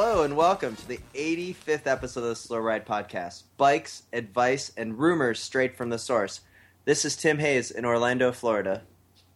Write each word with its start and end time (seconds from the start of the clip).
Hello 0.00 0.22
and 0.22 0.36
welcome 0.36 0.76
to 0.76 0.86
the 0.86 1.00
85th 1.12 1.88
episode 1.88 2.20
of 2.20 2.28
the 2.28 2.36
Slow 2.36 2.58
Ride 2.58 2.86
Podcast. 2.86 3.42
Bikes, 3.56 4.04
advice, 4.12 4.70
and 4.76 4.96
rumors 4.96 5.40
straight 5.40 5.76
from 5.76 5.90
the 5.90 5.98
source. 5.98 6.40
This 6.84 7.04
is 7.04 7.16
Tim 7.16 7.40
Hayes 7.40 7.72
in 7.72 7.84
Orlando, 7.84 8.30
Florida. 8.30 8.82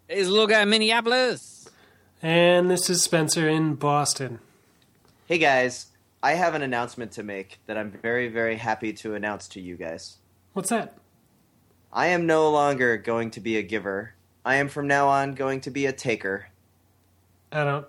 Hey, 0.06 0.18
it's 0.18 0.28
a 0.28 0.30
little 0.30 0.46
guy 0.46 0.62
in 0.62 0.70
Minneapolis. 0.70 1.68
And 2.22 2.70
this 2.70 2.88
is 2.88 3.02
Spencer 3.02 3.48
in 3.48 3.74
Boston. 3.74 4.38
Hey 5.26 5.38
guys, 5.38 5.86
I 6.22 6.34
have 6.34 6.54
an 6.54 6.62
announcement 6.62 7.10
to 7.12 7.24
make 7.24 7.58
that 7.66 7.76
I'm 7.76 7.90
very, 7.90 8.28
very 8.28 8.54
happy 8.54 8.92
to 8.92 9.16
announce 9.16 9.48
to 9.48 9.60
you 9.60 9.76
guys. 9.76 10.18
What's 10.52 10.70
that? 10.70 10.96
I 11.92 12.06
am 12.06 12.24
no 12.24 12.48
longer 12.48 12.96
going 12.98 13.32
to 13.32 13.40
be 13.40 13.56
a 13.56 13.64
giver. 13.64 14.14
I 14.44 14.54
am 14.54 14.68
from 14.68 14.86
now 14.86 15.08
on 15.08 15.34
going 15.34 15.60
to 15.62 15.72
be 15.72 15.86
a 15.86 15.92
taker. 15.92 16.50
I 17.50 17.64
don't. 17.64 17.86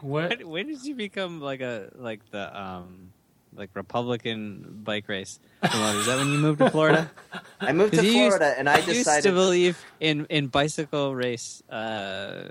What? 0.00 0.38
When, 0.38 0.48
when 0.48 0.66
did 0.66 0.84
you 0.84 0.94
become 0.94 1.40
like 1.40 1.60
a 1.60 1.90
like 1.96 2.20
the 2.30 2.58
um 2.58 3.12
like 3.54 3.70
Republican 3.74 4.80
bike 4.84 5.08
race 5.08 5.40
promoter? 5.62 5.98
Is 5.98 6.06
that 6.06 6.18
when 6.18 6.28
you 6.28 6.38
moved 6.38 6.58
to 6.60 6.70
Florida? 6.70 7.10
I 7.60 7.72
moved 7.72 7.94
to 7.94 8.04
you 8.04 8.12
used- 8.12 8.36
Florida 8.36 8.54
and 8.58 8.68
I 8.68 8.78
You 8.78 8.92
used 8.94 9.22
to 9.22 9.32
believe 9.32 9.78
in 10.00 10.26
in 10.30 10.48
bicycle 10.48 11.14
race 11.14 11.62
uh, 11.70 12.48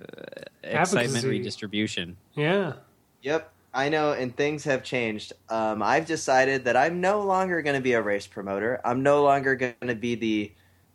excitement 0.63 1.25
redistribution. 1.25 2.17
Yeah. 2.35 2.73
Yep, 3.21 3.51
I 3.73 3.89
know, 3.89 4.13
and 4.13 4.35
things 4.35 4.63
have 4.63 4.83
changed. 4.83 5.33
Um, 5.49 5.83
I've 5.83 6.05
decided 6.05 6.63
that 6.65 6.77
I'm 6.77 7.01
no 7.01 7.21
longer 7.21 7.61
going 7.61 7.75
to 7.75 7.81
be 7.81 7.93
a 7.93 8.01
race 8.01 8.27
promoter. 8.27 8.79
I'm 8.85 9.03
no 9.03 9.23
longer 9.23 9.55
going 9.55 9.75
to 9.87 9.95
be 9.95 10.15
the 10.15 10.51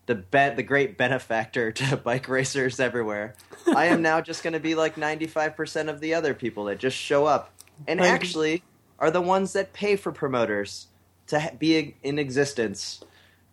the 0.07 0.15
be- 0.17 0.51
the 0.51 0.63
great 0.63 0.97
benefactor 0.99 1.73
to 1.81 1.97
bike 1.97 2.29
racers 2.29 2.79
everywhere. 2.81 3.35
I 3.75 3.87
am 3.87 4.03
now 4.03 4.21
just 4.21 4.43
going 4.43 4.53
to 4.53 4.61
be 4.61 4.75
like 4.75 4.97
95% 4.97 5.89
of 5.89 6.01
the 6.01 6.15
other 6.15 6.35
people 6.35 6.65
that 6.67 6.79
just 6.79 6.97
show 6.97 7.25
up 7.27 7.51
and 7.89 8.01
Like- 8.01 8.11
actually 8.11 8.63
are 8.99 9.11
the 9.11 9.21
ones 9.23 9.53
that 9.55 9.73
pay 9.73 9.97
for 9.97 10.13
promoters 10.13 10.87
to 11.29 11.41
ha- 11.41 11.51
be 11.59 11.97
in 12.03 12.19
existence. 12.19 13.03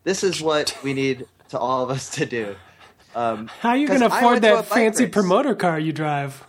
This 0.04 0.24
is 0.24 0.42
what 0.42 0.78
we 0.84 0.94
need 0.94 1.26
to 1.50 1.58
all 1.60 1.84
of 1.84 1.90
us 1.90 2.10
to 2.12 2.26
do. 2.26 2.56
Um, 3.16 3.48
How 3.60 3.70
are 3.70 3.78
you 3.78 3.88
'Cause 3.88 4.00
going 4.00 4.10
to 4.10 4.16
afford 4.18 4.32
went 4.34 4.44
to 4.44 4.54
a 4.54 4.56
that 4.58 4.66
fancy 4.68 5.04
race. 5.06 5.14
promoter 5.14 5.56
car 5.56 5.80
you 5.80 5.92
drive? 5.94 6.44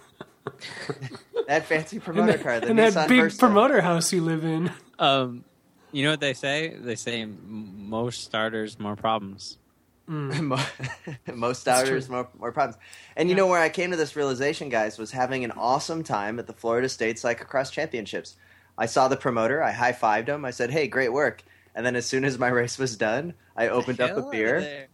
that 1.46 1.66
fancy 1.66 1.98
promoter 1.98 2.32
that, 2.32 2.42
car, 2.42 2.60
the 2.60 2.68
and 2.68 2.78
Nissan 2.78 2.94
that 2.94 3.08
big 3.08 3.20
Versa. 3.20 3.38
promoter 3.38 3.80
house 3.80 4.12
you 4.12 4.22
live 4.22 4.44
in. 4.44 4.70
Um, 4.98 5.44
you 5.92 6.04
know 6.04 6.10
what 6.10 6.20
they 6.20 6.34
say? 6.34 6.74
They 6.78 6.94
say 6.94 7.24
most 7.24 8.22
starters, 8.24 8.78
more 8.78 8.96
problems. 8.96 9.58
Mm. 10.08 10.40
Mo- 10.42 10.58
most 11.34 11.60
starters, 11.60 12.08
more, 12.08 12.28
more 12.38 12.52
problems. 12.52 12.80
And 13.16 13.28
you 13.28 13.34
know 13.34 13.46
where 13.46 13.60
I 13.60 13.68
came 13.68 13.90
to 13.92 13.96
this 13.96 14.16
realization, 14.16 14.68
guys, 14.68 14.98
was 14.98 15.12
having 15.12 15.44
an 15.44 15.52
awesome 15.52 16.02
time 16.02 16.38
at 16.38 16.46
the 16.46 16.52
Florida 16.52 16.88
State 16.88 17.16
Cyclocross 17.16 17.70
Championships. 17.70 18.36
I 18.76 18.86
saw 18.86 19.08
the 19.08 19.16
promoter, 19.16 19.62
I 19.62 19.72
high 19.72 19.92
fived 19.92 20.28
him, 20.28 20.44
I 20.44 20.50
said, 20.50 20.70
"Hey, 20.70 20.88
great 20.88 21.12
work!" 21.12 21.42
And 21.74 21.84
then 21.86 21.94
as 21.96 22.06
soon 22.06 22.24
as 22.24 22.38
my 22.38 22.48
race 22.60 22.78
was 22.78 22.96
done, 22.96 23.34
I 23.56 23.68
opened 23.68 24.00
up 24.00 24.16
a 24.16 24.22
beer. 24.30 24.88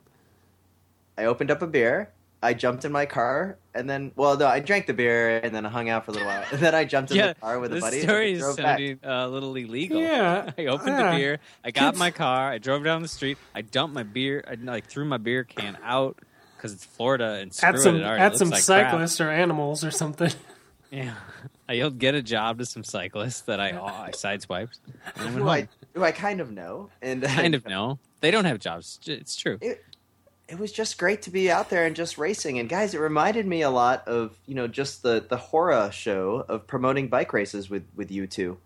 I 1.16 1.24
opened 1.24 1.50
up 1.50 1.62
a 1.62 1.66
beer. 1.66 2.10
I 2.42 2.54
jumped 2.54 2.84
in 2.84 2.92
my 2.92 3.04
car, 3.06 3.58
and 3.74 3.90
then, 3.90 4.12
well, 4.14 4.36
no, 4.36 4.46
I 4.46 4.60
drank 4.60 4.86
the 4.86 4.94
beer 4.94 5.38
and 5.38 5.52
then 5.54 5.66
I 5.66 5.68
hung 5.70 5.88
out 5.88 6.04
for 6.04 6.12
a 6.12 6.14
little 6.14 6.28
while. 6.28 6.44
And 6.52 6.60
then 6.60 6.74
I 6.74 6.84
jumped 6.84 7.10
in 7.10 7.16
Yeah, 7.16 7.28
the 7.32 7.34
car 7.40 7.58
with 7.58 7.72
a 7.72 7.74
this 7.76 7.82
buddy. 7.84 8.00
story 8.02 8.28
and 8.28 8.36
is 8.36 8.42
drove 8.42 8.56
back. 8.58 8.64
sounding 8.78 9.00
uh, 9.04 9.26
a 9.26 9.28
little 9.28 9.54
illegal. 9.56 10.00
Yeah. 10.00 10.50
I 10.58 10.66
opened 10.66 10.88
Yeah. 10.90 11.10
the 11.12 11.16
beer. 11.18 11.38
I 11.64 11.70
got 11.72 11.90
Kids- 11.94 11.98
my 11.98 12.10
car. 12.12 12.50
I 12.50 12.58
drove 12.58 12.84
down 12.84 13.02
the 13.02 13.08
street. 13.08 13.38
I 13.54 13.62
dumped 13.62 13.94
my 13.94 14.04
beer. 14.04 14.44
I 14.48 14.54
like 14.54 14.86
threw 14.86 15.04
my 15.04 15.16
beer 15.18 15.42
can 15.44 15.76
out 15.82 16.18
because 16.56 16.72
it's 16.72 16.84
Florida 16.84 17.34
and 17.40 17.52
screw 17.52 17.70
At 17.70 17.78
some 17.80 17.96
it. 17.96 18.00
it 18.02 18.04
already 18.04 18.22
at 18.22 18.36
some 18.36 18.50
like 18.50 18.64
crap. 18.64 18.90
cyclists 18.92 19.20
or 19.20 19.30
animals 19.30 19.84
or 19.84 19.90
something. 19.90 20.30
Yeah, 20.90 21.16
I 21.68 21.74
yelled 21.74 21.98
"get 21.98 22.14
a 22.14 22.22
job" 22.22 22.56
to 22.60 22.64
some 22.64 22.82
cyclists 22.82 23.42
that 23.42 23.60
I 23.60 23.72
oh, 23.72 23.84
I 23.84 24.10
sideswiped. 24.12 24.78
And 25.16 25.28
I 25.28 25.30
Who. 25.32 25.46
I, 25.46 25.68
who 25.92 26.02
I 26.02 26.12
kind 26.12 26.40
of 26.40 26.50
know. 26.50 26.88
And 27.02 27.22
kind 27.22 27.54
of 27.54 27.66
know 27.66 27.98
they 28.22 28.30
don't 28.30 28.46
have 28.46 28.58
jobs. 28.58 28.98
It's 29.04 29.36
true. 29.36 29.58
it, 29.60 29.84
it 30.48 30.58
was 30.58 30.72
just 30.72 30.98
great 30.98 31.22
to 31.22 31.30
be 31.30 31.50
out 31.50 31.68
there 31.70 31.84
and 31.84 31.94
just 31.94 32.16
racing. 32.18 32.58
And 32.58 32.68
guys, 32.68 32.94
it 32.94 32.98
reminded 33.00 33.46
me 33.46 33.62
a 33.62 33.70
lot 33.70 34.06
of 34.08 34.36
you 34.46 34.54
know 34.54 34.66
just 34.66 35.02
the 35.02 35.24
the 35.28 35.36
horror 35.36 35.90
show 35.92 36.44
of 36.48 36.66
promoting 36.66 37.08
bike 37.08 37.32
races 37.32 37.68
with 37.70 37.84
with 37.94 38.10
you 38.10 38.26
two. 38.26 38.58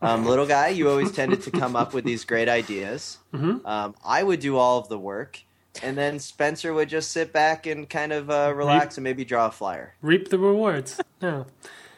Um, 0.00 0.24
little 0.26 0.46
guy, 0.46 0.68
you 0.68 0.88
always 0.88 1.10
tended 1.10 1.42
to 1.42 1.50
come 1.50 1.74
up 1.74 1.92
with 1.92 2.04
these 2.04 2.24
great 2.24 2.48
ideas. 2.48 3.18
Mhm. 3.34 3.66
Um, 3.66 3.94
I 4.04 4.22
would 4.22 4.38
do 4.40 4.56
all 4.56 4.78
of 4.78 4.88
the 4.88 4.98
work, 4.98 5.40
and 5.82 5.98
then 5.98 6.18
Spencer 6.20 6.72
would 6.72 6.88
just 6.88 7.10
sit 7.10 7.32
back 7.32 7.66
and 7.66 7.88
kind 7.90 8.12
of 8.12 8.30
uh, 8.30 8.52
relax 8.54 8.96
and 8.96 9.02
maybe 9.04 9.24
draw 9.24 9.46
a 9.46 9.50
flyer. 9.50 9.94
Reap 10.02 10.28
the 10.30 10.38
rewards. 10.38 11.00
No. 11.20 11.46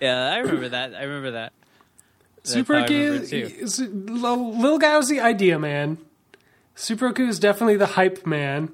Yeah, 0.01 0.31
I 0.33 0.39
remember 0.39 0.71
that. 0.71 0.95
I 0.95 1.03
remember 1.03 1.33
that. 1.33 1.53
That's 2.37 2.53
Super 2.55 2.73
how 2.73 2.79
I 2.79 2.83
Rookie 2.85 2.95
remember 3.05 3.23
is, 3.25 3.33
it 3.33 3.49
too. 3.51 3.55
is- 3.65 3.81
Lil 3.81 4.59
Lil 4.59 4.79
Guy 4.79 4.97
was 4.97 5.09
the 5.11 5.21
idea 5.21 5.59
man. 5.59 5.99
Super 6.75 7.09
Rookie 7.09 7.25
is 7.25 7.39
definitely 7.39 7.77
the 7.77 7.85
hype 7.87 8.27
man. 8.27 8.71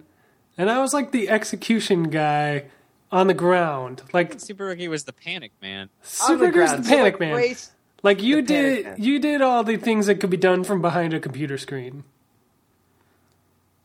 And 0.59 0.71
I 0.71 0.81
was 0.81 0.95
like 0.95 1.11
the 1.13 1.29
execution 1.29 2.05
guy 2.05 2.65
on 3.13 3.27
the 3.27 3.35
ground. 3.35 4.03
Like 4.13 4.41
Super 4.41 4.65
Rookie 4.67 4.89
was 4.89 5.05
the 5.05 5.13
panic 5.13 5.53
man. 5.61 5.91
Super 6.03 6.47
Rookie's 6.47 6.53
ground, 6.55 6.85
the 6.85 6.89
panic 6.89 7.15
like, 7.15 7.21
man. 7.21 7.37
race- 7.37 7.71
Like 8.03 8.23
you 8.23 8.43
did, 8.43 8.85
man. 8.85 8.97
you 8.99 9.19
did 9.19 9.43
all 9.43 9.65
the 9.65 9.77
things 9.77 10.07
that 10.07 10.17
could 10.21 10.31
be 10.31 10.37
done 10.37 10.65
from 10.65 10.81
behind 10.83 11.13
a 11.15 11.21
computer 11.21 11.59
screen. 11.59 12.05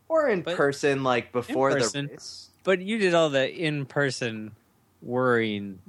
or 0.07 0.27
in 0.27 0.41
But- 0.41 0.57
person, 0.57 1.03
like 1.03 1.31
before 1.31 1.71
person. 1.71 2.07
the 2.07 2.11
race. 2.13 2.49
But 2.63 2.79
you 2.81 2.97
did 2.97 3.13
all 3.13 3.29
the 3.29 3.49
in-person 3.51 4.51
worrying, 5.01 5.79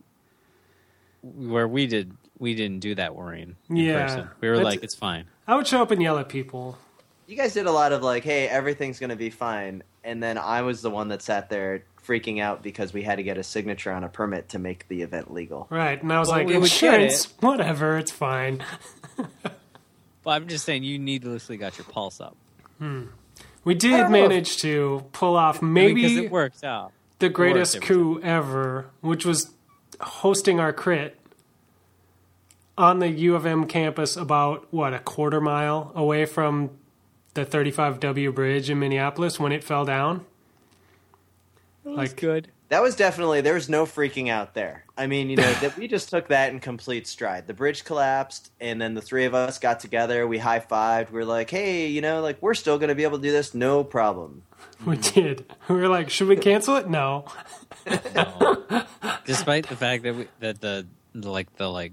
where 1.23 1.67
we 1.69 1.87
did 1.87 2.13
we 2.39 2.55
didn't 2.55 2.81
do 2.81 2.95
that 2.97 3.15
worrying. 3.15 3.55
In 3.69 3.77
Yeah. 3.77 4.03
person. 4.03 4.29
we 4.41 4.49
were 4.49 4.57
That's- 4.57 4.75
like, 4.75 4.83
it's 4.85 4.95
fine. 4.97 5.27
I 5.47 5.55
would 5.57 5.67
show 5.67 5.81
up 5.83 5.91
and 5.93 6.03
yell 6.03 6.19
at 6.19 6.29
people. 6.29 6.77
You 7.29 7.37
guys 7.37 7.53
did 7.55 7.67
a 7.67 7.71
lot 7.73 7.93
of 7.93 8.03
like, 8.03 8.25
hey, 8.25 8.49
everything's 8.49 8.99
gonna 8.99 9.15
be 9.17 9.31
fine, 9.31 9.83
and 10.05 10.23
then 10.23 10.39
I 10.39 10.63
was 10.63 10.83
the 10.83 10.91
one 10.91 11.09
that 11.09 11.23
sat 11.23 11.49
there 11.51 11.85
freaking 12.07 12.41
out 12.41 12.63
because 12.63 12.93
we 12.93 13.03
had 13.03 13.17
to 13.17 13.23
get 13.23 13.39
a 13.39 13.43
signature 13.45 13.93
on 13.93 14.03
a 14.05 14.09
permit 14.09 14.49
to 14.51 14.59
make 14.59 14.89
the 14.89 15.03
event 15.03 15.33
legal. 15.33 15.67
Right. 15.71 16.03
And 16.03 16.13
I 16.13 16.19
was 16.19 16.29
Well, 16.29 16.39
like, 16.39 16.47
we 16.49 16.55
would 16.59 16.71
get 16.71 17.01
insurance, 17.01 17.27
whatever, 17.41 17.99
it's 17.99 18.11
fine. 18.11 18.65
But 20.25 20.31
I'm 20.31 20.47
just 20.47 20.65
saying, 20.65 20.85
you 20.85 21.01
needlessly 21.01 21.57
got 21.57 21.79
your 21.79 21.85
pulse 21.85 22.21
up 22.21 22.37
hmm. 22.79 23.07
We 23.65 23.75
did 23.75 23.91
don't 23.91 24.05
if- 24.07 24.11
manage 24.11 24.59
to 24.59 25.05
pull 25.13 25.37
off 25.37 25.57
because 25.57 25.69
maybe 25.69 26.25
it 26.25 26.31
worked 26.31 26.63
out. 26.65 26.93
the 27.19 27.29
greatest 27.29 27.77
every 27.77 27.89
coup 27.89 28.21
ever, 28.23 28.87
which 29.01 29.25
was 29.27 29.51
hosting 30.01 30.61
our 30.61 30.73
crit 30.73 31.17
on 32.79 32.99
the 33.01 33.09
U 33.09 33.35
of 33.35 33.47
M 33.47 33.67
campus 33.67 34.17
about, 34.17 34.67
what, 34.73 34.95
a 34.95 34.99
quarter 35.01 35.41
mile 35.41 35.93
away 35.95 36.25
from 36.25 36.71
the 37.35 37.45
35W 37.47 38.35
bridge 38.35 38.69
in 38.71 38.79
Minneapolis 38.79 39.39
when 39.41 39.53
it 39.53 39.65
fell 39.65 39.85
down. 39.85 40.25
Like 41.85 41.97
Like- 41.97 42.17
good. 42.17 42.49
That 42.69 42.81
was 42.83 42.97
definitely 42.97 43.43
there 43.43 43.53
was 43.53 43.69
no 43.69 43.85
freaking 43.85 44.31
out 44.31 44.55
there. 44.55 44.87
I 44.97 45.07
mean, 45.07 45.29
you 45.29 45.37
know, 45.37 45.53
that 45.61 45.77
we 45.77 45.87
just 45.89 46.09
took 46.09 46.29
that 46.29 46.51
in 46.55 46.59
complete 46.59 47.07
stride. 47.07 47.47
The 47.47 47.53
bridge 47.53 47.85
collapsed, 47.85 48.51
and 48.63 48.81
then 48.81 48.95
the 48.95 49.03
three 49.03 49.27
of 49.27 49.35
us 49.35 49.59
got 49.59 49.79
together. 49.79 50.27
We 50.27 50.39
high 50.39 50.61
fived. 50.61 51.11
We 51.11 51.21
are 51.21 51.25
like, 51.27 51.51
hey, 51.51 51.89
you 51.89 52.01
know, 52.01 52.23
like 52.23 52.41
we're 52.41 52.55
still 52.55 52.79
gonna 52.79 52.95
be 52.95 53.03
able 53.03 53.19
to 53.19 53.23
do 53.23 53.31
this, 53.31 53.53
no 53.53 53.85
problem. 53.85 54.45
We 54.87 54.97
did. 54.97 55.45
We 55.69 55.75
were 55.77 55.89
like, 55.89 56.09
should 56.09 56.29
we 56.29 56.37
cancel 56.37 56.77
it? 56.77 56.89
No. 56.89 57.27
Despite 59.27 59.69
the 59.69 59.77
fact 59.77 60.03
that 60.05 60.15
we, 60.17 60.29
that 60.41 60.61
the, 60.63 60.87
the 61.15 61.31
like 61.31 61.55
the 61.57 61.69
like 61.71 61.93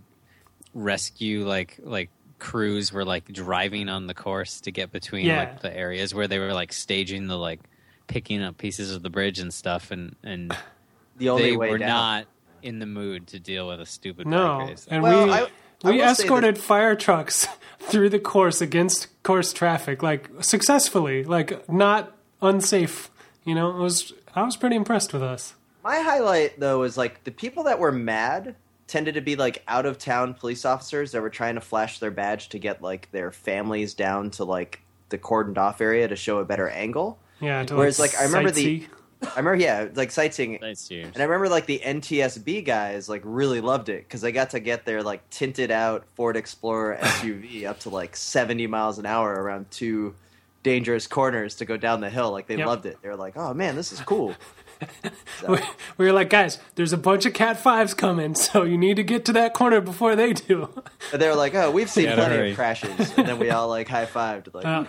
rescue 0.74 1.46
like 1.46 1.78
like 1.84 2.10
crews 2.40 2.92
were 2.94 3.06
like 3.06 3.26
driving 3.32 3.90
on 3.90 4.08
the 4.08 4.14
course 4.14 4.62
to 4.62 4.72
get 4.72 4.92
between 4.92 5.26
Yeah. 5.26 5.40
like 5.40 5.62
the 5.62 5.76
areas 5.76 6.14
where 6.14 6.28
they 6.28 6.40
were 6.40 6.54
like 6.54 6.74
staging 6.74 7.28
the 7.28 7.38
like 7.38 7.60
picking 8.08 8.42
up 8.42 8.58
pieces 8.58 8.92
of 8.96 9.04
the 9.04 9.10
bridge 9.10 9.40
and 9.40 9.54
stuff 9.54 9.92
and 9.92 10.16
and 10.24 10.56
The 11.18 11.30
only 11.30 11.52
they 11.52 11.58
way 11.58 11.70
were 11.72 11.78
down. 11.78 11.90
not 11.90 12.26
in 12.64 12.80
the 12.80 12.86
mood 12.86 13.28
to 13.28 13.40
deal 13.40 13.68
with 13.68 13.82
a 13.82 13.86
stupid 13.86 14.24
bike 14.26 14.32
No. 14.32 14.60
race. 14.60 14.88
And 14.90 15.04
Well, 15.04 15.26
we, 15.26 15.32
I- 15.32 15.48
I 15.84 15.92
we 15.92 15.98
will 15.98 16.14
say 16.16 16.24
escorted 16.24 16.58
fire 16.58 16.96
trucks 16.96 17.48
through 17.80 18.10
the 18.10 18.20
course 18.20 18.60
against 18.62 19.08
course 19.24 19.54
traffic, 19.54 20.04
like 20.04 20.30
successfully, 20.42 21.24
like 21.24 21.70
not 21.70 22.16
unsafe. 22.42 23.10
You 23.46 23.56
know, 23.56 23.70
it 23.70 23.78
was 23.78 24.12
I 24.36 24.44
was 24.44 24.58
pretty 24.58 24.76
impressed 24.76 25.14
with 25.14 25.24
us. 25.24 25.54
My 25.84 26.00
highlight 26.02 26.60
though 26.60 26.80
was 26.80 26.98
like 26.98 27.24
the 27.24 27.32
people 27.32 27.64
that 27.64 27.80
were 27.80 27.92
mad 27.94 28.56
tended 28.90 29.14
to 29.14 29.22
be 29.22 29.36
like 29.38 29.64
out 29.68 29.86
of 29.86 29.98
town 29.98 30.34
police 30.34 30.66
officers 30.66 31.12
that 31.14 31.22
were 31.22 31.30
trying 31.30 31.56
to 31.56 31.62
flash 31.62 32.00
their 32.00 32.12
badge 32.12 32.50
to 32.50 32.60
get 32.60 32.82
like 32.82 33.10
their 33.12 33.32
families 33.32 33.94
down 33.94 34.32
to 34.32 34.44
like 34.44 34.82
the 35.10 35.18
cordoned 35.18 35.58
off 35.58 35.80
area 35.80 36.08
to 36.08 36.16
show 36.16 36.40
a 36.40 36.46
better 36.46 36.68
angle. 36.68 37.18
Yeah. 37.40 37.64
To, 37.64 37.76
Whereas, 37.76 38.00
like, 38.00 38.16
I 38.20 38.24
remember 38.26 38.52
the- 38.52 38.86
I 39.22 39.40
remember, 39.40 39.56
yeah, 39.56 39.88
like 39.96 40.12
sightseeing. 40.12 40.60
That's 40.62 40.90
you. 40.90 41.02
And 41.04 41.18
I 41.18 41.24
remember 41.24 41.50
like 41.50 41.66
the 41.66 41.80
NTSB 41.84 42.64
guys 42.66 43.10
like 43.10 43.22
really 43.26 43.60
loved 43.62 43.90
it 43.90 44.06
because 44.08 44.22
they 44.22 44.32
got 44.32 44.52
to 44.52 44.60
get 44.62 44.86
their 44.86 45.04
like 45.04 45.30
tinted 45.30 45.72
out 45.72 46.06
Ford 46.16 46.38
Explorer 46.38 46.98
SUV 47.02 47.66
up 47.66 47.80
to 47.82 47.90
like 47.90 48.16
70 48.16 48.68
miles 48.68 48.98
an 48.98 49.06
hour 49.06 49.34
around 49.34 49.70
two 49.72 50.16
dangerous 50.64 51.06
corners 51.06 51.56
to 51.56 51.66
go 51.66 51.76
down 51.78 52.00
the 52.02 52.10
hill. 52.10 52.32
Like 52.32 52.48
they 52.48 52.58
Yep. 52.58 52.68
loved 52.68 52.86
it. 52.86 52.98
They 53.02 53.10
were 53.10 53.16
like, 53.18 53.36
"Oh 53.36 53.54
man, 53.54 53.76
this 53.76 53.92
is 53.92 54.00
cool." 54.02 54.36
we 55.48 55.58
we 55.98 56.06
were 56.06 56.14
like, 56.14 56.30
guys, 56.30 56.60
there's 56.76 56.94
a 56.94 56.98
bunch 56.98 57.26
of 57.26 57.34
Cat 57.34 57.60
Fives 57.60 57.94
coming, 57.94 58.36
so 58.36 58.64
you 58.64 58.78
need 58.78 58.96
to 58.96 59.04
get 59.04 59.26
to 59.26 59.34
that 59.34 59.54
corner 59.54 59.82
before 59.82 60.16
they 60.16 60.34
do. 60.34 60.70
But 61.12 61.20
they 61.20 61.28
were 61.28 61.36
like, 61.36 61.54
"Oh, 61.56 61.72
we've 61.72 61.90
seen 61.90 62.06
Gotta 62.06 62.18
plenty 62.22 62.36
hurry. 62.38 62.50
of 62.52 62.56
crashes," 62.56 63.14
and 63.18 63.28
then 63.28 63.40
we 63.40 63.50
all 63.50 63.68
like 63.68 63.88
high 63.96 64.06
fived, 64.06 64.54
like, 64.54 64.66
Uh. 64.66 64.86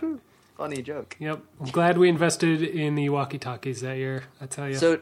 "Funny 0.57 0.83
joke." 0.83 1.17
Yep. 1.19 1.41
I'm 1.61 1.67
glad 1.71 1.99
we 1.99 2.09
invested 2.09 2.63
in 2.63 2.95
the 2.95 3.09
walkie 3.09 3.39
talkies 3.39 3.81
that 3.81 3.97
year. 3.97 4.25
I 4.41 4.47
tell 4.47 4.69
you. 4.69 4.75
So 4.77 5.01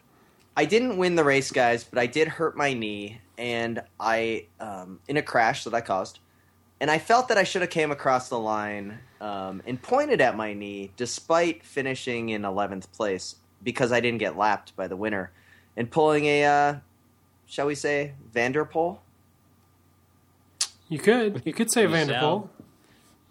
I 0.56 0.64
didn't 0.64 0.96
win 0.96 1.14
the 1.16 1.24
race, 1.24 1.50
guys, 1.50 1.84
but 1.84 1.98
I 1.98 2.06
did 2.06 2.28
hurt 2.28 2.56
my 2.56 2.72
knee, 2.72 3.20
and 3.36 3.82
I 4.00 4.46
um, 4.60 5.00
in 5.06 5.16
a 5.16 5.22
crash 5.22 5.64
that 5.64 5.74
I 5.74 5.80
caused, 5.82 6.18
and 6.80 6.90
I 6.90 6.98
felt 6.98 7.28
that 7.28 7.36
I 7.38 7.44
should 7.44 7.60
have 7.62 7.70
came 7.70 7.90
across 7.90 8.28
the 8.28 8.38
line 8.38 9.00
um, 9.20 9.62
and 9.66 9.80
pointed 9.82 10.20
at 10.20 10.36
my 10.36 10.54
knee, 10.54 10.92
despite 10.96 11.62
finishing 11.62 12.30
in 12.30 12.44
eleventh 12.44 12.90
place 12.92 13.36
because 13.62 13.92
I 13.92 14.00
didn't 14.00 14.18
get 14.18 14.36
lapped 14.36 14.74
by 14.76 14.86
the 14.88 14.96
winner, 14.96 15.30
and 15.76 15.90
pulling 15.90 16.24
a, 16.26 16.44
uh, 16.44 16.74
shall 17.46 17.66
we 17.66 17.74
say, 17.74 18.12
Van 18.32 18.52
der 18.52 18.64
Poel. 18.64 18.98
you 20.88 20.98
could 20.98 21.42
you 21.44 21.52
could 21.52 21.70
say 21.70 21.86
We 21.86 21.92
Van 21.92 22.06
der 22.08 22.14
Poel. 22.20 22.48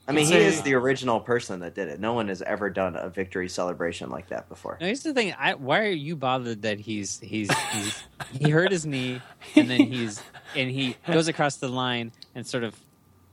I 0.09 0.13
mean, 0.13 0.25
he 0.25 0.31
Say- 0.31 0.45
is 0.45 0.61
the 0.61 0.73
original 0.75 1.19
person 1.19 1.59
that 1.59 1.75
did 1.75 1.89
it. 1.89 1.99
No 1.99 2.13
one 2.13 2.29
has 2.29 2.41
ever 2.41 2.69
done 2.69 2.95
a 2.95 3.09
victory 3.09 3.49
celebration 3.49 4.09
like 4.09 4.29
that 4.29 4.47
before. 4.47 4.77
Now, 4.79 4.85
here's 4.85 5.03
the 5.03 5.13
thing. 5.13 5.33
I, 5.37 5.55
why 5.55 5.81
are 5.81 5.89
you 5.89 6.15
bothered 6.15 6.61
that 6.61 6.79
he's 6.79 7.19
he's, 7.19 7.51
he's 7.73 8.03
he 8.31 8.49
hurt 8.49 8.71
his 8.71 8.85
knee 8.85 9.21
and 9.57 9.69
then 9.69 9.81
he's 9.81 10.21
and 10.55 10.71
he 10.71 10.95
goes 11.07 11.27
across 11.27 11.57
the 11.57 11.67
line 11.67 12.13
and 12.35 12.47
sort 12.47 12.63
of 12.63 12.73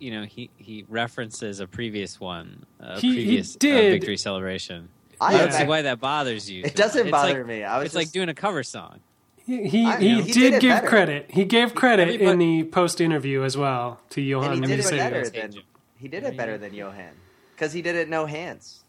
you 0.00 0.10
know 0.10 0.24
he 0.24 0.50
he 0.56 0.84
references 0.88 1.60
a 1.60 1.66
previous 1.68 2.18
one, 2.18 2.66
a 2.80 2.98
He- 2.98 3.08
he 3.08 3.14
previous 3.14 3.54
uh, 3.54 3.58
did. 3.60 3.90
victory 3.92 4.16
celebration. 4.16 4.88
I 5.20 5.34
I 5.34 5.38
don't 5.38 5.52
see 5.52 5.64
why 5.64 5.82
that 5.82 6.00
bothers 6.00 6.50
you. 6.50 6.62
It 6.64 6.74
doesn't 6.74 7.10
bother 7.10 7.38
like- 7.38 7.46
me. 7.46 7.64
I 7.64 7.78
was 7.78 7.86
it's 7.86 7.94
like 7.94 8.10
doing 8.12 8.28
a 8.28 8.34
cover 8.34 8.62
song. 8.62 9.00
He 9.46 9.68
he, 9.68 9.86
I 9.86 9.98
he. 10.00 10.22
He 10.22 10.32
did, 10.32 10.50
did 10.52 10.60
give 10.62 10.70
better. 10.76 10.86
credit. 10.88 11.30
He 11.30 11.44
gave 11.44 11.74
credit 11.74 12.20
in 12.20 12.38
the 12.38 12.64
post 12.64 13.00
interview 13.00 13.42
as 13.42 13.56
well 13.56 14.00
to 14.10 14.20
Johan 14.22 14.52
and 14.54 14.66
he 14.66 14.76
did 14.76 14.84
it 14.86 14.90
better 14.90 15.28
than 15.28 15.52
he 15.96 16.08
did 16.08 16.24
it 16.24 16.36
better 16.36 16.56
than 16.58 16.72
Johan 16.74 17.10
because 17.54 17.72
he 17.72 17.82
did 17.82 17.94
it 17.96 18.08
no 18.08 18.24
hands. 18.26 18.82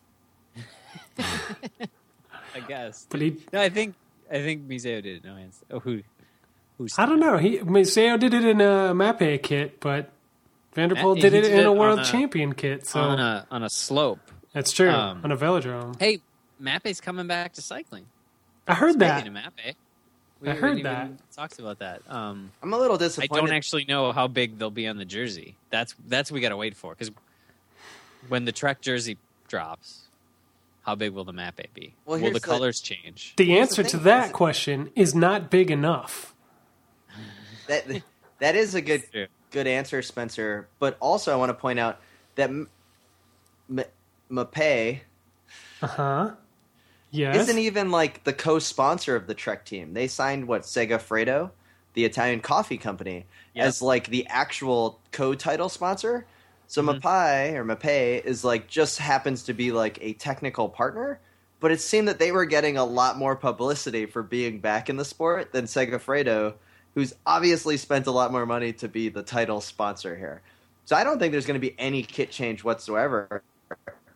I 1.19 2.59
guess. 2.67 3.05
But 3.09 3.21
he, 3.21 3.37
No, 3.51 3.61
I 3.61 3.69
think 3.69 3.95
I 4.31 4.35
think 4.41 4.67
Museeuw 4.67 5.03
did 5.03 5.17
it. 5.17 5.23
No 5.25 5.35
hands. 5.35 5.59
Oh, 5.69 5.79
who? 5.79 6.01
Who's? 6.77 6.97
I 6.97 7.05
don't 7.05 7.19
know. 7.19 7.37
He 7.37 7.59
Museeuw 7.59 8.19
did 8.19 8.33
it 8.33 8.45
in 8.45 8.61
a 8.61 8.93
Mapei 8.93 9.41
kit, 9.41 9.79
but 9.79 10.11
Vanderpool 10.73 11.15
Mapei- 11.15 11.21
did 11.21 11.33
it 11.33 11.41
did 11.41 11.59
in 11.59 11.65
a 11.65 11.73
world 11.73 11.99
a- 11.99 12.05
champion 12.05 12.53
kit. 12.53 12.85
So 12.87 12.99
on 12.99 13.19
a 13.19 13.45
on 13.51 13.63
a 13.63 13.69
slope. 13.69 14.19
That's 14.55 14.71
true 14.71 14.89
um, 14.89 15.19
on 15.23 15.33
a 15.33 15.37
velodrome. 15.37 15.99
Hey, 15.99 16.21
Mapei's 16.61 17.01
coming 17.01 17.27
back 17.27 17.51
to 17.53 17.61
cycling. 17.61 18.05
I 18.65 18.73
heard 18.73 18.97
that. 18.99 19.19
Speaking 19.19 19.37
of 19.37 19.43
Mapei, 19.43 19.75
we 20.39 20.47
I 20.49 20.53
haven't 20.53 20.69
heard 20.77 20.83
that. 20.85 21.09
Talked 21.35 21.59
about 21.59 21.79
that. 21.79 22.01
Um, 22.09 22.51
I'm 22.63 22.71
a 22.73 22.77
little 22.77 22.97
disappointed. 22.97 23.33
I 23.33 23.45
don't 23.47 23.53
actually 23.53 23.83
know 23.83 24.13
how 24.13 24.27
big 24.27 24.57
they'll 24.57 24.71
be 24.71 24.87
on 24.87 24.95
the 24.97 25.03
jersey. 25.03 25.55
That's 25.71 25.93
that's 26.07 26.31
what 26.31 26.35
we 26.35 26.41
got 26.41 26.49
to 26.49 26.57
wait 26.57 26.73
for 26.73 26.93
because 26.93 27.11
when 28.29 28.45
the 28.45 28.53
Trek 28.53 28.79
jersey 28.79 29.17
drops, 29.49 30.03
how 30.83 30.95
big 30.95 31.11
will 31.11 31.25
the 31.25 31.33
Mapei 31.33 31.65
be? 31.73 31.93
Well, 32.05 32.17
will 32.17 32.29
the 32.29 32.35
the- 32.35 32.39
colors 32.39 32.79
change? 32.79 33.33
The 33.35 33.43
Here's 33.47 33.59
answer 33.71 33.83
the 33.83 33.89
to 33.89 33.97
thing, 33.97 34.03
that 34.05 34.25
is- 34.27 34.31
question 34.31 34.89
is 34.95 35.13
not 35.13 35.51
big 35.51 35.69
enough. 35.69 36.33
that 37.67 37.85
that 38.39 38.55
is 38.55 38.73
a 38.73 38.79
good 38.81 39.03
good 39.51 39.67
answer, 39.67 40.01
Spencer. 40.01 40.69
But 40.79 40.95
also, 41.01 41.33
I 41.33 41.35
want 41.35 41.49
to 41.49 41.53
point 41.55 41.77
out 41.77 41.99
that 42.35 42.49
M- 42.49 42.69
M- 43.69 43.83
Mapei 44.31 45.01
Uh 45.81 45.87
huh. 45.87 46.31
Yes. 47.11 47.37
isn't 47.43 47.59
even 47.59 47.91
like 47.91 48.23
the 48.23 48.33
co-sponsor 48.33 49.15
of 49.15 49.27
the 49.27 49.33
Trek 49.33 49.65
team. 49.65 49.93
They 49.93 50.07
signed 50.07 50.47
what 50.47 50.63
Sega 50.63 50.99
Segafredo, 50.99 51.51
the 51.93 52.03
Italian 52.05 52.41
coffee 52.41 52.77
company, 52.77 53.25
Yep. 53.53 53.65
as 53.65 53.81
like 53.81 54.07
the 54.09 54.27
actual 54.27 54.99
co-title 55.11 55.69
sponsor. 55.69 56.25
So 56.67 56.81
Mhm. 56.81 56.99
Mapai 56.99 57.53
or 57.53 57.63
Mapei 57.63 58.23
is 58.25 58.43
like 58.43 58.67
just 58.67 58.99
happens 58.99 59.43
to 59.43 59.53
be 59.53 59.71
like 59.71 59.97
a 60.01 60.13
technical 60.13 60.67
partner. 60.67 61.19
But 61.61 61.71
it 61.71 61.79
seemed 61.79 62.07
that 62.09 62.19
they 62.19 62.31
were 62.33 62.45
getting 62.45 62.77
a 62.77 62.83
lot 62.83 63.17
more 63.17 63.35
publicity 63.35 64.05
for 64.05 64.21
being 64.21 64.59
back 64.59 64.89
in 64.89 64.97
the 64.97 65.05
sport 65.05 65.53
than 65.53 65.65
Sega 65.65 65.93
Segafredo, 65.99 66.55
who's 66.95 67.13
obviously 67.25 67.77
spent 67.77 68.07
a 68.07 68.11
lot 68.11 68.31
more 68.31 68.45
money 68.45 68.73
to 68.73 68.87
be 68.89 69.07
the 69.09 69.23
title 69.23 69.61
sponsor 69.61 70.17
here. 70.17 70.41
So 70.83 70.95
I 70.95 71.03
don't 71.03 71.17
think 71.17 71.31
there's 71.31 71.45
going 71.45 71.59
to 71.59 71.65
be 71.65 71.75
any 71.79 72.03
kit 72.03 72.29
change 72.31 72.63
whatsoever. 72.63 73.41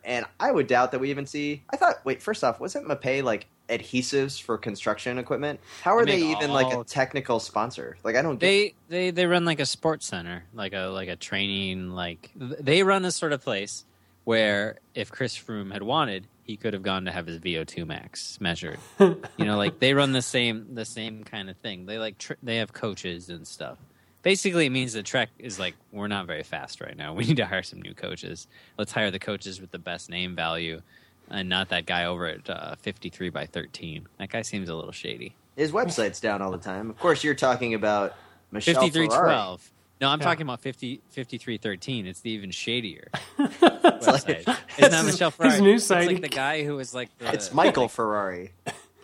And 0.04 0.25
I 0.40 0.51
would 0.51 0.68
doubt 0.68 0.92
that 0.92 1.00
we 1.00 1.10
even 1.10 1.25
see. 1.25 1.63
I 1.69 1.78
thought, 1.78 2.04
wait, 2.06 2.22
first 2.22 2.44
off, 2.44 2.60
wasn't 2.60 2.88
Mapei 2.88 3.24
like 3.24 3.48
adhesives 3.68 4.42
for 4.42 4.57
construction 4.57 5.18
equipment? 5.18 5.60
How 5.81 5.96
are 5.98 6.06
They 6.06 6.18
they 6.18 6.24
make 6.24 6.38
even 6.38 6.51
like 6.51 6.74
a 6.74 6.84
technical 6.84 7.40
sponsor? 7.40 7.98
Like, 8.04 8.16
I 8.16 8.22
don't 8.22 8.40
get. 8.40 8.48
They 8.48 8.74
they 8.88 9.12
they 9.12 9.25
run 9.25 9.46
like 9.46 9.60
a 9.60 9.66
sports 9.66 10.06
center, 10.06 10.46
like 10.54 10.74
a 10.74 10.88
like 10.88 11.10
a 11.10 11.16
training 11.16 11.90
like 11.92 12.31
they 12.36 12.84
run 12.84 13.06
a 13.06 13.12
sort 13.12 13.34
of 13.34 13.44
place 13.44 13.86
where 14.24 14.78
if 14.94 15.12
Chris 15.12 15.38
Froome 15.38 15.72
had 15.72 15.84
wanted, 15.84 16.28
he 16.44 16.57
could 16.57 16.74
have 16.74 16.84
gone 16.84 17.06
to 17.06 17.12
have 17.12 17.28
his 17.28 17.40
VO2 17.40 17.86
max 17.86 18.40
measured. 18.42 18.80
you 19.00 19.19
know, 19.40 19.57
like 19.57 19.80
they 19.80 19.94
run 19.94 20.12
the 20.12 20.22
same 20.22 20.74
the 20.74 20.86
same 20.86 21.24
kind 21.24 21.50
of 21.50 21.57
thing. 21.57 21.86
They 21.86 21.98
like 22.00 22.18
tr- 22.18 22.34
they 22.42 22.57
have 22.57 22.74
coaches 22.74 23.30
and 23.30 23.48
stuff. 23.48 23.78
Basically, 24.21 24.66
it 24.66 24.69
means 24.71 24.94
the 24.94 25.04
Trek 25.04 25.30
is 25.39 25.60
like 25.60 25.75
we're 25.92 26.07
not 26.07 26.27
very 26.27 26.44
fast 26.44 26.81
right 26.81 26.95
now. 26.98 27.13
We 27.19 27.25
need 27.25 27.38
to 27.38 27.45
hire 27.45 27.63
some 27.63 27.81
new 27.81 27.94
coaches. 27.94 28.47
Let's 28.78 28.92
hire 28.92 29.11
the 29.11 29.19
coaches 29.19 29.61
with 29.61 29.71
the 29.71 29.80
best 29.80 30.09
name 30.09 30.35
value, 30.35 30.81
and 31.30 31.47
not 31.49 31.69
that 31.69 31.85
guy 31.85 32.06
over 32.06 32.26
at 32.28 32.49
uh, 32.49 32.76
53 32.76 33.30
by 33.30 33.45
13. 33.45 34.07
That 34.18 34.30
guy 34.30 34.42
seems 34.42 34.68
a 34.69 34.76
little 34.76 34.92
shady. 34.92 35.35
His 35.56 35.71
website's 35.71 36.19
down 36.19 36.42
all 36.42 36.52
the 36.52 36.57
time. 36.57 36.90
Of 36.90 36.99
course, 36.99 37.23
you're 37.23 37.33
talking 37.35 37.73
about 37.73 38.14
Michelle 38.52 38.76
Fifty-three 38.81 39.07
Ferrari. 39.09 39.57
No, 40.02 40.07
I'm 40.07 40.19
Yeah. 40.21 40.26
talking 40.26 40.44
about 40.44 40.61
50, 40.61 41.02
5313. 41.09 42.07
It's 42.07 42.21
the 42.21 42.30
even 42.31 42.52
shadier 42.52 43.09
website. 43.38 44.47
like- 44.47 44.57
it's 44.78 44.92
not 44.92 45.04
his- 45.04 45.14
Michelle 45.14 45.30
his 45.31 45.35
Ferrari. 45.35 45.61
new 45.61 45.73
It's 45.76 45.85
site. 45.85 46.07
like 46.07 46.21
the 46.21 46.30
guy 46.30 46.64
who 46.64 46.76
was 46.78 46.94
like 46.94 47.09
the. 47.18 47.33
It's 47.33 47.54
Michael 47.54 47.88
Ferrari. 47.90 48.52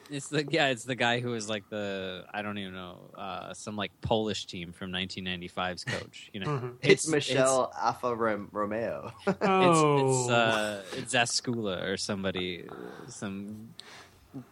It's 0.10 0.28
the 0.28 0.46
yeah. 0.50 0.68
It's 0.68 0.84
the 0.84 0.96
guy 0.96 1.20
who 1.20 1.30
was 1.32 1.50
like 1.50 1.68
the 1.70 2.26
I 2.34 2.42
don't 2.42 2.58
even 2.58 2.74
know 2.74 3.00
uh, 3.18 3.54
some 3.54 3.76
like 3.76 3.92
Polish 4.02 4.46
team 4.46 4.72
from 4.72 4.92
1995's 4.92 5.84
coach. 5.84 6.30
You 6.34 6.42
know, 6.42 6.48
Mhm. 6.48 6.74
It's, 6.82 7.08
Michelle 7.08 7.74
Alfa 7.82 8.16
Rom- 8.16 8.50
Romeo. 8.52 9.12
It's 9.28 9.38
Oh. 9.42 10.22
it's, 10.22 10.30
uh, 10.30 10.84
it's 10.94 11.14
Zaskula 11.14 11.84
or 11.88 11.98
somebody, 11.98 12.66
some 13.08 13.70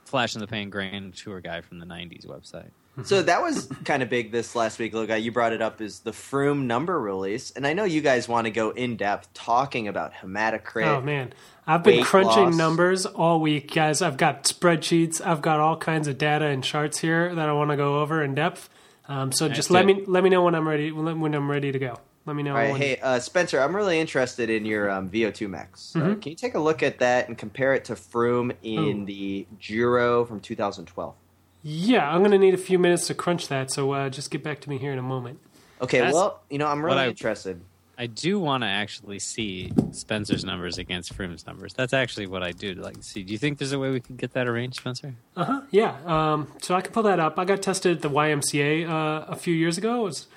flash 0.05 0.33
in 0.35 0.41
the 0.41 0.47
pan 0.47 0.69
grand 0.69 1.13
tour 1.15 1.39
guy 1.41 1.61
from 1.61 1.79
the 1.79 1.85
90s 1.85 2.25
website. 2.25 2.69
So 3.03 3.23
that 3.23 3.41
was 3.41 3.67
kind 3.85 4.03
of 4.03 4.09
big 4.09 4.31
this 4.31 4.55
last 4.55 4.77
week, 4.77 4.93
Loga. 4.93 5.21
You 5.21 5.31
brought 5.31 5.51
it 5.53 5.61
up 5.61 5.81
is 5.81 5.99
the 5.99 6.11
Froome 6.11 6.65
number 6.65 6.99
release, 6.99 7.51
and 7.51 7.65
I 7.65 7.73
know 7.73 7.83
you 7.85 8.01
guys 8.01 8.27
want 8.27 8.45
to 8.45 8.51
go 8.51 8.69
in 8.69 8.97
depth 8.97 9.33
talking 9.33 9.87
about 9.87 10.13
hematocrit. 10.13 10.85
Oh 10.85 11.01
man, 11.01 11.33
I've 11.65 11.83
been 11.83 12.03
crunching 12.03 12.45
loss. 12.45 12.55
numbers 12.55 13.05
all 13.05 13.39
week, 13.41 13.73
guys. 13.73 14.01
I've 14.01 14.17
got 14.17 14.43
spreadsheets. 14.43 15.25
I've 15.25 15.41
got 15.41 15.59
all 15.59 15.75
kinds 15.77 16.07
of 16.07 16.17
data 16.17 16.45
and 16.45 16.63
charts 16.63 16.99
here 16.99 17.33
that 17.33 17.49
I 17.49 17.53
want 17.53 17.71
to 17.71 17.77
go 17.77 17.99
over 18.01 18.23
in 18.23 18.35
depth. 18.35 18.69
Um, 19.07 19.31
so 19.31 19.49
just 19.49 19.71
let 19.71 19.85
me 19.85 20.03
let 20.05 20.23
me 20.23 20.29
know 20.29 20.43
when 20.43 20.55
I'm 20.55 20.67
ready. 20.67 20.91
When 20.91 21.33
I'm 21.33 21.49
ready 21.49 21.71
to 21.71 21.79
go. 21.79 21.99
Let 22.25 22.37
me 22.37 22.43
know. 22.43 22.51
All 22.51 22.57
right, 22.57 22.71
when, 22.71 22.79
hey 22.81 22.97
uh, 23.01 23.19
Spencer, 23.19 23.59
I'm 23.59 23.75
really 23.75 23.99
interested 23.99 24.49
in 24.49 24.65
your 24.65 24.89
um, 24.89 25.09
VO2 25.09 25.49
max. 25.49 25.93
Uh, 25.93 25.99
Mhm. 25.99 26.21
can 26.21 26.29
you 26.29 26.35
take 26.37 26.55
a 26.55 26.59
look 26.59 26.81
at 26.81 26.99
that 26.99 27.27
and 27.27 27.37
compare 27.37 27.73
it 27.73 27.83
to 27.85 27.95
Froome 27.95 28.55
in 28.63 29.01
Ooh. 29.01 29.05
the 29.05 29.45
Giro 29.59 30.23
from 30.23 30.39
2012? 30.39 31.15
Yeah, 31.63 32.09
I'm 32.09 32.21
gonna 32.21 32.37
need 32.37 32.53
a 32.53 32.57
few 32.57 32.77
minutes 32.77 33.07
to 33.07 33.13
crunch 33.15 33.47
that. 33.47 33.71
So 33.71 33.91
uh, 33.93 34.09
just 34.09 34.29
get 34.31 34.43
back 34.43 34.59
to 34.61 34.69
me 34.69 34.77
here 34.77 34.91
in 34.91 34.99
a 34.99 35.03
moment. 35.03 35.39
Okay, 35.81 35.99
That's 35.99 36.13
well, 36.13 36.41
you 36.49 36.57
know, 36.57 36.67
I'm 36.67 36.83
really 36.83 36.97
I- 36.99 37.07
interested. 37.09 37.61
I 37.95 38.07
do 38.07 38.39
want 38.39 38.63
to 38.63 38.67
actually 38.67 39.19
see 39.19 39.71
Spencer's 39.91 40.43
numbers 40.43 40.79
against 40.79 41.15
Froome's 41.15 41.45
numbers. 41.45 41.75
That's 41.75 41.93
actually 41.93 42.25
what 42.25 42.41
I 42.41 42.51
do 42.51 42.73
like 42.73 42.95
to 42.97 43.03
see. 43.03 43.21
Do 43.21 43.31
you 43.31 43.37
think 43.37 43.59
there's 43.59 43.71
a 43.71 43.77
way 43.77 43.91
we 43.91 43.99
can 43.99 44.15
get 44.15 44.33
that 44.33 44.47
arranged, 44.47 44.77
Spencer? 44.77 45.13
Uh 45.37 45.45
huh. 45.45 45.61
Yeah. 45.69 45.95
Um, 46.05 46.47
so 46.59 46.73
I 46.73 46.81
can 46.81 46.91
pull 46.91 47.03
that 47.03 47.19
up. 47.19 47.37
I 47.37 47.45
got 47.45 47.61
tested 47.61 47.97
at 47.97 48.01
the 48.01 48.09
YMCA 48.09 48.89
uh, 48.89 49.25
a 49.27 49.35
few 49.35 49.53
years 49.53 49.77
ago. 49.77 50.01
It 50.01 50.03
was 50.05 50.27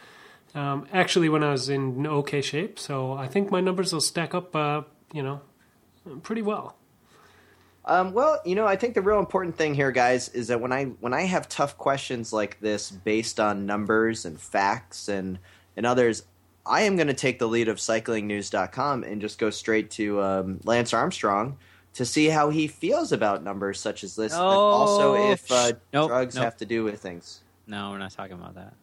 um, 0.55 0.87
actually 0.93 1.31
when 1.31 1.43
I 1.43 1.53
was 1.53 1.71
in 1.71 2.07
okay 2.07 2.43
shape. 2.43 2.79
So 2.79 3.15
I 3.15 3.27
think 3.27 3.51
my 3.51 3.63
numbers 3.63 3.91
will 3.91 4.03
stack 4.03 4.35
up. 4.35 4.55
Uh, 4.55 4.83
you 5.15 5.23
know, 5.23 5.41
pretty 6.23 6.43
well. 6.43 6.77
Um, 7.89 8.13
well, 8.13 8.41
you 8.45 8.57
know, 8.57 8.67
I 8.67 8.75
think 8.77 8.95
the 8.95 9.03
real 9.03 9.21
important 9.21 9.57
thing 9.57 9.75
here, 9.75 9.93
guys, 9.93 10.29
is 10.31 10.49
that 10.49 10.61
when 10.61 10.73
I 10.73 10.85
when 11.01 11.15
I 11.15 11.23
have 11.23 11.49
tough 11.49 11.79
questions 11.79 12.33
like 12.33 12.59
this 12.61 12.91
based 12.91 13.39
on 13.39 13.65
numbers 13.65 14.25
and 14.25 14.41
facts 14.41 15.09
and 15.09 15.39
and 15.77 15.87
others, 15.87 16.25
I 16.67 16.83
am 16.83 16.97
going 16.97 17.07
to 17.07 17.15
take 17.15 17.39
the 17.39 17.47
lead 17.47 17.69
of 17.69 17.77
CyclingNews.com 17.77 19.05
and 19.05 19.21
just 19.21 19.39
go 19.39 19.51
straight 19.51 19.91
to 19.93 20.21
um, 20.21 20.61
Lance 20.65 20.93
Armstrong 20.93 21.59
to 21.95 22.05
see 22.05 22.27
how 22.27 22.51
he 22.51 22.67
feels 22.67 23.13
about 23.13 23.45
numbers 23.45 23.81
such 23.81 24.03
as 24.03 24.17
this, 24.17 24.33
and 24.33 24.43
also 24.43 25.31
if 25.31 25.51
uh, 25.51 25.73
Nope, 25.93 26.09
drugs 26.09 26.35
nope. 26.35 26.45
have 26.45 26.57
to 26.59 26.67
do 26.67 26.83
with 26.83 27.01
things. 27.01 27.41
No, 27.69 27.91
we're 27.91 27.99
not 27.99 28.11
talking 28.11 28.35
about 28.35 28.57
that. 28.57 28.75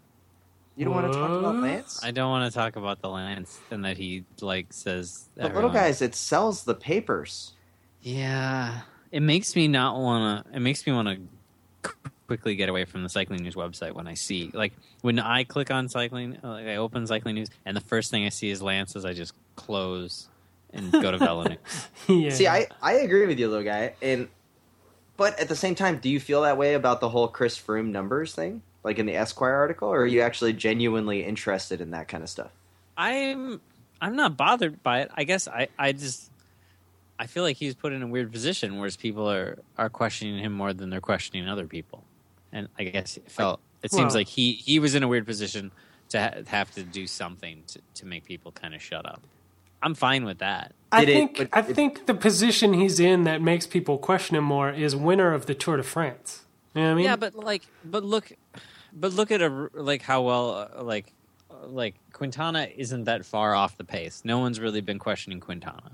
You 0.75 0.85
don't 0.85 0.95
want 0.95 1.13
to 1.13 1.19
talk 1.19 1.29
about 1.29 1.57
Lance? 1.57 1.99
I 2.03 2.09
don't 2.11 2.31
want 2.31 2.51
to 2.51 2.57
talk 2.57 2.75
about 2.75 3.01
the 3.01 3.09
Lance 3.09 3.59
and 3.69 3.85
that 3.85 3.97
he 3.97 4.23
like 4.41 4.67
says. 4.71 5.29
But 5.35 5.53
little 5.53 5.69
guys, 5.69 6.01
it 6.01 6.15
sells 6.15 6.63
the 6.63 6.73
papers. 6.73 7.53
Yeah, 8.01 8.81
it 9.13 9.21
makes 9.21 9.55
me 9.55 9.67
not 9.67 9.95
want 9.99 10.45
to. 10.45 10.55
It 10.55 10.59
makes 10.59 10.85
me 10.85 10.91
want 10.91 11.07
to 11.07 11.91
quickly 12.27 12.55
get 12.55 12.67
away 12.67 12.83
from 12.83 13.03
the 13.03 13.09
cycling 13.09 13.43
news 13.43 13.53
website 13.53 13.93
when 13.93 14.07
I 14.07 14.15
see 14.15 14.49
like 14.53 14.73
when 15.01 15.19
I 15.19 15.43
click 15.43 15.69
on 15.69 15.87
cycling, 15.87 16.39
uh, 16.43 16.49
like 16.49 16.65
I 16.65 16.77
open 16.77 17.05
cycling 17.05 17.35
news, 17.35 17.49
and 17.63 17.77
the 17.77 17.81
first 17.81 18.09
thing 18.09 18.25
I 18.25 18.29
see 18.29 18.49
is 18.49 18.61
Lance's. 18.61 19.05
I 19.05 19.13
just 19.13 19.33
close 19.55 20.27
and 20.73 20.91
go 20.91 21.11
to 21.11 21.19
Velo 21.19 21.45
yeah. 22.07 22.31
See, 22.31 22.47
I, 22.47 22.65
I 22.81 22.93
agree 22.93 23.27
with 23.27 23.37
you, 23.37 23.47
little 23.47 23.63
guy, 23.63 23.93
and 24.01 24.27
but 25.15 25.39
at 25.39 25.47
the 25.47 25.55
same 25.55 25.75
time, 25.75 25.99
do 25.99 26.09
you 26.09 26.19
feel 26.19 26.41
that 26.41 26.57
way 26.57 26.73
about 26.73 26.99
the 26.99 27.09
whole 27.09 27.27
Chris 27.27 27.55
Froome 27.55 27.91
numbers 27.91 28.33
thing, 28.33 28.63
like 28.83 28.97
in 28.97 29.05
the 29.05 29.15
Esquire 29.15 29.53
article, 29.53 29.89
or 29.89 30.01
are 30.01 30.07
you 30.07 30.21
actually 30.21 30.53
genuinely 30.53 31.23
interested 31.23 31.81
in 31.81 31.91
that 31.91 32.07
kind 32.07 32.23
of 32.23 32.31
stuff? 32.31 32.49
I'm 32.97 33.61
I'm 34.01 34.15
not 34.15 34.37
bothered 34.37 34.81
by 34.81 35.01
it. 35.01 35.11
I 35.13 35.23
guess 35.23 35.47
I 35.47 35.67
I 35.77 35.91
just 35.91 36.31
I 37.19 37.27
feel 37.27 37.43
like 37.43 37.57
he's 37.57 37.75
put 37.75 37.93
in 37.93 38.01
a 38.01 38.07
weird 38.07 38.31
position, 38.31 38.77
whereas 38.79 38.97
people 38.97 39.29
are 39.29 39.59
are 39.77 39.89
questioning 39.89 40.39
him 40.43 40.53
more 40.53 40.73
than 40.73 40.89
they're 40.89 41.01
questioning 41.01 41.47
other 41.47 41.67
people, 41.67 42.03
and 42.51 42.67
I 42.77 42.83
guess 42.85 43.17
it 43.17 43.29
felt 43.29 43.59
it 43.83 43.91
seems 43.91 44.13
Well- 44.13 44.21
like 44.21 44.27
he 44.27 44.53
he 44.53 44.79
was 44.79 44.95
in 44.95 45.03
a 45.03 45.07
weird 45.07 45.25
position 45.25 45.71
to 46.09 46.19
ha- 46.21 46.41
have 46.47 46.71
to 46.75 46.83
do 46.83 47.07
something 47.07 47.63
to 47.67 47.79
to 47.95 48.05
make 48.05 48.25
people 48.25 48.51
kind 48.51 48.73
of 48.73 48.81
shut 48.81 49.05
up. 49.05 49.21
I'm 49.81 49.95
fine 49.95 50.23
with 50.25 50.39
that. 50.39 50.73
I 50.91 51.01
Did 51.05 51.09
it- 51.09 51.13
think 51.13 51.37
but 51.37 51.49
I 51.53 51.59
it- 51.59 51.75
think 51.75 52.05
the 52.05 52.13
position 52.13 52.73
he's 52.73 52.99
in 52.99 53.23
that 53.23 53.41
makes 53.41 53.67
people 53.67 53.97
question 53.97 54.35
him 54.35 54.43
more 54.45 54.69
is 54.71 54.95
winner 54.95 55.33
of 55.33 55.45
the 55.45 55.53
Tour 55.55 55.77
de 55.77 55.83
France. 55.83 56.45
You 56.73 56.81
know 56.81 56.87
what 56.87 56.91
I 56.91 56.95
mean? 56.95 57.05
Yeah, 57.05 57.15
but 57.17 57.35
like, 57.35 57.63
but 57.85 58.03
look, 58.03 58.31
but 58.91 59.13
look 59.13 59.29
at 59.31 59.41
a 59.41 59.69
like 59.73 60.01
how 60.01 60.23
well 60.23 60.69
uh, 60.75 60.83
like 60.83 61.13
uh, 61.51 61.67
like 61.67 61.95
Quintana 62.11 62.67
isn't 62.75 63.03
that 63.03 63.25
far 63.25 63.53
off 63.53 63.77
the 63.77 63.83
pace. 63.83 64.21
No 64.25 64.39
one's 64.39 64.59
really 64.59 64.81
been 64.81 64.97
questioning 64.99 65.39
Quintana. 65.39 65.91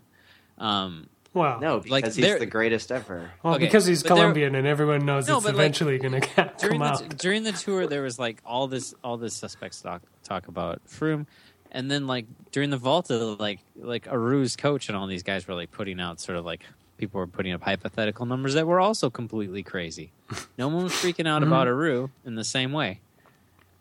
Um, 0.60 1.08
well, 1.34 1.60
No, 1.60 1.78
because 1.80 1.92
Like, 1.92 2.06
he's 2.06 2.39
the 2.39 2.46
greatest 2.46 2.92
ever. 2.92 3.32
well, 3.44 3.56
okay, 3.56 3.66
because 3.66 3.86
he's 3.86 4.01
Colombian 4.04 4.56
and 4.56 4.66
everyone 4.68 5.06
knows 5.06 5.28
No, 5.28 5.38
it's 5.38 5.46
but, 5.46 5.56
like, 5.56 5.60
eventually 5.62 5.98
going 6.00 6.20
to 6.22 6.54
during 6.58 6.80
come 6.80 6.98
the 6.98 7.04
out. 7.06 7.18
during 7.18 7.44
the 7.44 7.51
tour, 7.51 7.86
there 7.88 8.01
was 8.01 8.18
like 8.20 8.42
all 8.46 8.68
this 8.68 8.94
all 9.04 9.18
this 9.18 9.36
suspects 9.36 9.82
talk 9.82 10.01
talk 10.24 10.48
about 10.48 10.82
Froome, 10.88 11.28
and 11.72 11.89
then 11.89 12.08
like 12.08 12.25
during 12.51 12.72
the 12.72 12.78
Vuelta, 12.78 13.16
like 13.39 13.60
like 13.78 14.08
Aru's 14.08 14.56
coach 14.56 14.89
and 14.89 14.98
all 14.98 15.06
these 15.08 15.24
guys 15.24 15.48
were 15.48 15.54
like 15.54 15.72
putting 15.72 16.00
out 16.00 16.20
sort 16.20 16.38
of 16.38 16.46
like 16.46 16.62
people 16.98 17.20
were 17.20 17.28
putting 17.28 17.54
up 17.54 17.62
hypothetical 17.62 18.25
numbers 18.25 18.56
that 18.56 18.68
were 18.68 18.80
also 18.80 19.10
completely 19.10 19.63
crazy. 19.63 20.12
No 20.58 20.68
one 20.68 20.84
was 20.84 20.94
freaking 20.94 21.28
out 21.28 21.44
about 21.48 21.68
Aru 21.68 22.10
in 22.25 22.36
the 22.36 22.44
same 22.44 22.72
way. 22.74 23.00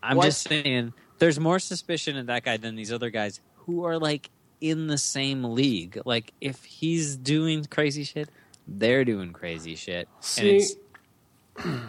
I'm 0.03 0.17
What? 0.17 0.27
just 0.27 0.43
saying, 0.47 0.93
there's 1.19 1.41
more 1.41 1.59
suspicion 1.59 2.17
in 2.17 2.27
that 2.27 2.45
guy 2.45 2.57
than 2.59 2.77
these 2.77 2.93
other 2.93 3.11
guys 3.11 3.41
who 3.67 3.85
are 3.85 3.99
like 3.99 4.31
in 4.61 4.87
the 4.89 4.99
same 4.99 5.43
league. 5.45 6.01
Like 6.05 6.33
if 6.41 6.65
he's 6.65 7.17
doing 7.17 7.65
crazy 7.67 8.05
shit, 8.05 8.29
they're 8.67 9.05
doing 9.05 9.33
crazy 9.33 9.75
shit, 9.75 10.09
See- 10.21 10.41
and 10.41 10.61
it's 10.61 10.75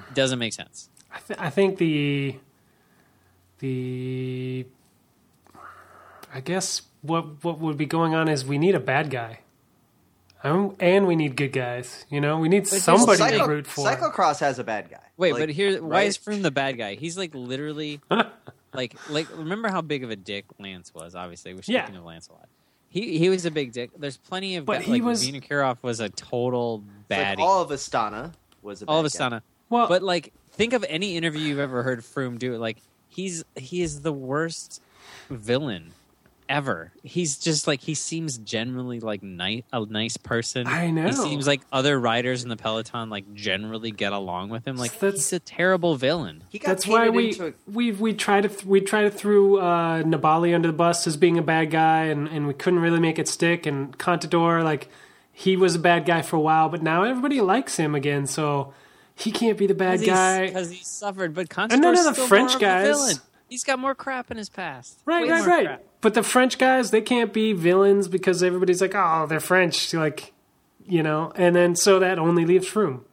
doesn't 0.13 0.39
make 0.39 0.53
sense. 0.53 0.89
I, 1.11 1.19
th- 1.19 1.39
I 1.39 1.49
think 1.49 1.77
the 1.77 2.35
the 3.59 4.65
I 6.33 6.39
guess 6.41 6.83
what 7.01 7.43
what 7.43 7.59
would 7.59 7.77
be 7.77 7.85
going 7.85 8.13
on 8.15 8.27
is 8.27 8.45
we 8.45 8.57
need 8.57 8.75
a 8.75 8.79
bad 8.79 9.09
guy, 9.09 9.39
um, 10.43 10.75
and 10.79 11.07
we 11.07 11.15
need 11.15 11.35
good 11.35 11.51
guys. 11.51 12.05
You 12.09 12.21
know, 12.21 12.37
we 12.37 12.47
need 12.49 12.67
here's- 12.67 12.83
somebody 12.83 13.21
Cyclo- 13.21 13.43
to 13.45 13.47
root 13.49 13.67
for. 13.67 13.87
Cyclocross 13.89 14.39
has 14.39 14.59
a 14.59 14.63
bad 14.63 14.89
guy. 14.89 14.97
Wait, 15.17 15.33
Like, 15.33 15.41
but 15.41 15.49
here, 15.49 15.81
why 15.81 15.89
right? 15.89 16.07
is 16.07 16.17
Froome 16.17 16.43
the 16.43 16.51
bad 16.51 16.77
guy? 16.77 16.95
He's 16.95 17.17
like 17.17 17.33
literally, 17.33 17.99
like, 18.73 18.95
like 19.09 19.27
remember 19.37 19.69
how 19.69 19.81
big 19.81 20.03
of 20.03 20.09
a 20.11 20.15
dick 20.15 20.45
Lance 20.59 20.93
was? 20.93 21.15
Obviously, 21.15 21.53
we're 21.53 21.61
Yeah. 21.65 21.83
speaking 21.85 21.99
of 21.99 22.05
Lance 22.05 22.27
a 22.29 22.33
lot. 22.33 22.47
He 22.89 23.17
he 23.19 23.29
was 23.29 23.45
a 23.45 23.51
big 23.51 23.71
dick. 23.71 23.91
There's 23.97 24.17
plenty 24.17 24.55
of, 24.55 24.65
But 24.65 24.79
guys, 24.79 24.85
he 24.85 24.91
like 24.93 25.03
was- 25.03 25.27
Vinokurov 25.27 25.77
was 25.83 25.99
a 25.99 26.09
total 26.09 26.83
It's 27.01 27.09
like 27.17 27.37
baddie. 27.37 27.41
all 27.41 27.61
of 27.61 27.69
Astana 27.69 28.33
was 28.61 28.81
a 28.81 28.85
bad 28.85 28.91
all 28.91 29.05
of 29.05 29.11
guy. 29.13 29.17
Astana. 29.29 29.41
well, 29.69 29.87
But 29.87 30.01
like, 30.03 30.33
think 30.51 30.73
of 30.73 30.83
any 30.89 31.15
interview 31.15 31.41
you've 31.41 31.59
ever 31.59 31.83
heard 31.83 31.99
Froome 32.01 32.39
do. 32.39 32.57
Like, 32.57 32.77
he's 33.07 33.43
he 33.55 33.81
is 33.83 34.01
the 34.01 34.11
worst 34.13 34.81
villain 35.29 35.91
ever. 36.49 36.91
He's 37.03 37.37
just 37.37 37.67
like 37.67 37.79
he 37.81 37.93
seems 37.93 38.37
generally 38.39 38.99
like 38.99 39.23
nice, 39.23 39.63
a 39.71 39.85
nice 39.85 40.17
person. 40.17 40.67
I 40.67 40.89
know. 40.89 41.05
He 41.05 41.11
seems 41.13 41.47
like 41.47 41.61
other 41.71 41.97
riders 41.99 42.43
in 42.43 42.49
the 42.49 42.57
peloton 42.57 43.09
like 43.09 43.33
generally 43.33 43.91
get 43.91 44.11
along 44.11 44.49
with 44.49 44.67
him. 44.67 44.75
Like 44.75 44.91
That's- 44.99 45.13
he's 45.29 45.33
a 45.33 45.39
terrible 45.39 45.95
villain. 45.95 46.43
He 46.49 46.59
got 46.59 46.67
That's 46.69 46.87
why 46.87 47.09
we 47.09 47.27
into 47.29 47.47
a- 47.47 47.53
we 47.71 47.91
we 47.91 48.13
tried 48.13 48.41
to 48.41 48.49
th- 48.49 48.65
we 48.65 48.81
tried 48.81 49.03
to 49.03 49.11
throw 49.11 49.57
uh, 49.57 50.03
Nibali 50.03 50.53
under 50.53 50.67
the 50.67 50.73
bus 50.73 51.05
as 51.07 51.15
being 51.15 51.37
a 51.37 51.43
bad 51.43 51.71
guy, 51.71 52.05
and, 52.05 52.27
and 52.27 52.47
we 52.47 52.53
couldn't 52.53 52.79
really 52.79 52.99
make 52.99 53.19
it 53.19 53.27
stick. 53.27 53.65
And 53.65 53.97
Contador, 53.97 54.63
like 54.63 54.89
he 55.31 55.55
was 55.55 55.75
a 55.75 55.79
bad 55.79 56.05
guy 56.05 56.21
for 56.23 56.35
a 56.35 56.41
while, 56.41 56.67
but 56.67 56.81
now 56.81 57.03
everybody 57.03 57.39
likes 57.39 57.77
him 57.77 57.95
again, 57.95 58.25
so 58.27 58.73
he 59.15 59.31
can't 59.31 59.57
be 59.57 59.67
the 59.67 59.73
bad 59.73 60.03
guy. 60.05 60.47
because 60.47 60.69
he 60.71 60.83
suffered. 60.83 61.33
But 61.33 61.47
And 61.57 61.81
none 61.81 61.95
Contador's 61.95 61.99
of 61.99 62.05
the 62.05 62.13
still 62.15 62.27
French 62.27 62.49
more 62.49 62.55
of 62.55 62.61
guys- 62.61 62.87
villain. 62.87 63.15
He's 63.49 63.63
got 63.63 63.79
more 63.79 63.95
crap 63.95 64.31
in 64.31 64.37
his 64.37 64.49
past. 64.49 64.99
Right, 65.05 65.23
Way 65.23 65.31
right, 65.31 65.47
right. 65.47 65.65
crap. 65.65 65.83
But 66.01 66.13
the 66.13 66.23
French 66.23 66.57
guys, 66.57 66.91
they 66.91 67.01
can't 67.01 67.33
be 67.33 67.53
villains 67.53 68.07
because 68.07 68.41
everybody's 68.43 68.81
like, 68.81 68.93
oh, 68.95 69.25
they're 69.27 69.39
French, 69.39 69.93
like 69.93 70.33
you 70.85 71.03
know, 71.03 71.31
and 71.35 71.55
then 71.55 71.75
so 71.75 71.99
that 71.99 72.17
only 72.17 72.45
leaves 72.45 72.75
room. 72.75 73.05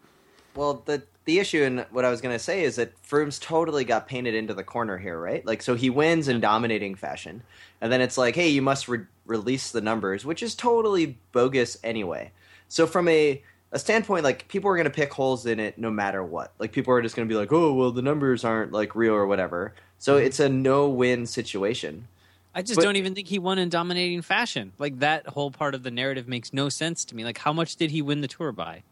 Well, 0.55 0.83
the 0.87 1.03
the 1.25 1.39
issue 1.41 1.63
and 1.65 1.85
what 1.91 2.05
I 2.05 2.11
was 2.11 2.21
going 2.21 2.35
to 2.35 2.39
say 2.43 2.63
is 2.63 2.77
that 2.77 2.93
Froome's 3.03 3.39
totally 3.39 3.85
got 3.85 4.07
painted 4.07 4.35
into 4.35 4.55
the 4.55 4.63
corner 4.63 4.97
here, 4.97 5.19
right? 5.21 5.45
Like, 5.45 5.61
so 5.61 5.75
he 5.75 5.91
wins 5.91 6.29
in 6.29 6.41
dominating 6.41 6.95
fashion, 6.95 7.43
and 7.81 7.91
then 7.91 8.01
it's 8.01 8.17
like, 8.17 8.37
hey, 8.37 8.49
you 8.49 8.63
must 8.63 8.87
re- 8.87 9.07
release 9.27 9.73
the 9.73 9.81
numbers, 9.81 10.25
which 10.25 10.43
is 10.43 10.55
totally 10.55 11.19
bogus 11.33 11.77
anyway. 11.83 12.31
So 12.69 12.87
from 12.87 13.09
a 13.09 13.43
a 13.73 13.79
standpoint, 13.79 14.25
like 14.25 14.49
people 14.49 14.71
are 14.71 14.77
going 14.77 14.85
to 14.85 14.91
pick 14.91 15.13
holes 15.13 15.47
in 15.47 15.61
it 15.61 15.79
no 15.79 15.91
matter 15.91 16.23
what. 16.23 16.53
Like 16.59 16.73
people 16.73 16.93
are 16.95 17.03
just 17.03 17.17
going 17.17 17.29
to 17.29 17.33
be 17.33 17.39
like, 17.39 17.53
oh, 17.53 17.73
well, 17.75 17.91
the 17.91 18.03
numbers 18.03 18.45
aren't 18.45 18.73
like 18.73 18.95
real 18.95 19.15
or 19.15 19.27
whatever. 19.27 19.75
So 19.99 20.17
mm-hmm. 20.17 20.27
it's 20.27 20.41
a 20.41 20.49
no 20.49 20.89
win 20.89 21.27
situation. 21.27 22.09
I 22.55 22.63
just 22.63 22.77
But- 22.77 22.85
don't 22.85 22.97
even 22.97 23.15
think 23.15 23.29
he 23.29 23.39
won 23.39 23.59
in 23.59 23.69
dominating 23.69 24.23
fashion. 24.23 24.73
Like 24.79 25.01
that 25.01 25.27
whole 25.27 25.51
part 25.51 25.75
of 25.75 25.83
the 25.83 25.91
narrative 25.91 26.27
makes 26.29 26.53
no 26.53 26.69
sense 26.69 27.05
to 27.07 27.17
me. 27.17 27.25
Like 27.25 27.39
how 27.39 27.53
much 27.53 27.77
did 27.77 27.91
he 27.91 28.01
win 28.03 28.21
the 28.23 28.29
tour 28.29 28.53
by? 28.53 28.77
It 28.77 28.85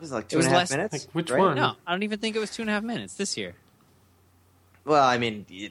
was 0.00 0.12
like 0.12 0.24
It 0.24 0.30
two 0.30 0.36
was 0.38 0.46
and 0.46 0.54
a 0.54 0.58
half 0.58 0.70
less- 0.70 0.76
minutes. 0.76 0.92
like, 0.92 1.14
which 1.14 1.30
right? 1.30 1.38
one? 1.40 1.56
No, 1.56 1.74
I 1.86 1.92
don't 1.92 2.02
even 2.04 2.18
think 2.18 2.36
it 2.36 2.38
was 2.38 2.50
two 2.50 2.62
and 2.62 2.70
a 2.70 2.72
half 2.72 2.82
minutes 2.82 3.14
this 3.14 3.36
year. 3.36 3.54
Well, 4.84 5.04
I 5.04 5.18
mean, 5.18 5.46
y- 5.50 5.70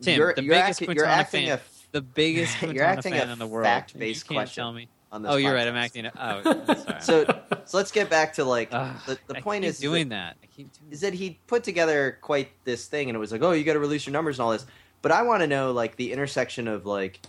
Tim, 0.00 0.16
you're, 0.18 0.34
the 0.34 0.42
you're 0.44 0.54
biggest 0.54 0.82
acting, 0.82 0.96
you're 0.96 1.04
acting 1.06 1.46
fan, 1.46 1.58
a 1.58 1.60
the 1.92 2.00
biggest 2.02 2.60
You're 2.62 2.84
acting 2.84 3.12
fan 3.14 3.28
a 3.28 3.32
in 3.32 3.38
the 3.38 3.46
world. 3.46 3.64
fact-based 3.64 4.24
You 4.24 4.28
can't 4.28 4.44
question 4.46 4.62
Tell 4.62 4.72
me. 4.72 4.88
On 5.16 5.22
this. 5.22 5.32
Oh, 5.32 5.36
you're 5.36 5.54
right. 5.54 5.66
I'm 5.66 5.76
acting. 5.76 6.06
Oh. 6.06 6.84
So, 7.00 7.24
so 7.64 7.76
let's 7.76 7.92
get 7.92 8.08
back 8.08 8.34
to 8.34 8.44
like 8.44 8.70
Ugh, 8.72 8.96
the, 9.06 9.18
the 9.26 9.34
point 9.34 9.64
is 9.64 9.78
doing 9.78 10.08
that, 10.08 10.36
that. 10.40 10.46
I 10.46 10.46
keep 10.46 10.72
doing 10.72 10.92
is 10.92 11.02
that 11.02 11.12
he 11.12 11.38
put 11.46 11.62
together 11.62 12.18
quite 12.20 12.48
this 12.64 12.86
thing, 12.86 13.08
and 13.08 13.16
it 13.16 13.18
was 13.18 13.30
like, 13.30 13.42
oh, 13.42 13.52
you 13.52 13.64
got 13.64 13.74
to 13.74 13.78
release 13.78 14.06
your 14.06 14.12
numbers 14.12 14.38
and 14.38 14.44
all 14.44 14.52
this. 14.52 14.66
But 15.02 15.12
I 15.12 15.22
want 15.22 15.42
to 15.42 15.46
know 15.46 15.72
like 15.72 15.96
the 15.96 16.12
intersection 16.12 16.68
of 16.68 16.86
like, 16.86 17.20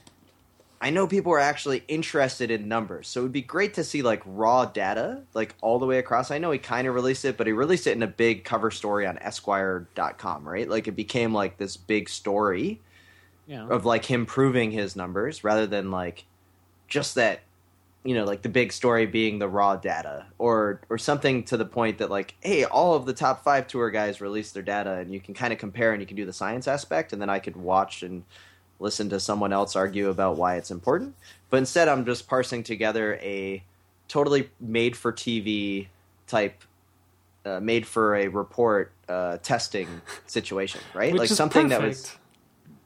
I 0.80 0.90
know 0.90 1.06
people 1.06 1.34
are 1.34 1.40
actually 1.40 1.84
interested 1.88 2.50
in 2.50 2.68
numbers, 2.68 3.08
so 3.08 3.20
it 3.20 3.24
would 3.24 3.32
be 3.34 3.42
great 3.42 3.74
to 3.76 3.84
see 3.84 4.02
like 4.02 4.22
raw 4.26 4.66
data, 4.66 5.24
like 5.34 5.54
all 5.62 5.80
the 5.80 5.86
way 5.86 6.00
across. 6.00 6.32
I 6.32 6.38
know 6.38 6.52
he 6.52 6.60
kind 6.60 6.88
of 6.88 6.96
released 6.96 7.26
it, 7.26 7.38
but 7.38 7.46
he 7.46 7.54
released 7.54 7.88
it 7.88 7.92
in 7.92 8.04
a 8.04 8.08
big 8.08 8.44
cover 8.44 8.72
story 8.72 9.06
on 9.06 9.18
Esquire.com, 9.20 10.48
right? 10.48 10.68
Like 10.70 10.88
it 10.88 10.96
became 10.96 11.34
like 11.34 11.58
this 11.58 11.78
big 11.78 12.10
story 12.10 12.82
know, 13.48 13.68
of 13.70 13.86
like 13.86 14.06
him 14.06 14.26
proving 14.26 14.72
his 14.72 14.96
numbers 14.96 15.44
rather 15.44 15.68
than 15.68 15.92
like 15.92 16.26
just 16.88 17.16
that 17.16 17.42
you 18.08 18.14
know 18.16 18.24
like 18.24 18.42
the 18.42 18.48
big 18.50 18.72
story 18.72 19.06
being 19.06 19.38
the 19.38 19.48
raw 19.50 19.76
data 19.76 20.26
or 20.38 20.80
or 20.90 20.98
something 20.98 21.44
to 21.44 21.58
the 21.58 21.66
point 21.66 21.98
that 21.98 22.10
like 22.10 22.36
hey 22.40 22.64
all 22.64 22.94
of 22.96 23.06
the 23.06 23.14
top 23.14 23.44
five 23.44 23.68
tour 23.68 23.90
guys 23.90 24.22
release 24.22 24.54
their 24.54 24.64
data 24.64 24.94
and 24.94 25.12
you 25.14 25.20
can 25.20 25.34
kind 25.34 25.52
of 25.52 25.60
compare 25.60 25.92
and 25.92 26.02
you 26.02 26.08
can 26.08 26.16
do 26.16 26.26
the 26.26 26.32
science 26.32 26.70
aspect 26.70 27.12
and 27.12 27.22
then 27.22 27.30
i 27.30 27.38
could 27.38 27.58
watch 27.58 28.04
and 28.04 28.24
listen 28.80 29.10
to 29.10 29.20
someone 29.20 29.52
else 29.52 29.76
argue 29.76 30.08
about 30.10 30.38
why 30.38 30.56
it's 30.56 30.72
important. 30.72 31.16
But 31.50 31.58
instead 31.58 31.90
i'm 31.90 32.06
just 32.06 32.28
parsing 32.30 32.64
together 32.64 33.16
a 33.22 33.62
totally 34.08 34.50
made 34.62 34.96
for 34.96 35.12
tv 35.12 35.88
type 36.28 36.64
uh, 37.46 37.60
made 37.60 37.86
for 37.86 38.16
a 38.16 38.28
report 38.30 38.92
uh, 39.10 39.38
testing 39.44 39.90
situation 40.28 40.80
right? 40.94 41.12
Which 41.12 41.20
like 41.20 41.32
is 41.32 41.36
something 41.38 41.68
that 41.70 41.82
was 41.82 42.16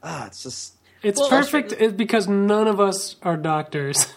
ah 0.02 0.26
it's 0.26 0.42
just 0.42 0.74
It's 1.04 1.20
Well, 1.20 1.28
perfect 1.28 1.72
it- 1.78 1.96
because 1.96 2.26
none 2.26 2.66
of 2.66 2.80
us 2.80 3.16
are 3.22 3.36
doctors. 3.36 4.06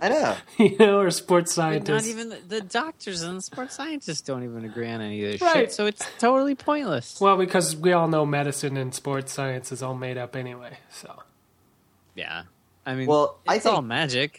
I 0.00 0.08
know. 0.08 0.36
you 0.58 0.76
know, 0.78 1.00
or 1.00 1.10
sports 1.10 1.54
scientists. 1.54 1.88
not 1.88 2.04
even 2.06 2.28
the, 2.28 2.38
the 2.46 2.60
doctors 2.60 3.22
and 3.22 3.38
the 3.38 3.42
sports 3.42 3.74
scientists 3.74 4.20
don't 4.22 4.44
even 4.44 4.64
agree 4.64 4.88
on 4.90 5.00
any 5.00 5.24
of 5.24 5.32
this 5.32 5.40
Right. 5.42 5.54
shit. 5.54 5.72
So 5.72 5.86
it's 5.86 6.06
totally 6.18 6.54
pointless. 6.54 7.20
well, 7.20 7.36
because 7.36 7.74
we 7.76 7.92
all 7.92 8.08
know 8.08 8.24
medicine 8.26 8.76
and 8.76 8.94
sports 8.94 9.32
science 9.32 9.72
is 9.72 9.82
all 9.82 9.94
made 9.94 10.16
up 10.18 10.36
anyway. 10.36 10.78
So 10.90 11.22
yeah, 12.14 12.44
I 12.86 12.94
mean, 12.94 13.06
Well, 13.06 13.38
I 13.46 13.56
it's 13.56 13.66
all 13.66 13.82
magic. 13.82 14.38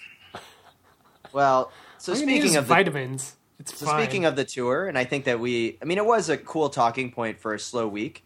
Well, 1.32 1.72
so 1.98 2.13
all 2.13 2.18
speaking 2.18 2.56
of 2.56 2.68
the 2.68 2.74
vitamins. 2.74 3.36
It's 3.60 3.78
So 3.78 3.86
fine. 3.86 4.01
speaking 4.04 4.25
of 4.25 4.36
the 4.36 4.46
tour, 4.46 4.88
and 4.88 4.98
I 4.98 5.04
think 5.04 5.25
that 5.25 5.39
we, 5.39 5.78
I 5.82 5.86
mean, 5.86 5.98
it 5.98 6.06
was 6.06 6.30
a 6.30 6.38
cool 6.38 6.70
talking 6.70 7.12
point 7.12 7.39
for 7.39 7.54
a 7.54 7.60
slow 7.60 7.88
week, 7.88 8.24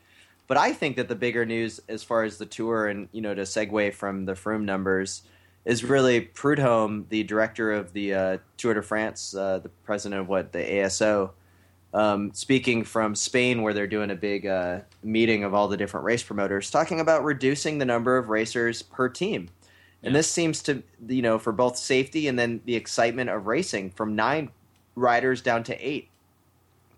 but 0.48 0.58
I 0.58 0.74
think 0.74 0.96
that 0.98 1.08
the 1.08 1.16
bigger 1.16 1.44
news 1.46 1.80
as 1.90 2.04
far 2.04 2.24
as 2.24 2.38
the 2.38 2.46
tour 2.46 2.88
and 2.88 3.10
you 3.12 3.22
know 3.22 3.34
to 3.34 3.42
segue 3.42 3.94
from 3.96 4.26
the 4.26 4.34
Froome 4.34 4.64
numbers 4.64 5.24
is 5.66 5.84
really 5.84 6.22
Prudhomme, 6.22 7.06
the 7.10 7.24
director 7.24 7.72
of 7.72 7.94
the 7.94 8.14
uh, 8.14 8.38
Tour 8.58 8.74
de 8.74 8.82
France, 8.82 9.36
uh, 9.36 9.60
the 9.60 9.70
president 9.70 10.22
of 10.22 10.28
what 10.28 10.52
the 10.52 10.60
ASO, 10.60 11.32
um, 11.94 12.34
speaking 12.34 12.84
from 12.84 13.16
Spain 13.16 13.62
where 13.62 13.74
they're 13.74 13.88
doing 13.88 14.12
a 14.12 14.16
big 14.16 14.46
uh, 14.46 14.80
meeting 15.04 15.44
of 15.44 15.54
all 15.54 15.68
the 15.68 15.78
different 15.78 16.06
race 16.06 16.24
promoters, 16.24 16.70
talking 16.70 17.00
about 17.00 17.24
reducing 17.24 17.78
the 17.78 17.86
number 17.86 18.18
of 18.18 18.30
racers 18.30 18.82
per 18.82 19.08
team. 19.08 19.50
And 20.02 20.14
this 20.14 20.30
seems 20.30 20.62
to, 20.64 20.84
you 21.08 21.22
know, 21.22 21.40
for 21.40 21.54
both 21.54 21.78
safety 21.78 22.28
and 22.28 22.38
then 22.38 22.62
the 22.66 22.76
excitement 22.76 23.30
of 23.30 23.48
racing 23.48 23.92
from 23.92 24.16
nine 24.16 24.50
riders 24.96 25.42
down 25.42 25.64
to 25.64 25.88
eight 25.88 26.10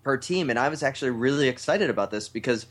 per 0.02 0.16
team. 0.16 0.50
And 0.50 0.58
I 0.58 0.68
was 0.68 0.82
actually 0.82 1.12
really 1.12 1.48
excited 1.48 1.88
about 1.88 2.10
this 2.10 2.28
because 2.28 2.66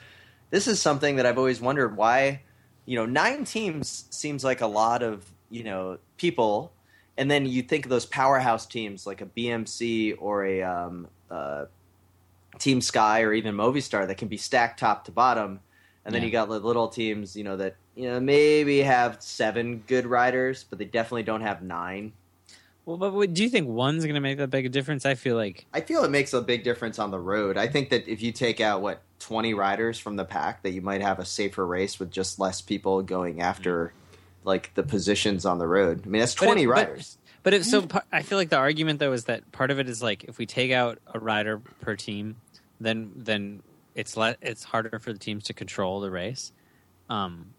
this 0.49 0.67
is 0.67 0.81
something 0.81 1.15
that 1.15 1.25
I've 1.25 1.37
always 1.37 1.61
wondered 1.61 1.95
why, 1.95 2.41
you 2.85 2.97
know, 2.97 3.05
nine 3.05 3.45
teams 3.45 4.05
seems 4.09 4.43
like 4.43 4.61
a 4.61 4.67
lot 4.67 5.03
of, 5.03 5.31
you 5.55 5.63
know, 5.63 5.97
people. 6.17 6.74
And 7.17 7.31
then 7.31 7.45
you 7.45 7.62
think 7.62 7.85
of 7.85 7.89
those 7.89 8.05
powerhouse 8.05 8.65
teams 8.65 9.07
like 9.07 9.21
a 9.21 9.25
BMC 9.25 10.15
or 10.19 10.45
a 10.45 10.62
um, 10.63 11.07
uh, 11.31 11.65
Team 12.59 12.81
Sky 12.81 13.21
or 13.21 13.31
even 13.33 13.55
Movistar 13.55 14.05
that 14.07 14.17
can 14.17 14.27
be 14.27 14.38
stacked 14.38 14.79
top 14.81 15.05
to 15.05 15.12
bottom. 15.12 15.62
And 16.03 16.13
then 16.13 16.21
Yeah. 16.21 16.25
you 16.27 16.31
got 16.31 16.50
the 16.50 16.59
little 16.59 16.89
teams, 16.89 17.35
you 17.35 17.43
know, 17.45 17.55
that 17.57 17.77
you 17.95 18.09
know 18.09 18.19
maybe 18.19 18.81
have 18.81 19.21
seven 19.21 19.83
good 19.88 20.05
riders, 20.05 20.65
but 20.69 20.77
they 20.77 20.85
definitely 20.85 21.24
don't 21.24 21.41
have 21.41 21.63
nine. 21.63 22.12
Well, 22.85 22.97
but 22.97 23.13
what, 23.13 23.33
do 23.33 23.41
you 23.41 23.50
think 23.50 23.67
one's 23.67 24.03
going 24.03 24.13
to 24.13 24.21
make 24.21 24.38
that 24.38 24.51
big 24.51 24.67
a 24.67 24.69
difference? 24.69 25.07
I 25.07 25.15
feel 25.15 25.35
like 25.35 25.65
I 25.74 25.81
feel 25.81 26.03
it 26.03 26.12
makes 26.12 26.33
a 26.33 26.41
big 26.41 26.63
difference 26.63 27.00
on 27.00 27.09
the 27.09 27.17
road. 27.17 27.57
I 27.57 27.67
think 27.67 27.89
that 27.89 28.07
if 28.07 28.21
you 28.21 28.31
take 28.31 28.59
out 28.62 28.81
what 28.81 29.01
twenty 29.19 29.53
riders 29.55 29.97
from 29.97 30.17
the 30.17 30.25
pack, 30.25 30.62
that 30.63 30.71
you 30.71 30.81
might 30.81 31.01
have 31.01 31.17
a 31.17 31.25
safer 31.25 31.65
race 31.65 31.97
with 32.00 32.12
just 32.12 32.39
less 32.39 32.62
people 32.62 33.01
going 33.01 33.41
after 33.41 33.93
like 34.45 34.73
the 34.75 34.83
positions 34.83 35.45
on 35.45 35.57
the 35.59 35.67
road. 35.67 36.03
I 36.05 36.09
mean, 36.09 36.19
that's 36.21 36.33
twenty 36.33 36.63
it- 36.63 36.67
but- 36.67 36.71
riders. 36.73 37.17
But 37.43 37.53
if 37.53 37.63
so, 37.63 37.87
I 38.11 38.23
feel 38.23 38.39
like 38.39 38.49
the 38.49 38.57
argument 38.57 38.99
though 38.99 39.11
is 39.13 39.25
that 39.25 39.51
part 39.51 39.69
of 39.69 39.79
it 39.79 39.87
is 39.87 40.01
like 40.01 40.23
if 40.23 40.39
we 40.39 40.47
take 40.47 40.71
out 40.71 40.97
a 41.13 41.19
rider 41.19 41.59
per 41.81 41.95
team, 41.95 42.37
then 42.79 43.11
then 43.15 43.61
it's 43.93 44.17
le- 44.17 44.35
it's 44.41 44.63
harder 44.63 44.97
for 44.97 45.13
the 45.13 45.19
teams 45.19 45.43
to 45.45 45.53
control 45.53 45.99
the 45.99 46.09
race. 46.09 46.51
Um, 47.07 47.53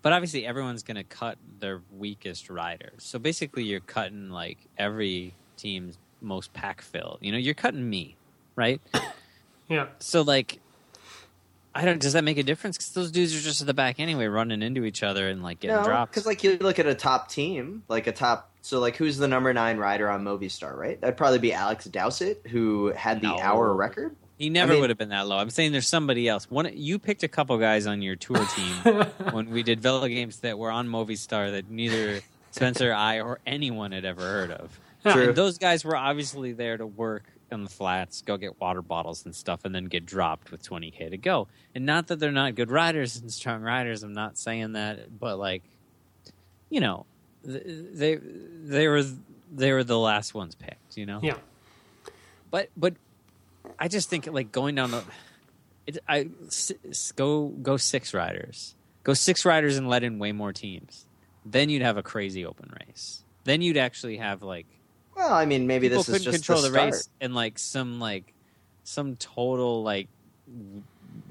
but 0.00 0.14
obviously, 0.14 0.46
everyone's 0.46 0.82
going 0.82 0.96
to 0.96 1.04
cut 1.04 1.36
their 1.60 1.82
weakest 1.98 2.48
riders. 2.48 3.02
So 3.02 3.18
basically, 3.18 3.64
you're 3.64 3.80
cutting 3.80 4.30
like 4.30 4.56
every 4.78 5.34
team's 5.58 5.98
most 6.22 6.54
pack 6.54 6.80
fill. 6.80 7.18
You 7.20 7.32
know, 7.32 7.38
you're 7.38 7.52
cutting 7.54 7.90
me, 7.90 8.16
right? 8.54 8.80
yeah, 9.68 9.88
So 9.98 10.22
like, 10.22 10.60
I 11.76 11.84
don't. 11.84 12.00
Does 12.00 12.14
that 12.14 12.24
make 12.24 12.38
a 12.38 12.42
difference? 12.42 12.76
Because 12.78 12.92
those 12.92 13.10
dudes 13.10 13.34
are 13.36 13.40
just 13.40 13.60
at 13.60 13.66
the 13.66 13.74
back 13.74 14.00
anyway, 14.00 14.26
running 14.26 14.62
into 14.62 14.84
each 14.84 15.02
other 15.02 15.28
and 15.28 15.42
like 15.42 15.60
getting 15.60 15.76
No, 15.76 15.84
dropped. 15.84 16.12
because 16.12 16.26
like 16.26 16.42
you 16.42 16.56
look 16.58 16.78
at 16.78 16.86
a 16.86 16.94
top 16.94 17.28
team, 17.28 17.82
like 17.88 18.06
a 18.06 18.12
top. 18.12 18.50
So 18.62 18.80
like, 18.80 18.96
who's 18.96 19.16
the 19.18 19.28
number 19.28 19.52
nine 19.52 19.76
rider 19.76 20.08
on 20.10 20.24
Movistar? 20.24 20.74
Right, 20.76 21.00
that'd 21.00 21.16
probably 21.16 21.38
be 21.38 21.52
Alex 21.52 21.84
Dowsett, 21.84 22.46
who 22.48 22.88
had 22.96 23.20
the 23.20 23.28
No. 23.28 23.38
hour 23.38 23.72
record. 23.74 24.16
He 24.38 24.50
never 24.50 24.72
I 24.72 24.74
mean- 24.74 24.80
would 24.82 24.90
have 24.90 24.98
been 24.98 25.10
that 25.10 25.26
low. 25.28 25.36
I'm 25.38 25.50
saying 25.50 25.72
there's 25.72 25.86
somebody 25.88 26.28
else. 26.28 26.50
One, 26.50 26.68
you 26.74 26.98
picked 26.98 27.22
a 27.22 27.28
couple 27.28 27.56
guys 27.58 27.86
on 27.86 28.02
your 28.02 28.16
tour 28.16 28.44
team 28.54 29.04
when 29.32 29.50
we 29.50 29.62
did 29.62 29.80
Velo 29.80 30.06
games 30.08 30.40
that 30.40 30.58
were 30.58 30.70
on 30.70 30.88
Movistar 30.88 31.52
that 31.52 31.70
neither 31.70 32.20
Spencer, 32.50 32.92
I, 32.92 33.20
or 33.20 33.38
anyone 33.46 33.92
had 33.92 34.04
ever 34.04 34.22
heard 34.22 34.50
of. 34.50 34.78
True. 35.04 35.28
And 35.28 35.36
those 35.36 35.58
guys 35.58 35.84
were 35.84 35.96
obviously 35.96 36.52
there 36.52 36.76
to 36.76 36.86
work 36.86 37.22
on 37.52 37.64
the 37.64 37.70
flats, 37.70 38.22
go 38.22 38.36
get 38.36 38.60
water 38.60 38.82
bottles 38.82 39.24
and 39.24 39.34
stuff, 39.34 39.64
and 39.64 39.74
then 39.74 39.84
get 39.86 40.04
dropped 40.06 40.50
with 40.50 40.62
20k 40.62 41.10
to 41.10 41.16
go. 41.16 41.48
And 41.74 41.86
not 41.86 42.08
that 42.08 42.18
they're 42.18 42.32
not 42.32 42.54
good 42.54 42.70
riders 42.70 43.16
and 43.16 43.32
strong 43.32 43.62
riders. 43.62 44.02
I'm 44.02 44.12
not 44.12 44.36
saying 44.38 44.72
that, 44.72 45.18
but 45.18 45.38
like, 45.38 45.62
you 46.70 46.80
know, 46.80 47.06
they 47.44 48.16
they 48.16 48.88
were 48.88 49.02
they 49.54 49.72
were 49.72 49.84
the 49.84 49.98
last 49.98 50.34
ones 50.34 50.54
picked. 50.54 50.96
You 50.96 51.06
know. 51.06 51.20
yeah. 51.22 51.36
But 52.50 52.70
but 52.76 52.94
I 53.78 53.88
just 53.88 54.08
think 54.10 54.26
like 54.26 54.50
going 54.52 54.74
down 54.74 54.90
the 54.90 55.04
it, 55.86 55.98
I 56.08 56.28
s- 56.48 56.72
s- 56.88 57.12
go 57.12 57.46
go 57.48 57.76
six 57.76 58.12
riders. 58.12 58.74
Go 59.04 59.14
six 59.14 59.44
riders 59.44 59.76
and 59.76 59.88
let 59.88 60.02
in 60.02 60.18
way 60.18 60.32
more 60.32 60.52
teams. 60.52 61.06
Then 61.44 61.68
you'd 61.68 61.82
have 61.82 61.96
a 61.96 62.02
crazy 62.02 62.44
open 62.44 62.72
race. 62.88 63.22
Then 63.44 63.62
you'd 63.62 63.76
actually 63.76 64.16
have 64.16 64.42
like 64.42 64.66
Well, 65.16 65.32
I 65.32 65.46
mean, 65.46 65.66
maybe 65.66 65.88
people 65.88 66.02
this 66.02 66.06
couldn't 66.06 66.24
just 66.24 66.44
control 66.44 66.60
the, 66.62 66.68
the, 66.68 66.74
start. 66.74 66.92
race 66.92 67.08
and 67.20 67.34
like 67.34 67.58
some 67.58 67.98
like 67.98 68.34
some 68.84 69.16
total 69.16 69.82
like 69.82 70.08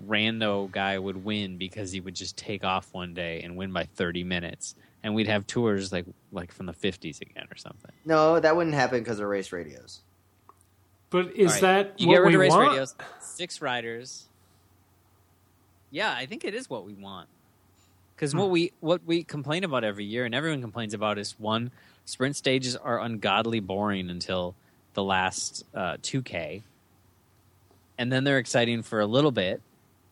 rando 0.08 0.70
guy 0.72 0.98
would 0.98 1.24
win 1.24 1.58
because 1.58 1.92
he 1.92 2.00
would 2.00 2.16
just 2.16 2.36
take 2.38 2.64
off 2.64 2.90
one 2.92 3.14
day 3.14 3.42
and 3.42 3.56
win 3.56 3.72
by 3.72 3.84
30 3.84 4.24
minutes 4.24 4.76
and 5.04 5.14
we'd 5.16 5.28
have 5.28 5.46
tours 5.48 5.92
like 5.92 6.06
like 6.32 6.52
from 6.52 6.66
the 6.66 6.74
50s 6.74 7.22
again 7.22 7.46
or 7.52 7.58
something. 7.58 7.92
No, 8.06 8.40
that 8.40 8.56
wouldn't 8.56 8.76
happen 8.76 9.00
because 9.00 9.20
of 9.20 9.28
race 9.28 9.52
radios. 9.52 10.02
But 11.12 11.36
is 11.36 11.48
All 11.48 11.54
right. 11.54 11.62
that 11.62 12.00
you 12.00 12.08
what 12.08 12.14
get 12.16 12.22
rid 12.22 12.28
we 12.30 12.36
of 12.36 12.42
race 12.42 12.52
want? 12.52 12.70
radios? 12.70 12.96
Six 13.20 13.62
riders. 13.62 14.28
Yeah, 15.92 16.12
I 16.12 16.26
think 16.26 16.44
it 16.44 16.54
is 16.54 16.70
what 16.70 16.86
we 16.86 16.94
want. 16.96 17.30
Because 18.16 18.32
Hmm. 18.32 18.40
what 18.40 18.50
we 18.50 18.72
what 18.80 19.04
we 19.06 19.24
complain 19.24 19.64
about 19.64 19.84
every 19.84 20.06
year, 20.06 20.26
and 20.26 20.34
everyone 20.34 20.62
complains 20.62 20.94
about, 20.94 21.18
is 21.20 21.40
one 21.40 21.72
sprint 22.06 22.36
stages 22.36 22.76
are 22.76 23.00
ungodly 23.00 23.60
boring 23.60 24.10
until 24.10 24.56
the 24.94 25.04
last 25.04 25.66
uh, 25.74 25.98
two 26.02 26.22
k, 26.22 26.64
and 27.98 28.12
then 28.12 28.24
they're 28.24 28.38
exciting 28.38 28.82
for 28.82 29.00
a 29.00 29.06
little 29.06 29.32
bit, 29.32 29.62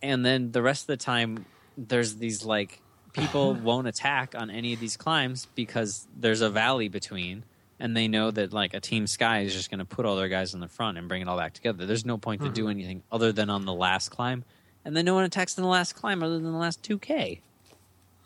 and 0.02 0.26
then 0.26 0.52
the 0.52 0.62
rest 0.62 0.84
of 0.84 0.88
the 0.88 0.98
time 0.98 1.46
there's 1.78 2.16
these 2.16 2.44
like 2.46 2.82
people 3.14 3.54
won't 3.64 3.88
attack 3.88 4.36
on 4.38 4.50
any 4.50 4.74
of 4.74 4.80
these 4.80 4.98
climbs 4.98 5.48
because 5.56 6.08
there's 6.18 6.42
a 6.42 6.50
valley 6.50 6.90
between. 6.90 7.44
And 7.80 7.98
they 7.98 8.08
know 8.08 8.32
that 8.32 8.54
like 8.54 8.74
a 8.74 8.80
team 8.80 9.08
sky 9.08 9.42
is 9.42 9.54
just 9.54 9.70
going 9.70 9.80
to 9.80 9.86
put 9.86 10.06
all 10.06 10.16
their 10.16 10.30
guys 10.30 10.54
in 10.54 10.62
the 10.62 10.70
front 10.70 10.98
and 10.98 11.10
bring 11.10 11.22
it 11.22 11.28
all 11.28 11.38
back 11.38 11.54
together. 11.54 11.86
There's 11.86 12.06
no 12.06 12.18
point 12.18 12.42
to 12.44 12.50
do 12.50 12.70
anything 12.70 13.04
other 13.12 13.34
than 13.34 13.50
on 13.50 13.66
the 13.66 13.74
last 13.74 14.10
climb. 14.10 14.46
And 14.86 14.96
then 14.96 15.04
no 15.04 15.16
one 15.16 15.26
attacks 15.26 15.58
in 15.58 15.64
the 15.64 15.70
last 15.70 15.94
climb 15.94 16.24
other 16.24 16.36
than 16.36 16.50
the 16.50 16.58
last 16.58 16.82
2k 16.84 17.40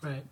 Right. 0.00 0.22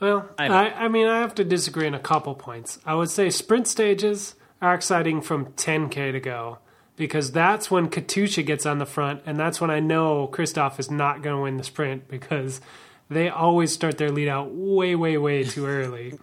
Well, 0.00 0.28
I 0.38 0.46
I. 0.46 0.84
I, 0.84 0.88
mean, 0.88 1.06
I 1.06 1.20
have 1.20 1.34
to 1.36 1.44
disagree 1.44 1.86
on 1.86 1.94
a 1.94 1.98
couple 1.98 2.34
points. 2.34 2.78
I 2.84 2.94
would 2.94 3.10
say 3.10 3.30
sprint 3.30 3.66
stages 3.66 4.34
are 4.60 4.74
exciting 4.74 5.20
from 5.22 5.46
10K 5.52 6.12
to 6.12 6.20
go 6.20 6.58
because 6.96 7.32
that's 7.32 7.70
when 7.70 7.88
Katusha 7.88 8.44
gets 8.44 8.66
on 8.66 8.78
the 8.78 8.86
front, 8.86 9.22
and 9.26 9.38
that's 9.38 9.60
when 9.60 9.70
I 9.70 9.80
know 9.80 10.28
Kristoff 10.28 10.78
is 10.78 10.90
not 10.90 11.22
going 11.22 11.36
to 11.36 11.42
win 11.42 11.56
the 11.56 11.64
sprint 11.64 12.08
because 12.08 12.60
they 13.08 13.28
always 13.28 13.72
start 13.72 13.98
their 13.98 14.10
lead 14.10 14.28
out 14.28 14.50
way, 14.52 14.94
way, 14.94 15.16
way 15.18 15.44
too 15.44 15.66
early. 15.78 16.18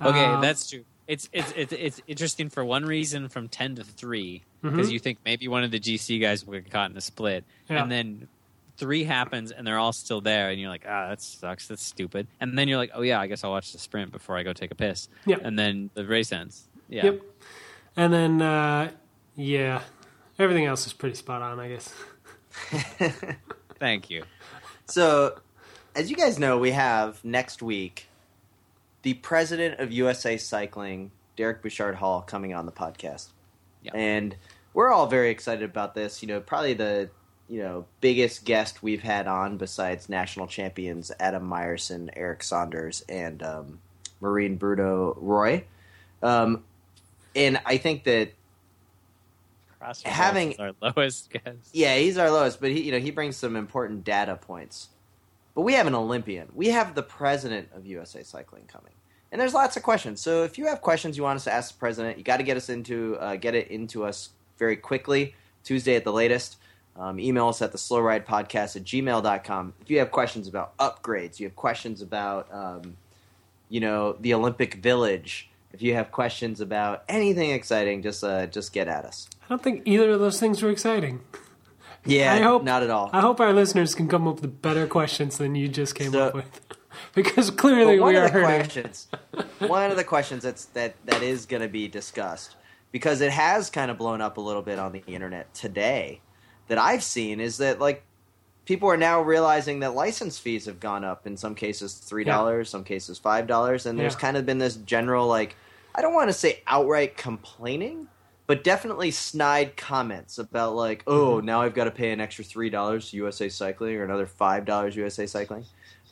okay 0.00 0.24
Um, 0.24 0.40
that's 0.42 0.68
true 0.70 0.84
it's, 1.08 1.28
it's 1.32 1.52
it's 1.56 1.72
it's 1.72 2.00
interesting 2.08 2.48
for 2.50 2.64
one 2.64 2.84
reason 2.84 3.28
from 3.28 3.48
10 3.48 3.76
to 3.76 3.84
3 3.84 4.42
Mm-hmm. 4.64 4.74
because 4.74 4.90
you 4.90 4.98
think 4.98 5.18
maybe 5.24 5.46
one 5.48 5.62
of 5.62 5.70
the 5.70 5.78
gc 5.78 6.20
guys 6.20 6.44
will 6.44 6.54
get 6.54 6.70
caught 6.70 6.90
in 6.90 6.96
a 6.96 7.00
split 7.00 7.44
Yeah. 7.70 7.82
and 7.82 7.92
then 7.92 8.26
three 8.76 9.04
happens 9.04 9.50
and 9.50 9.66
they're 9.66 9.78
all 9.78 9.92
still 9.92 10.20
there 10.20 10.50
and 10.50 10.60
you're 10.60 10.68
like 10.70 10.84
ah 10.88 11.08
that 11.08 11.20
sucks 11.22 11.66
that's 11.68 11.82
stupid 11.84 12.26
and 12.40 12.58
then 12.58 12.68
you're 12.68 12.76
like 12.78 12.90
oh 12.94 13.02
yeah 13.02 13.18
i 13.20 13.26
guess 13.26 13.42
i'll 13.44 13.50
watch 13.50 13.72
the 13.72 13.78
sprint 13.78 14.12
before 14.12 14.36
i 14.36 14.42
go 14.42 14.52
take 14.52 14.70
a 14.70 14.74
piss 14.74 15.08
Yeah. 15.24 15.36
and 15.42 15.58
then 15.58 15.90
the 15.94 16.04
race 16.06 16.32
ends 16.32 16.68
yeah 16.88 17.04
Yep. 17.06 17.22
And 17.98 18.12
then, 18.12 18.42
uh, 18.42 18.90
yeah, 19.36 19.80
everything 20.38 20.66
else 20.66 20.86
is 20.86 20.92
pretty 20.92 21.14
spot 21.16 21.40
on, 21.40 21.58
I 21.58 21.68
guess. 21.68 21.94
thank 23.78 24.10
you 24.10 24.24
So, 24.86 25.38
as 25.94 26.10
you 26.10 26.16
guys 26.16 26.38
know, 26.38 26.58
we 26.58 26.72
have 26.72 27.24
next 27.24 27.62
week 27.62 28.08
the 29.02 29.14
president 29.14 29.80
of 29.80 29.92
USA 29.92 30.36
Cycling, 30.36 31.10
Derek 31.36 31.62
Bouchard 31.62 31.94
Hall, 31.96 32.20
coming 32.22 32.52
on 32.54 32.66
the 32.66 32.72
podcast. 32.72 33.28
Yeah. 33.82 33.92
And 33.94 34.36
we're 34.74 34.90
all 34.92 35.06
very 35.06 35.30
excited 35.30 35.62
about 35.64 35.94
this. 35.94 36.22
You 36.22 36.28
know, 36.28 36.40
probably 36.40 36.74
the 36.74 37.08
you 37.48 37.60
know 37.60 37.84
biggest 38.00 38.44
guest 38.44 38.82
we've 38.82 39.02
had 39.02 39.26
on 39.26 39.56
besides 39.56 40.08
national 40.08 40.46
champions 40.46 41.12
Adam 41.20 41.48
Myerson, 41.48 42.10
Eric 42.16 42.42
Saunders, 42.42 43.04
and 43.08 43.42
um, 43.42 43.78
Maureen 44.20 44.56
Bruno 44.56 45.16
Roy. 45.20 45.64
Um, 46.22 46.64
and 47.34 47.60
I 47.66 47.76
think 47.76 48.04
that 48.04 48.30
Having- 50.04 50.56
our 50.58 50.72
lowest 50.80 51.30
guess. 51.30 51.54
yeah, 51.72 51.96
he's 51.96 52.18
our 52.18 52.30
lowest, 52.30 52.60
but 52.60 52.70
he 52.70 52.82
you 52.82 52.92
know 52.92 52.98
he 52.98 53.10
brings 53.10 53.36
some 53.36 53.54
important 53.56 54.04
data 54.04 54.36
points. 54.36 54.88
But 55.54 55.62
we 55.62 55.74
have 55.74 55.86
an 55.86 55.94
Olympian. 55.94 56.48
We 56.54 56.68
have 56.68 56.94
the 56.94 57.02
president 57.02 57.68
of 57.74 57.86
USA 57.86 58.22
Cycling 58.22 58.64
coming. 58.66 58.92
And 59.32 59.40
there's 59.40 59.54
lots 59.54 59.76
of 59.76 59.82
questions. 59.82 60.20
So 60.20 60.44
if 60.44 60.58
you 60.58 60.66
have 60.66 60.80
questions 60.82 61.16
you 61.16 61.22
want 61.22 61.36
us 61.36 61.44
to 61.44 61.52
ask 61.52 61.72
the 61.72 61.78
president, 61.78 62.18
you 62.18 62.24
got 62.24 62.36
to 62.38 62.42
get 62.42 62.56
us 62.56 62.68
into 62.68 63.16
uh, 63.20 63.36
get 63.36 63.54
it 63.54 63.68
into 63.68 64.04
us 64.04 64.30
very 64.58 64.76
quickly. 64.76 65.34
Tuesday 65.64 65.94
at 65.96 66.04
the 66.04 66.12
latest. 66.12 66.56
Um, 66.98 67.20
email 67.20 67.48
us 67.48 67.60
at 67.62 67.72
the 67.72 67.78
slow 67.78 68.00
ride 68.00 68.26
podcast 68.26 68.76
at 68.76 68.84
gmail.com. 68.84 69.74
If 69.82 69.90
you 69.90 69.98
have 69.98 70.10
questions 70.10 70.48
about 70.48 70.76
upgrades, 70.78 71.38
you 71.38 71.46
have 71.46 71.54
questions 71.56 72.00
about, 72.00 72.48
um, 72.52 72.96
you 73.68 73.80
know, 73.80 74.16
the 74.18 74.32
Olympic 74.34 74.74
Village, 74.76 75.50
if 75.72 75.82
you 75.82 75.94
have 75.94 76.10
questions 76.10 76.60
about 76.62 77.04
anything 77.08 77.50
exciting, 77.50 78.02
just 78.02 78.24
uh, 78.24 78.46
just 78.46 78.72
get 78.72 78.88
at 78.88 79.04
us. 79.04 79.28
I 79.42 79.46
don't 79.50 79.62
think 79.62 79.82
either 79.84 80.10
of 80.12 80.20
those 80.20 80.40
things 80.40 80.62
were 80.62 80.70
exciting. 80.70 81.20
Yeah, 82.08 82.32
I 82.34 82.38
hope 82.38 82.62
not 82.62 82.84
at 82.84 82.90
all. 82.90 83.10
I 83.12 83.20
hope 83.20 83.40
our 83.40 83.52
listeners 83.52 83.96
can 83.96 84.06
come 84.06 84.28
up 84.28 84.40
with 84.40 84.62
better 84.62 84.86
questions 84.86 85.38
than 85.38 85.56
you 85.56 85.66
just 85.66 85.96
came 85.96 86.12
So- 86.12 86.26
up 86.28 86.34
with, 86.34 86.60
because 87.16 87.50
clearly 87.50 87.98
we 87.98 88.14
are 88.16 88.28
hurting. 88.28 88.60
questions, 88.60 89.08
one 89.58 89.90
of 89.90 89.96
the 89.96 90.04
questions 90.04 90.44
that's 90.44 90.66
that 90.66 90.94
that 91.06 91.22
is 91.24 91.46
going 91.46 91.62
to 91.62 91.68
be 91.68 91.88
discussed 91.88 92.54
because 92.92 93.20
it 93.22 93.32
has 93.32 93.70
kind 93.70 93.90
of 93.90 93.98
blown 93.98 94.20
up 94.20 94.36
a 94.36 94.40
little 94.40 94.62
bit 94.62 94.78
on 94.78 94.92
the 94.92 95.02
internet 95.08 95.52
today 95.52 96.20
that 96.68 96.78
I've 96.78 97.02
seen 97.02 97.40
is 97.40 97.58
that 97.58 97.80
like 97.80 98.02
people 98.64 98.88
are 98.88 98.96
now 98.96 99.22
realizing 99.22 99.80
that 99.80 99.94
license 99.94 100.38
fees 100.38 100.66
have 100.66 100.80
gone 100.80 101.04
up 101.04 101.26
in 101.26 101.36
some 101.36 101.54
cases 101.54 101.94
three 101.94 102.24
dollars, 102.24 102.68
some 102.70 102.84
cases 102.84 103.18
five 103.18 103.46
dollars, 103.46 103.86
and 103.86 103.98
there's 103.98 104.16
kind 104.16 104.36
of 104.36 104.44
been 104.46 104.58
this 104.58 104.76
general 104.76 105.26
like 105.26 105.56
I 105.94 106.02
don't 106.02 106.14
want 106.14 106.28
to 106.28 106.34
say 106.34 106.62
outright 106.66 107.16
complaining. 107.16 108.08
But 108.48 108.62
definitely 108.62 109.10
snide 109.10 109.76
comments 109.76 110.38
about 110.38 110.76
like, 110.76 111.02
oh, 111.08 111.38
Mm-hmm. 111.38 111.46
now 111.46 111.62
I've 111.62 111.74
got 111.74 111.86
to 111.86 111.90
pay 111.90 112.12
an 112.12 112.20
extra 112.20 112.44
three 112.44 112.70
dollars 112.70 113.12
USA 113.12 113.48
Cycling 113.48 113.96
or 113.96 114.04
another 114.04 114.26
five 114.26 114.64
dollars 114.64 114.94
USA 114.94 115.26
Cycling. 115.26 115.64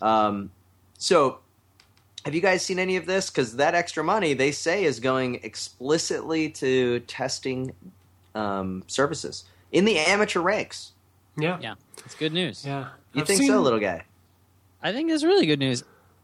Um, 0.02 0.50
so 0.98 1.38
have 2.24 2.34
you 2.34 2.40
guys 2.40 2.62
seen 2.62 2.80
any 2.80 2.96
of 2.96 3.06
this? 3.06 3.30
Because 3.30 3.54
that 3.56 3.76
extra 3.76 4.02
money 4.02 4.34
they 4.34 4.50
say 4.50 4.82
is 4.82 4.98
going 4.98 5.36
explicitly 5.44 6.48
to 6.50 6.98
testing 7.00 7.72
um, 8.34 8.82
services 8.88 9.44
in 9.74 9.84
the 9.84 9.98
amateur 9.98 10.40
ranks. 10.40 10.92
Yeah, 11.36 11.58
Yeah, 11.60 11.74
it's 12.04 12.14
good 12.14 12.32
news. 12.32 12.64
yeah. 12.64 12.88
You 13.12 13.20
I've 13.22 13.26
think 13.26 13.40
seen- 13.40 13.48
so, 13.48 13.60
little 13.60 13.80
guy? 13.80 14.04
I 14.82 14.92
think 14.92 15.10
it's 15.10 15.24
really 15.24 15.46
good 15.46 15.58
news. 15.58 15.82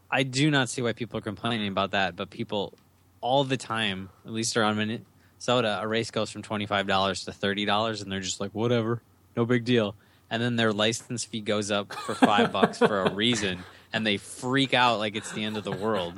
I 0.09 0.23
do 0.23 0.49
not 0.49 0.69
see 0.69 0.81
why 0.81 0.93
people 0.93 1.17
are 1.19 1.21
complaining 1.21 1.67
about 1.67 1.91
that, 1.91 2.15
but 2.15 2.29
people 2.29 2.73
all 3.21 3.43
the 3.43 3.57
time, 3.57 4.09
at 4.25 4.31
least 4.31 4.55
around 4.57 4.77
Minnesota, 4.77 5.79
a 5.81 5.87
race 5.87 6.11
goes 6.11 6.29
from 6.31 6.41
twenty 6.41 6.65
five 6.65 6.87
dollars 6.87 7.25
to 7.25 7.31
thirty 7.31 7.65
dollars, 7.65 8.01
and 8.01 8.11
they're 8.11 8.19
just 8.19 8.39
like, 8.39 8.51
whatever, 8.51 9.01
no 9.35 9.45
big 9.45 9.63
deal. 9.65 9.95
And 10.29 10.41
then 10.41 10.55
their 10.55 10.71
license 10.73 11.25
fee 11.25 11.41
goes 11.41 11.71
up 11.71 11.91
for 11.93 12.15
five 12.15 12.51
bucks 12.57 12.77
for 12.77 13.01
a 13.01 13.13
reason, 13.13 13.59
and 13.93 14.05
they 14.07 14.17
freak 14.17 14.73
out 14.73 14.99
like 14.99 15.15
it's 15.15 15.31
the 15.33 15.43
end 15.43 15.57
of 15.57 15.63
the 15.65 15.71
world. 15.71 16.13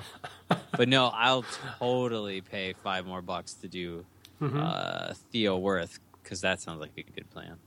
But 0.78 0.88
no, 0.88 1.08
I'll 1.08 1.46
totally 1.80 2.42
pay 2.42 2.74
five 2.84 3.06
more 3.08 3.22
bucks 3.22 3.54
to 3.56 3.68
do 3.68 4.06
Mm-hmm. 4.42 4.60
uh, 4.60 5.14
Theo 5.32 5.58
Wirth 5.58 6.00
because 6.24 6.42
that 6.42 6.62
sounds 6.62 6.80
like 6.80 6.92
a 6.98 7.04
good 7.04 7.30
plan. 7.30 7.58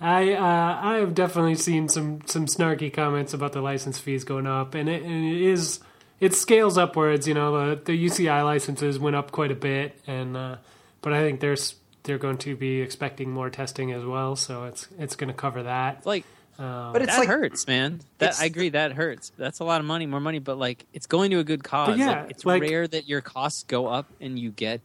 I 0.00 0.32
uh, 0.32 0.78
I 0.82 0.96
have 0.96 1.14
definitely 1.14 1.54
seen 1.54 1.88
some 1.88 2.20
some 2.26 2.46
snarky 2.46 2.92
comments 2.92 3.32
about 3.32 3.52
the 3.52 3.60
license 3.60 3.98
fees 3.98 4.24
going 4.24 4.46
up, 4.46 4.74
and 4.74 4.88
it, 4.88 5.02
and 5.02 5.24
it 5.24 5.40
is 5.42 5.80
it 6.20 6.34
scales 6.34 6.76
upwards. 6.76 7.26
You 7.28 7.34
know, 7.34 7.74
the 7.76 7.80
the 7.84 8.06
UCI 8.06 8.44
licenses 8.44 8.98
went 8.98 9.16
up 9.16 9.30
quite 9.32 9.50
a 9.50 9.54
bit, 9.56 9.98
and 10.06 10.36
uh, 10.36 10.56
but 11.00 11.12
I 11.12 11.20
think 11.20 11.40
there's 11.40 11.76
they're 12.02 12.18
going 12.18 12.38
to 12.38 12.54
be 12.56 12.80
expecting 12.82 13.30
more 13.30 13.48
testing 13.50 13.92
as 13.92 14.04
well, 14.04 14.36
so 14.36 14.64
it's 14.64 14.88
it's 14.98 15.16
going 15.16 15.28
to 15.28 15.34
cover 15.34 15.62
that. 15.62 16.04
Like 16.04 16.24
Um, 16.58 16.92
But 16.92 17.02
it's 17.02 17.12
that 17.12 17.20
like 17.20 17.28
hurts, 17.28 17.66
man. 17.66 18.00
That 18.18 18.36
I 18.40 18.44
agree. 18.44 18.68
That 18.70 18.92
hurts. 18.92 19.32
That's 19.38 19.60
a 19.60 19.64
lot 19.64 19.80
of 19.80 19.86
money, 19.86 20.06
more 20.06 20.20
money. 20.20 20.38
But 20.38 20.58
like, 20.58 20.84
it's 20.92 21.06
going 21.06 21.30
to 21.30 21.38
a 21.38 21.44
good 21.44 21.64
cause. 21.64 21.98
yeah, 21.98 22.22
like, 22.22 22.30
it's 22.30 22.44
like- 22.44 22.62
rare 22.62 22.86
that 22.86 23.08
your 23.08 23.22
costs 23.22 23.62
go 23.64 23.86
up 23.86 24.06
and 24.20 24.38
you 24.38 24.50
get 24.50 24.80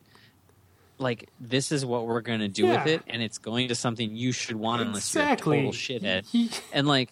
like 1.00 1.30
this 1.40 1.72
is 1.72 1.86
what 1.86 2.06
we're 2.06 2.22
going 2.22 2.42
to 2.42 2.48
do 2.48 2.68
with 2.68 2.86
it, 2.88 3.02
and 3.08 3.22
it's 3.22 3.38
going 3.38 3.70
to 3.70 3.76
something 3.76 4.16
you 4.16 4.32
should 4.32 4.56
want 4.58 4.82
unless 4.82 5.10
exactly. 5.10 5.62
you're 5.62 5.70
a 5.70 5.72
total 5.72 5.80
shithead. 6.24 6.62
And 6.74 6.88
like, 6.88 7.10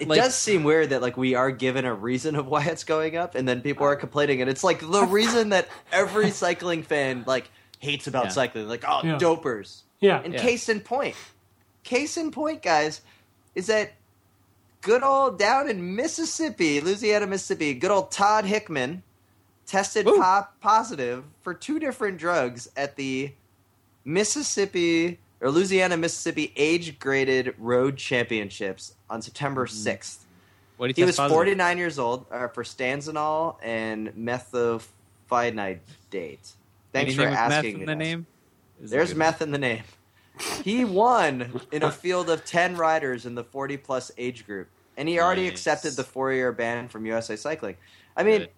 It 0.00 0.08
Like- 0.08 0.20
does 0.20 0.34
seem 0.34 0.64
weird 0.64 0.90
that 0.90 1.00
like 1.00 1.16
we 1.16 1.34
are 1.36 1.50
given 1.52 1.84
a 1.84 1.94
reason 1.94 2.34
of 2.34 2.46
why 2.48 2.64
it's 2.64 2.82
going 2.84 3.16
up, 3.16 3.34
and 3.36 3.46
then 3.48 3.60
people 3.60 3.86
are 3.86 3.94
complaining, 3.96 4.40
and 4.40 4.50
it's 4.50 4.64
like 4.64 4.80
the 4.80 5.04
reason 5.08 5.50
that 5.50 5.68
every 5.92 6.30
cycling 6.32 6.82
fan 6.82 7.22
like 7.26 7.50
hates 7.78 8.06
about 8.08 8.24
Yeah. 8.26 8.30
cycling, 8.30 8.68
like 8.68 8.84
oh 8.86 9.00
Yeah. 9.04 9.16
dopers. 9.18 9.82
yeah, 10.00 10.20
And 10.24 10.34
Yeah. 10.34 10.40
case 10.42 10.68
in 10.68 10.80
point, 10.80 11.14
case 11.84 12.16
in 12.16 12.30
point, 12.32 12.62
guys, 12.62 13.00
is 13.54 13.68
that 13.68 13.92
good 14.82 15.02
old 15.04 15.38
down 15.38 15.68
in 15.70 15.94
Mississippi, 15.94 16.80
Louisiana, 16.80 17.26
Mississippi, 17.26 17.72
good 17.74 17.90
old 17.92 18.10
Todd 18.10 18.44
Hickman 18.44 19.02
tested 19.66 20.06
po- 20.06 20.46
positive 20.60 21.24
for 21.42 21.52
two 21.54 21.78
different 21.78 22.18
drugs 22.18 22.68
at 22.76 22.96
the 22.96 23.32
Mississippi 24.04 25.18
or 25.40 25.50
Louisiana, 25.50 25.96
Mississippi 25.96 26.52
age 26.56 26.98
graded 26.98 27.54
road 27.58 27.96
championships 27.96 28.94
on 29.10 29.20
September 29.20 29.66
6th. 29.66 30.18
what 30.76 30.86
do 30.86 30.90
you 31.00 31.04
He 31.04 31.06
was 31.06 31.16
49 31.16 31.78
years 31.78 31.98
old 31.98 32.24
uh, 32.30 32.48
for 32.48 32.62
stanzanol 32.64 33.56
and 33.62 34.08
methylphenidate. 35.30 36.52
Thanks 36.92 37.14
for 37.14 37.22
asking. 37.26 37.74
in 37.74 37.80
me 37.80 37.86
the 37.86 37.94
name. 37.96 38.26
Is 38.82 38.90
There's 38.90 39.14
meth 39.14 39.42
in 39.42 39.50
the 39.50 39.58
name. 39.58 39.82
He 40.62 40.84
won 40.84 41.60
in 41.72 41.82
a 41.82 41.90
field 41.90 42.28
of 42.30 42.44
10 42.44 42.76
riders 42.76 43.24
in 43.26 43.34
the 43.34 43.44
40 43.44 43.78
plus 43.78 44.10
age 44.18 44.46
group. 44.46 44.68
And 44.96 45.08
he 45.08 45.18
already 45.18 45.44
Nice. 45.44 45.52
accepted 45.52 45.92
the 45.96 46.04
four 46.04 46.32
year 46.32 46.52
ban 46.52 46.88
from 46.88 47.04
USA 47.06 47.36
Cycling. 47.36 47.76
I 48.16 48.22
mean, 48.22 48.40
Good. 48.40 48.50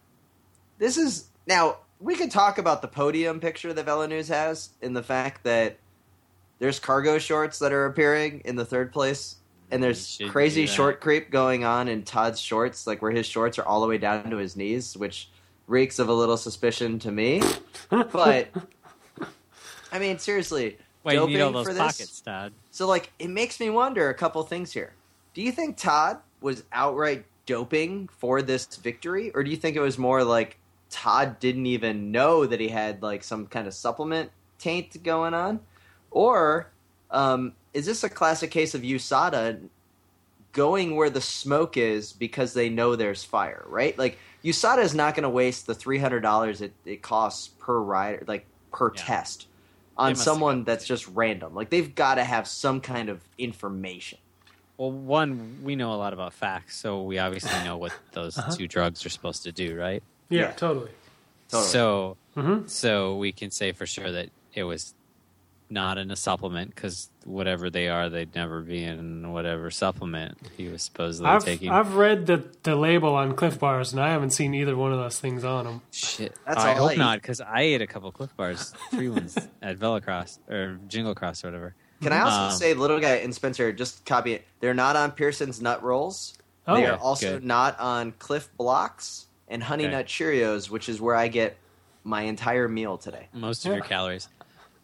This 0.78 0.96
is. 0.96 1.28
Now, 1.46 1.78
we 2.00 2.14
could 2.14 2.30
talk 2.30 2.58
about 2.58 2.82
the 2.82 2.88
podium 2.88 3.40
picture 3.40 3.72
that 3.72 3.84
Velo 3.84 4.06
News 4.06 4.28
has 4.28 4.70
in 4.80 4.92
the 4.92 5.02
fact 5.02 5.44
that 5.44 5.78
there's 6.58 6.78
cargo 6.78 7.18
shorts 7.18 7.58
that 7.60 7.72
are 7.72 7.86
appearing 7.86 8.42
in 8.44 8.56
the 8.56 8.64
third 8.64 8.92
place. 8.92 9.36
And 9.70 9.82
there's 9.82 10.18
crazy 10.30 10.64
short 10.66 11.00
creep 11.00 11.30
going 11.30 11.62
on 11.62 11.88
in 11.88 12.02
Todd's 12.02 12.40
shorts, 12.40 12.86
like 12.86 13.02
where 13.02 13.10
his 13.10 13.26
shorts 13.26 13.58
are 13.58 13.66
all 13.66 13.82
the 13.82 13.86
way 13.86 13.98
down 13.98 14.30
to 14.30 14.38
his 14.38 14.56
knees, 14.56 14.96
which 14.96 15.28
reeks 15.66 15.98
of 15.98 16.08
a 16.08 16.12
little 16.14 16.38
suspicion 16.38 16.98
to 17.00 17.12
me. 17.12 17.42
But, 17.90 18.48
I 19.92 19.98
mean, 19.98 20.18
seriously, 20.18 20.78
Why 21.02 21.12
you 21.12 21.26
need 21.26 21.40
all 21.40 21.52
doping 21.52 21.52
those 21.52 21.66
for 21.66 21.74
this? 21.74 21.82
pockets, 21.82 22.20
Todd? 22.20 22.52
So, 22.70 22.86
like, 22.86 23.12
it 23.18 23.28
makes 23.28 23.60
me 23.60 23.70
wonder 23.70 24.08
a 24.08 24.14
couple 24.14 24.42
things 24.42 24.72
here. 24.72 24.92
Do 25.34 25.42
you 25.42 25.52
think 25.52 25.76
Todd 25.76 26.18
was 26.40 26.64
outright 26.72 27.24
doping 27.46 28.08
for 28.18 28.42
this 28.42 28.66
victory, 28.76 29.30
or 29.34 29.42
do 29.42 29.50
you 29.50 29.56
think 29.56 29.76
it 29.76 29.80
was 29.80 29.98
more 29.98 30.24
like 30.24 30.58
Todd 30.90 31.38
didn't 31.38 31.66
even 31.66 32.11
know 32.12 32.46
that 32.46 32.61
he 32.61 32.68
had 32.68 33.03
like 33.03 33.22
some 33.24 33.46
kind 33.46 33.66
of 33.66 33.74
supplement 33.74 34.31
taint 34.59 35.03
going 35.03 35.35
on, 35.35 35.61
or 36.11 36.72
um, 37.11 37.55
is 37.74 37.87
this 37.87 38.05
a 38.05 38.09
classic 38.09 38.51
case 38.51 38.74
of 38.74 38.83
USADA 38.83 39.68
going 40.53 40.96
where 40.96 41.11
the 41.11 41.20
smoke 41.20 41.77
is 41.77 42.12
because 42.12 42.55
they 42.55 42.68
know 42.68 42.96
there's 42.96 43.24
fire, 43.24 43.64
right? 43.66 43.98
Like 43.98 44.18
USADA 44.44 44.83
is 44.83 44.94
not 44.94 45.14
going 45.14 45.24
to 45.24 45.29
waste 45.31 45.66
the 45.66 45.74
three 45.74 45.98
hundred 45.98 46.20
dollars 46.20 46.61
it, 46.61 46.74
it 46.85 47.03
costs 47.03 47.48
per 47.59 47.79
rider, 47.79 48.24
like 48.27 48.46
per 48.72 48.92
Yeah. 48.94 49.05
test, 49.05 49.46
on 49.96 50.14
someone 50.14 50.64
that's 50.64 50.87
just 50.87 51.07
random. 51.09 51.55
Like 51.55 51.70
they've 51.70 51.94
got 51.94 52.16
to 52.16 52.24
have 52.24 52.48
some 52.48 52.81
kind 52.81 53.09
of 53.09 53.29
information. 53.38 54.18
Well, 54.77 54.92
one, 54.92 55.59
we 55.62 55.74
know 55.77 55.92
a 55.92 55.96
lot 55.96 56.12
about 56.12 56.33
facts, 56.33 56.77
so 56.77 57.03
we 57.03 57.18
obviously 57.18 57.61
know 57.61 57.77
what 57.77 57.92
those 58.12 58.37
Uh-huh. 58.37 58.57
two 58.57 58.68
drugs 58.68 59.05
are 59.05 59.11
supposed 59.11 59.42
to 59.44 59.53
do, 59.53 59.77
right? 59.77 60.03
Yeah, 60.28 60.40
Yeah. 60.42 60.50
totally. 60.52 60.90
Totally. 61.50 61.68
So, 61.70 62.16
Mhm. 62.36 62.68
so 62.68 63.16
we 63.16 63.32
can 63.32 63.50
say 63.50 63.72
for 63.72 63.86
sure 63.86 64.10
that 64.12 64.28
it 64.54 64.64
was 64.64 64.94
not 65.70 65.98
in 65.98 66.10
a 66.10 66.16
supplement 66.16 66.74
because 66.74 67.10
whatever 67.24 67.68
they 67.68 67.88
are, 67.88 68.08
they'd 68.08 68.34
never 68.34 68.62
be 68.62 68.82
in 68.82 69.32
whatever 69.32 69.70
supplement 69.70 70.38
he 70.56 70.66
was 70.68 70.82
supposedly 70.82 71.28
I've 71.30 71.44
taking. 71.44 71.68
I've 71.70 71.94
read 71.94 72.26
the 72.26 72.44
the 72.62 72.74
label 72.74 73.14
on 73.14 73.34
Clif 73.34 73.58
Bars, 73.58 73.92
and 73.92 74.00
I 74.00 74.08
haven't 74.10 74.30
seen 74.30 74.54
either 74.54 74.76
one 74.76 74.92
of 74.92 74.98
those 74.98 75.18
things 75.20 75.44
on 75.44 75.64
them. 75.66 75.82
Shit, 75.92 76.34
That's 76.46 76.58
I 76.64 76.70
all 76.78 76.86
I 76.86 76.88
hope 76.90 76.98
not 76.98 77.20
because 77.20 77.40
I 77.42 77.60
ate 77.60 77.82
a 77.82 77.86
couple 77.86 78.10
Clif 78.12 78.34
Bars, 78.36 78.72
three 78.90 79.10
ones 79.10 79.36
at 79.62 79.78
Velocross 79.78 80.38
or 80.48 80.78
Jingle 80.88 81.14
Cross 81.14 81.44
or 81.44 81.48
whatever. 81.48 81.74
Can 82.00 82.12
I 82.12 82.20
also 82.20 82.36
Um, 82.40 82.50
say, 82.52 82.72
little 82.74 83.00
guy 83.00 83.16
and 83.16 83.34
Spencer, 83.34 83.70
just 83.72 84.06
copy 84.06 84.32
it. 84.34 84.46
They're 84.60 84.72
not 84.72 84.96
on 84.96 85.12
Pearson's 85.12 85.60
nut 85.60 85.82
rolls. 85.82 86.34
Oh, 86.66 86.76
they 86.76 86.86
are 86.86 86.96
also 86.96 87.34
good. 87.34 87.44
not 87.44 87.78
on 87.80 88.12
Clif 88.18 88.48
Bloks 88.56 89.26
and 89.48 89.62
Honey 89.62 89.84
Okay. 89.84 89.92
Nut 89.92 90.06
Cheerios, 90.06 90.70
which 90.70 90.88
is 90.88 91.00
where 91.00 91.14
I 91.16 91.28
get 91.28 91.56
my 92.04 92.22
entire 92.22 92.68
meal 92.68 92.98
today. 92.98 93.28
Most 93.32 93.66
of 93.66 93.72
your 93.74 93.82
calories. 93.82 94.28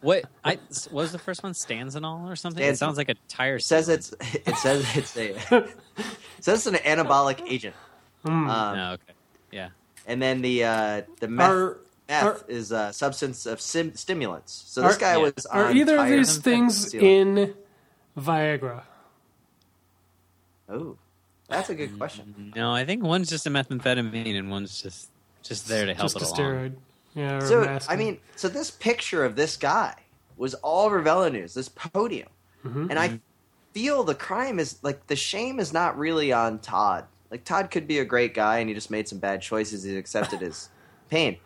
What 0.01 0.25
I 0.43 0.55
what 0.91 0.91
was 0.91 1.11
the 1.11 1.19
first 1.19 1.41
one? 1.41 1.53
Stanzanol 1.53 2.29
or 2.29 2.35
something? 2.35 2.63
It 2.63 2.77
sounds 2.77 2.97
like 2.97 3.09
a 3.09 3.15
tire. 3.27 3.55
It 3.55 3.61
says 3.63 3.89
it's 3.89 4.13
it 4.45 4.55
says 4.57 4.85
it's 4.95 5.17
a 5.17 5.35
it 5.35 5.75
says 6.41 6.67
it's 6.67 6.67
an 6.67 6.75
anabolic 6.75 7.41
agent. 7.49 7.75
Mm. 8.23 8.29
Um, 8.49 8.77
no, 8.77 8.91
okay, 8.93 9.13
yeah. 9.51 9.69
And 10.05 10.21
then 10.21 10.41
the 10.41 10.63
uh, 10.63 11.01
the 11.19 11.27
meth, 11.27 11.49
Are 11.49 11.77
meth 12.07 12.23
are- 12.23 12.45
is 12.47 12.71
a 12.71 12.93
substance 12.93 13.47
of 13.47 13.59
sim- 13.59 13.95
stimulants. 13.95 14.63
So 14.67 14.81
this 14.81 14.97
Are- 14.97 14.99
guy 14.99 15.11
yeah. 15.13 15.31
was 15.33 15.45
are 15.47 15.65
on 15.67 15.77
either 15.77 15.97
of 15.97 16.07
these 16.07 16.37
things 16.37 16.93
in 16.93 17.55
Viagra? 18.15 18.83
Oh, 20.69 20.97
That's 21.47 21.69
a 21.69 21.75
good 21.75 21.97
question. 21.97 22.53
No, 22.55 22.71
I 22.71 22.85
think 22.85 23.03
one's 23.03 23.29
just 23.29 23.45
a 23.45 23.49
methamphetamine 23.49 24.37
and 24.37 24.49
one's 24.49 24.81
just 24.81 25.09
just 25.43 25.67
there 25.67 25.85
to 25.85 25.93
help 25.93 26.11
Just 26.11 26.15
a 26.15 26.25
along. 26.41 26.53
steroid. 26.55 26.73
Yeah. 27.13 27.39
So 27.39 27.61
mask. 27.63 27.89
I 27.91 27.95
mean, 27.95 28.19
so 28.35 28.47
this 28.47 28.71
picture 28.71 29.23
of 29.23 29.35
this 29.35 29.55
guy 29.57 29.93
was 30.37 30.53
all 30.55 30.85
over 30.87 31.29
News, 31.29 31.53
this 31.53 31.69
podium, 31.69 32.27
Mhm. 32.65 32.89
and 32.89 32.97
I 32.99 33.19
feel 33.73 34.03
the 34.03 34.15
crime 34.15 34.59
is 34.59 34.79
like 34.81 35.05
the 35.07 35.15
shame 35.15 35.59
is 35.59 35.71
not 35.71 35.97
really 35.97 36.33
on 36.33 36.59
Todd. 36.59 37.05
Like 37.29 37.43
Todd 37.45 37.69
could 37.71 37.87
be 37.87 37.99
a 37.99 38.05
great 38.05 38.33
guy, 38.33 38.57
and 38.59 38.67
he 38.69 38.73
just 38.75 38.89
made 38.89 39.07
some 39.07 39.19
bad 39.19 39.41
choices. 39.41 39.83
He 39.83 39.95
accepted 39.97 40.41
his 40.41 40.69
pain, 41.09 41.37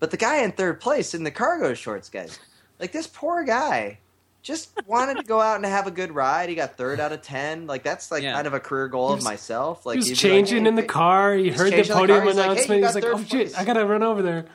but 0.00 0.10
the 0.10 0.16
guy 0.18 0.42
in 0.42 0.52
third 0.52 0.80
place 0.80 1.14
in 1.14 1.24
the 1.24 1.30
cargo 1.30 1.72
shorts, 1.74 2.10
guys, 2.10 2.38
like 2.78 2.92
this 2.92 3.06
poor 3.06 3.42
guy. 3.42 3.98
Just 4.46 4.70
wanted 4.86 5.16
to 5.16 5.24
go 5.24 5.40
out 5.40 5.56
and 5.56 5.66
have 5.66 5.88
a 5.88 5.90
good 5.90 6.14
ride. 6.14 6.48
He 6.48 6.54
got 6.54 6.76
third 6.76 7.00
out 7.00 7.10
of 7.10 7.20
ten. 7.20 7.66
Like 7.66 7.82
that's 7.82 8.12
like 8.12 8.22
Yeah. 8.22 8.32
kind 8.34 8.46
of 8.46 8.54
a 8.54 8.60
career 8.60 8.86
goal 8.86 9.08
He 9.08 9.14
of 9.18 9.24
myself. 9.24 9.84
Like 9.84 9.94
he 9.94 9.98
was 9.98 10.06
he'd 10.06 10.12
like, 10.12 10.18
changing 10.20 10.62
"Hey, 10.62 10.68
in 10.68 10.74
the 10.76 10.84
car. 10.84 11.34
He 11.34 11.48
heard 11.50 11.72
the 11.72 11.76
changing 11.78 11.80
in 11.80 11.88
the 11.88 11.94
podium 11.94 12.18
car. 12.20 12.26
He's 12.28 12.36
like, 12.36 12.44
"Hey, 12.46 12.52
announcement. 12.52 12.84
He's 12.84 12.94
like, 12.94 13.04
"Oh 13.04 13.24
shit. 13.24 13.58
I 13.58 13.64
gotta 13.64 13.84
run 13.84 14.04
over 14.04 14.22
there." 14.22 14.46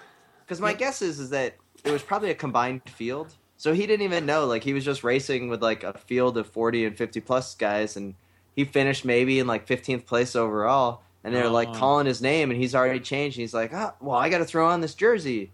Because 0.45 0.61
my 0.61 0.73
guess 0.73 1.01
is 1.01 1.19
is 1.19 1.31
that 1.31 1.55
it 1.83 1.91
was 1.91 2.01
probably 2.03 2.29
a 2.29 2.35
combined 2.35 2.83
field, 2.89 3.33
so 3.57 3.73
he 3.73 3.85
didn't 3.85 4.05
even 4.05 4.25
know. 4.25 4.45
Like 4.45 4.63
he 4.63 4.71
was 4.71 4.85
just 4.85 5.03
racing 5.03 5.49
with 5.49 5.61
like 5.61 5.83
a 5.83 5.91
field 5.97 6.37
of 6.37 6.47
forty 6.47 6.85
and 6.85 6.97
fifty 6.97 7.19
plus 7.19 7.53
guys, 7.55 7.97
and 7.97 8.15
he 8.55 8.63
finished 8.63 9.03
maybe 9.03 9.39
in 9.39 9.45
like 9.47 9.67
fifteenth 9.67 10.05
place 10.05 10.37
overall. 10.37 11.01
And 11.25 11.35
they're 11.35 11.49
like 11.49 11.67
Oh. 11.67 11.73
calling 11.73 12.05
his 12.07 12.21
name, 12.21 12.49
and 12.49 12.57
he's 12.59 12.73
already 12.73 13.01
changed. 13.01 13.37
And 13.37 13.41
he's 13.41 13.53
like, 13.53 13.71
"Ah, 13.73 13.93
well, 13.99 14.15
I 14.17 14.29
got 14.29 14.37
to 14.37 14.45
throw 14.45 14.67
on 14.69 14.79
this 14.79 14.95
jersey. 14.95 15.51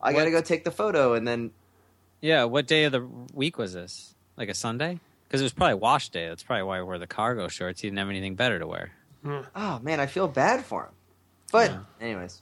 I 0.00 0.12
got 0.12 0.24
to 0.24 0.30
go 0.30 0.42
take 0.42 0.64
the 0.64 0.70
photo." 0.70 1.14
And 1.14 1.26
then 1.26 1.52
Yeah, 2.20 2.44
what 2.44 2.66
day 2.66 2.84
of 2.84 2.92
the 2.92 3.06
week 3.32 3.58
was 3.58 3.72
this? 3.72 4.14
Like 4.36 4.48
a 4.48 4.54
Sunday? 4.54 4.98
Because 5.26 5.40
it 5.40 5.44
was 5.44 5.52
probably 5.52 5.74
wash 5.74 6.08
day. 6.08 6.28
That's 6.28 6.42
probably 6.42 6.62
why 6.64 6.78
I 6.78 6.82
wore 6.82 6.98
the 6.98 7.06
cargo 7.06 7.48
shorts. 7.48 7.80
He 7.80 7.88
didn't 7.88 7.98
have 7.98 8.08
anything 8.08 8.34
better 8.34 8.58
to 8.58 8.66
wear. 8.66 8.92
oh 9.54 9.78
man, 9.82 10.00
I 10.00 10.06
feel 10.06 10.28
bad 10.28 10.64
for 10.64 10.84
him. 10.84 10.92
But 11.52 11.70
Yeah. 11.70 11.78
anyways, 12.00 12.40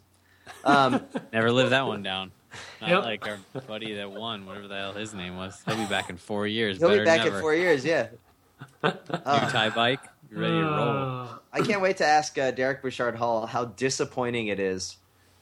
um, 0.65 1.01
Never 1.33 1.51
lived 1.51 1.73
that 1.73 1.87
one 1.87 2.03
down. 2.03 2.33
Not 2.81 2.91
Yep. 2.91 3.05
like 3.05 3.27
our 3.29 3.39
buddy 3.67 3.95
that 3.95 4.11
won, 4.11 4.47
whatever 4.47 4.69
the 4.69 4.77
hell 4.77 4.93
his 4.93 5.13
name 5.15 5.37
was. 5.37 5.61
He'll 5.67 5.77
be 5.77 5.87
back 5.87 6.11
in 6.11 6.17
four 6.17 6.47
years. 6.47 6.79
he'll 6.79 6.91
be 6.97 7.05
back 7.05 7.27
in 7.27 7.33
four 7.41 7.55
years. 7.55 7.85
Yeah. 7.85 8.09
New 8.85 8.91
tie 9.25 9.71
bike, 9.71 10.01
you 10.31 10.39
ready 10.39 10.55
to 10.55 10.63
roll? 10.65 10.89
Uh, 11.23 11.29
I 11.53 11.61
can't 11.61 11.83
wait 11.83 11.99
to 11.99 12.07
ask 12.07 12.39
uh, 12.39 12.51
Derek 12.53 12.83
Bouchard 12.83 13.17
Hall 13.17 13.47
how 13.47 13.67
disappointing 13.67 14.47
it 14.47 14.59
is 14.61 14.97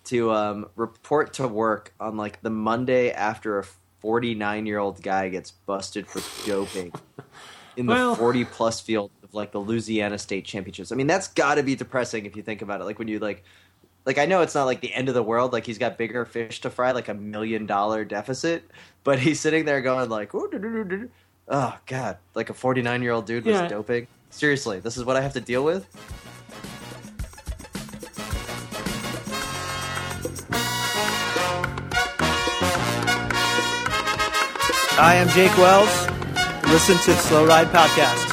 to 0.04 0.32
um, 0.32 0.66
report 0.76 1.34
to 1.34 1.46
work 1.46 1.94
on 2.00 2.16
like 2.16 2.40
the 2.42 2.50
Monday 2.50 3.10
after 3.12 3.58
a 3.60 3.64
49 4.04 4.66
year 4.66 4.78
old 4.78 5.02
guy 5.02 5.30
gets 5.30 5.50
busted 5.50 6.06
for 6.06 6.20
doping 6.46 6.92
in 7.78 7.86
the 7.86 7.92
Well- 7.94 8.14
40 8.14 8.44
plus 8.44 8.78
field 8.78 9.10
of 9.22 9.32
like 9.32 9.50
the 9.50 9.58
Louisiana 9.60 10.18
State 10.18 10.44
Championships. 10.44 10.92
I 10.92 10.94
mean, 10.94 11.06
that's 11.06 11.28
got 11.28 11.54
to 11.54 11.62
be 11.62 11.74
depressing 11.74 12.26
if 12.26 12.36
you 12.36 12.42
think 12.42 12.60
about 12.60 12.82
it. 12.82 12.84
Like 12.84 12.98
when 12.98 13.08
you 13.08 13.18
like. 13.18 13.42
Like 14.06 14.18
I 14.18 14.26
know 14.26 14.42
it's 14.42 14.54
not 14.54 14.64
like 14.64 14.82
the 14.82 14.92
end 14.92 15.08
of 15.08 15.14
the 15.14 15.22
world. 15.22 15.54
Like 15.54 15.64
he's 15.64 15.78
got 15.78 15.96
bigger 15.96 16.26
fish 16.26 16.60
to 16.60 16.68
fry, 16.68 16.92
like 16.92 17.08
a 17.08 17.14
million 17.14 17.64
dollar 17.64 18.04
deficit. 18.04 18.70
But 19.02 19.18
he's 19.18 19.40
sitting 19.40 19.64
there 19.64 19.80
going 19.80 20.10
like, 20.10 20.34
"Ooh, 20.34 20.46
doo, 20.50 20.58
doo, 20.58 20.84
doo, 20.84 20.84
doo." 20.84 21.10
"Oh 21.48 21.78
God!" 21.86 22.18
Like 22.34 22.50
a 22.50 22.52
forty 22.52 22.82
nine 22.82 23.00
year 23.00 23.12
old 23.12 23.24
dude 23.24 23.46
was 23.46 23.54
Yeah. 23.54 23.66
doping. 23.66 24.06
Seriously, 24.28 24.78
this 24.78 24.98
is 24.98 25.06
what 25.06 25.16
I 25.16 25.22
have 25.22 25.32
to 25.32 25.40
deal 25.40 25.64
with. 25.64 25.86
I 34.96 35.16
am 35.16 35.28
Jake 35.30 35.56
Wells. 35.58 36.06
Listen 36.70 36.94
to 36.98 37.20
Slow 37.20 37.44
Ride 37.44 37.66
Podcast. 37.66 38.30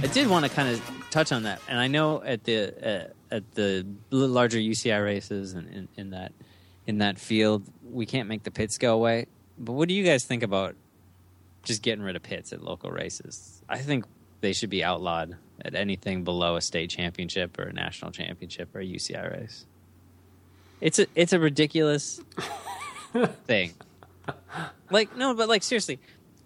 I 0.00 0.06
did 0.12 0.28
want 0.28 0.44
to 0.44 0.50
kind 0.52 0.68
of 0.68 0.80
touch 1.10 1.32
on 1.32 1.42
that, 1.42 1.60
and 1.68 1.80
I 1.80 1.88
know 1.88 2.22
at 2.22 2.44
the 2.44 3.08
uh, 3.10 3.34
at 3.34 3.52
the 3.56 3.84
larger 4.10 4.58
UCI 4.58 5.04
races 5.04 5.54
and 5.54 5.68
in, 5.70 5.88
in 5.96 6.10
that 6.10 6.30
in 6.86 6.98
that 6.98 7.18
field, 7.18 7.64
we 7.82 8.06
can't 8.06 8.28
make 8.28 8.44
the 8.44 8.52
pits 8.52 8.78
go 8.78 8.94
away. 8.94 9.26
But 9.58 9.72
what 9.72 9.88
do 9.88 9.94
you 9.94 10.04
guys 10.04 10.24
think 10.24 10.44
about 10.44 10.76
just 11.64 11.82
getting 11.82 12.04
rid 12.04 12.14
of 12.14 12.22
pits 12.22 12.52
at 12.52 12.62
local 12.62 12.92
races? 12.92 13.60
I 13.68 13.78
think 13.78 14.04
they 14.40 14.52
should 14.52 14.70
be 14.70 14.84
outlawed 14.84 15.36
at 15.64 15.74
anything 15.74 16.24
below 16.24 16.56
a 16.56 16.60
state 16.60 16.90
championship 16.90 17.58
or 17.58 17.64
a 17.64 17.72
national 17.72 18.10
championship 18.10 18.74
or 18.74 18.80
a 18.80 18.84
UCI 18.84 19.32
race. 19.32 19.66
It's 20.80 20.98
a 20.98 21.06
it's 21.14 21.32
a 21.32 21.40
ridiculous 21.40 22.20
thing. 23.46 23.72
Like 24.90 25.16
no, 25.16 25.34
but 25.34 25.48
like 25.48 25.62
seriously, 25.62 25.98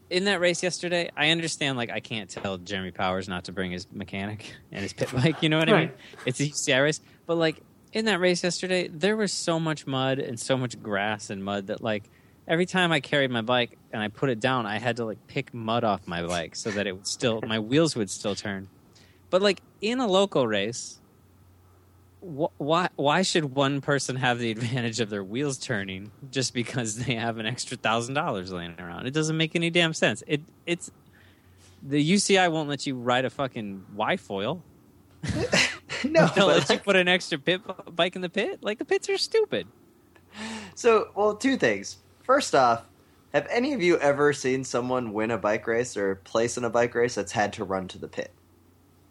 in 0.09 0.25
that 0.25 0.41
race 0.41 0.63
yesterday, 0.63 1.11
I 1.17 1.31
understand 1.31 1.77
like 1.77 1.91
I 1.91 2.01
can't 2.01 2.31
tell 2.31 2.59
Jeremy 2.59 2.93
Powers 2.93 3.29
not 3.29 3.45
to 3.45 3.53
bring 3.53 3.73
his 3.73 3.87
mechanic 3.93 4.55
and 4.71 4.83
his 4.83 4.93
pit 4.93 5.11
bike. 5.13 5.43
You 5.43 5.49
know 5.49 5.59
what 5.59 5.69
I 5.69 5.81
mean? 5.81 5.91
It's 6.27 6.41
a 6.41 6.45
UCI 6.45 6.83
race, 6.83 7.01
but 7.27 7.37
like 7.37 7.61
in 7.93 8.05
that 8.05 8.21
race 8.21 8.45
yesterday, 8.45 8.89
there 8.89 9.17
was 9.17 9.33
so 9.33 9.59
much 9.59 9.87
mud 9.87 10.19
and 10.19 10.39
so 10.39 10.57
much 10.57 10.81
grass 10.81 11.31
and 11.31 11.45
mud 11.45 11.67
that 11.69 11.83
like 11.83 12.05
every 12.51 12.67
time 12.67 12.91
I 12.91 12.99
carried 12.99 13.31
my 13.31 13.43
bike 13.43 13.79
and 13.93 14.03
I 14.03 14.09
put 14.09 14.29
it 14.29 14.41
down, 14.41 14.67
I 14.67 14.79
had 14.79 14.97
to 14.97 15.05
like 15.05 15.25
pick 15.29 15.55
mud 15.55 15.85
off 15.85 16.07
my 16.07 16.27
bike 16.27 16.57
so 16.57 16.71
that 16.73 16.87
it 16.87 16.93
would 16.93 17.07
still 17.07 17.41
my 17.47 17.59
wheels 17.71 17.97
would 17.97 18.11
still 18.11 18.35
turn. 18.35 18.69
But 19.31 19.41
like 19.41 19.63
in 19.81 20.01
a 20.01 20.09
local 20.09 20.47
race, 20.47 21.01
wh- 22.21 22.53
why 22.59 22.89
why 22.97 23.23
should 23.23 23.55
one 23.55 23.81
person 23.81 24.17
have 24.17 24.41
the 24.41 24.51
advantage 24.51 24.99
of 24.99 25.09
their 25.09 25.23
wheels 25.23 25.57
turning 25.59 26.11
just 26.31 26.53
because 26.53 26.97
they 26.97 27.15
have 27.15 27.39
an 27.39 27.47
extra 27.47 27.77
thousand 27.77 28.15
dollars 28.15 28.53
laying 28.53 28.79
around? 28.81 29.07
It 29.07 29.15
doesn't 29.15 29.37
make 29.37 29.55
any 29.55 29.71
damn 29.71 29.95
sense. 29.95 30.25
It 30.27 30.43
it's 30.67 30.91
the 31.83 32.05
UCI 32.13 32.51
won't 32.51 32.69
let 32.69 32.85
you 32.85 32.97
ride 32.97 33.25
a 33.25 33.31
fucking 33.31 33.87
Y 33.95 34.17
foil. 34.17 34.63
no, 35.33 35.33
They'll 36.03 36.29
but, 36.35 36.47
let 36.47 36.71
you 36.71 36.79
put 36.79 36.97
an 36.97 37.07
extra 37.07 37.39
pit 37.39 37.63
bike 37.95 38.17
in 38.17 38.23
the 38.23 38.29
pit. 38.29 38.59
Like 38.61 38.79
the 38.79 38.85
pits 38.85 39.09
are 39.09 39.19
stupid. 39.19 39.69
so 40.75 41.13
well, 41.15 41.37
two 41.37 41.57
things. 41.57 41.99
First 42.31 42.55
off, 42.55 42.85
have 43.33 43.49
any 43.51 43.73
of 43.73 43.83
you 43.83 43.99
ever 43.99 44.33
seen 44.33 44.63
someone 44.63 45.13
win 45.13 45.33
a 45.33 45.37
bike 45.37 45.67
race 45.67 45.97
or 45.97 46.15
place 46.15 46.57
in 46.57 46.63
a 46.63 46.71
bike 46.71 46.95
race 46.95 47.17
that's 47.17 47.33
had 47.33 47.53
to 47.55 47.65
run 47.65 47.89
to 47.89 47.99
the 47.99 48.07
pit, 48.07 48.31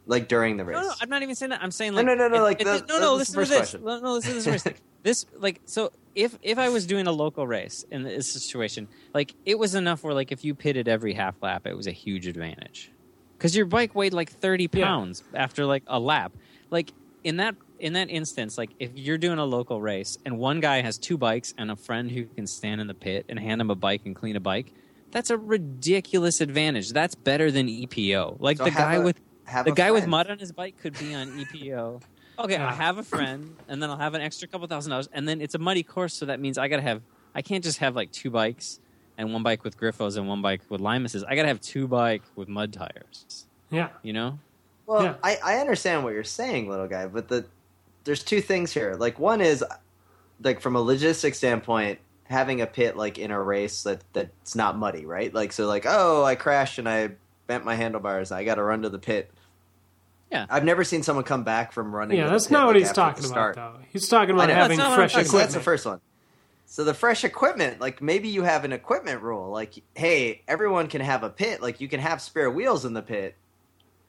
like 0.08 0.30
during 0.30 0.56
the 0.56 0.64
race? 0.64 0.78
No, 0.78 0.84
no, 0.84 0.94
I'm 1.02 1.10
not 1.10 1.22
even 1.22 1.36
saying 1.36 1.50
that. 1.50 1.62
I'm 1.62 1.70
saying 1.70 1.96
like 1.96 2.06
no, 2.06 2.16
no, 2.16 2.30
no, 2.30 2.36
if- 2.38 2.42
like, 2.44 2.62
if- 2.62 2.66
that- 2.68 2.88
no, 2.88 2.98
no. 2.98 3.18
that's 3.18 3.36
Listen 3.36 3.44
to 3.44 3.50
this. 3.50 3.58
question. 3.58 3.84
No, 3.84 4.00
no, 4.00 4.14
listen 4.14 4.42
to 4.42 4.52
this. 4.52 4.64
this 5.04 5.26
like 5.38 5.60
so 5.66 5.92
if 6.16 6.38
if 6.42 6.58
I 6.58 6.70
was 6.70 6.86
doing 6.86 7.08
a 7.08 7.12
local 7.12 7.46
race 7.46 7.84
in 7.92 8.04
this 8.04 8.32
situation, 8.32 8.88
like 9.14 9.36
it 9.46 9.60
was 9.60 9.76
enough 9.76 10.02
where 10.02 10.14
like 10.14 10.32
if 10.32 10.46
you 10.46 10.56
pitted 10.56 10.88
every 10.88 11.12
half 11.14 11.36
lap, 11.44 11.68
it 11.68 11.76
was 11.76 11.88
a 11.88 11.92
huge 11.92 12.26
advantage 12.26 12.90
because 13.38 13.54
your 13.54 13.66
bike 13.66 13.96
weighed 13.96 14.14
like 14.14 14.30
30 14.32 14.70
Yeah. 14.72 14.86
pounds 14.86 15.26
after 15.34 15.66
like 15.66 15.84
a 15.88 16.00
lap. 16.00 16.32
Like 16.72 16.94
in 17.26 17.36
that 17.36 17.56
in 17.80 17.94
that 17.94 18.10
instance, 18.10 18.58
like 18.58 18.72
if 18.80 18.92
you're 18.96 19.18
doing 19.18 19.40
a 19.40 19.46
local 19.46 19.82
race 19.82 20.18
and 20.26 20.38
one 20.38 20.60
guy 20.60 20.82
has 20.82 20.98
two 20.98 21.18
bikes 21.18 21.54
and 21.58 21.72
a 21.72 21.76
friend 21.76 22.10
who 22.12 22.26
can 22.26 22.46
stand 22.48 22.82
in 22.82 22.88
the 22.88 22.94
pit 22.94 23.26
and 23.30 23.40
hand 23.40 23.62
him 23.62 23.70
a 23.70 23.76
bike 23.76 24.02
and 24.06 24.16
clean 24.16 24.36
a 24.36 24.40
bike. 24.40 24.74
That's 25.12 25.30
a 25.32 25.38
ridiculous 25.38 26.40
advantage. 26.42 26.92
That's 26.92 27.16
better 27.16 27.52
than 27.52 27.68
EPO. 27.68 28.38
Like 28.40 28.58
So 28.58 28.66
the 28.66 28.72
guy 28.72 28.96
a- 28.96 29.02
with 29.02 29.20
the 29.66 29.72
a 29.72 29.76
guy 29.76 29.92
with 29.92 30.06
mud 30.08 30.30
on 30.30 30.38
his 30.38 30.52
bike 30.52 30.78
could 30.78 30.98
be 31.00 31.14
on 31.14 31.28
EPO. 31.40 32.02
Okay, 32.40 32.56
I 32.56 32.72
have 32.72 32.98
a 32.98 33.04
friend, 33.04 33.54
and 33.68 33.84
then 33.84 33.90
I'll 33.90 33.98
have 33.98 34.14
an 34.14 34.22
extra 34.22 34.48
couple 34.48 34.66
thousand 34.68 34.92
dollars, 34.92 35.10
and 35.12 35.28
then 35.28 35.42
it's 35.42 35.56
a 35.56 35.58
muddy 35.60 35.84
course, 35.84 36.14
so 36.14 36.26
that 36.28 36.40
means 36.40 36.58
I 36.58 36.70
gotta 36.70 36.82
have. 36.84 37.02
I 37.36 37.42
can't 37.42 37.62
just 37.62 37.80
have 37.80 37.98
like 37.98 38.14
two 38.14 38.30
bikes 38.30 38.80
and 39.18 39.34
one 39.34 39.44
bike 39.44 39.66
with 39.66 39.78
Grifos 39.78 40.16
and 40.16 40.26
one 40.26 40.42
bike 40.42 40.62
with 40.70 40.80
Limuses. 40.80 41.26
I 41.28 41.36
gotta 41.36 41.50
have 41.50 41.60
two 41.60 41.86
bike 41.86 42.22
with 42.38 42.48
mud 42.48 42.72
tires. 42.72 43.46
yeah. 43.70 43.90
You 44.04 44.14
know? 44.14 44.40
Well, 44.86 45.04
Yeah. 45.04 45.14
I, 45.22 45.38
I 45.44 45.56
understand 45.58 46.06
what 46.06 46.14
you're 46.14 46.24
saying, 46.24 46.70
little 46.70 46.88
guy, 46.88 47.08
but 47.08 47.28
the 47.28 47.44
there's 48.04 48.24
two 48.24 48.42
things 48.42 48.74
here. 48.74 48.96
Like 48.98 49.20
one 49.20 49.42
is 49.42 49.64
like 50.42 50.62
from 50.62 50.76
a 50.76 50.84
logistic 50.84 51.36
standpoint, 51.36 52.00
having 52.24 52.62
a 52.62 52.68
pit 52.68 52.96
like 52.96 53.18
in 53.18 53.32
a 53.32 53.42
race 53.42 53.84
that 53.84 54.04
that's 54.14 54.56
not 54.56 54.78
muddy, 54.78 55.06
right? 55.06 55.34
Like 55.34 55.52
so 55.52 55.68
like, 55.68 55.86
oh, 55.88 56.24
I 56.24 56.36
crashed 56.36 56.80
and 56.80 56.88
I 56.88 57.12
bent 57.48 57.66
my 57.66 57.76
handlebars, 57.76 58.32
I 58.32 58.44
gotta 58.44 58.64
run 58.64 58.84
to 58.84 58.90
the 58.90 59.00
pit. 59.00 59.32
Yeah. 60.32 60.46
I've 60.48 60.64
never 60.64 60.84
seen 60.84 61.02
someone 61.02 61.26
come 61.26 61.44
back 61.44 61.72
from 61.72 61.94
running. 61.94 62.18
Yeah, 62.18 62.30
that's 62.30 62.46
pit, 62.46 62.52
not 62.52 62.68
what 62.68 62.76
like, 62.76 62.84
he's 62.84 62.94
talking 62.94 63.26
about, 63.26 63.32
start. 63.32 63.56
though. 63.56 63.76
He's 63.92 64.08
talking 64.08 64.36
about 64.36 64.50
having 64.50 64.78
That's 64.78 64.96
fresh 64.96 65.16
I'm 65.16 65.22
Okay, 65.22 65.24
talking 65.24 65.26
so 65.26 65.30
equipment. 65.30 65.42
that's 65.42 65.54
the 65.56 65.60
first 65.62 65.86
one. 65.88 66.02
So 66.68 66.84
the 66.84 66.94
fresh 66.94 67.24
equipment, 67.24 67.82
like 67.82 68.00
maybe 68.00 68.30
you 68.30 68.44
have 68.44 68.64
an 68.64 68.72
equipment 68.72 69.24
rule, 69.24 69.50
like 69.50 69.82
hey, 69.96 70.44
everyone 70.48 70.88
can 70.88 71.02
have 71.02 71.24
a 71.24 71.30
pit, 71.30 71.62
like 71.64 71.82
you 71.82 71.88
can 71.88 72.00
have 72.00 72.22
spare 72.22 72.52
wheels 72.52 72.86
in 72.86 72.94
the 72.94 73.02
pit, 73.02 73.36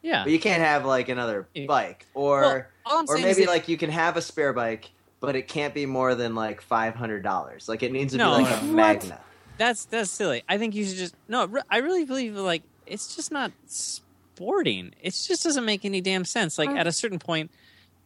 Yeah. 0.02 0.22
but 0.24 0.32
you 0.32 0.40
can't 0.40 0.62
have 0.62 0.84
like 0.84 1.08
another 1.08 1.46
bike, 1.66 2.06
or 2.14 2.70
Well, 2.86 3.04
or 3.08 3.18
maybe 3.18 3.46
like 3.46 3.68
you 3.68 3.76
can 3.76 3.90
have 3.90 4.16
a 4.16 4.22
spare 4.22 4.52
bike, 4.52 4.90
but 5.20 5.36
it 5.36 5.46
can't 5.48 5.74
be 5.74 5.86
more 5.86 6.14
than 6.14 6.34
like 6.34 6.60
five 6.60 6.94
hundred 6.94 7.22
dollars. 7.22 7.68
Like 7.68 7.82
it 7.82 7.92
needs 7.92 8.12
to 8.12 8.18
No, 8.18 8.38
be 8.38 8.44
like 8.44 8.62
a 8.62 8.64
Magna. 8.64 9.20
That's 9.58 9.84
that's 9.84 10.10
silly. 10.10 10.42
I 10.48 10.56
think 10.56 10.74
you 10.74 10.84
should 10.86 10.96
just 10.96 11.14
no. 11.28 11.46
re- 11.46 11.62
I 11.68 11.78
really 11.78 12.04
believe 12.04 12.34
like 12.36 12.62
it's 12.86 13.14
just 13.14 13.30
not 13.30 13.52
sporting. 13.66 14.94
It 15.02 15.10
just 15.10 15.44
doesn't 15.44 15.64
make 15.64 15.84
any 15.84 16.00
damn 16.00 16.24
sense. 16.24 16.58
Like 16.58 16.70
at 16.70 16.86
a 16.86 16.92
certain 16.92 17.18
point, 17.18 17.50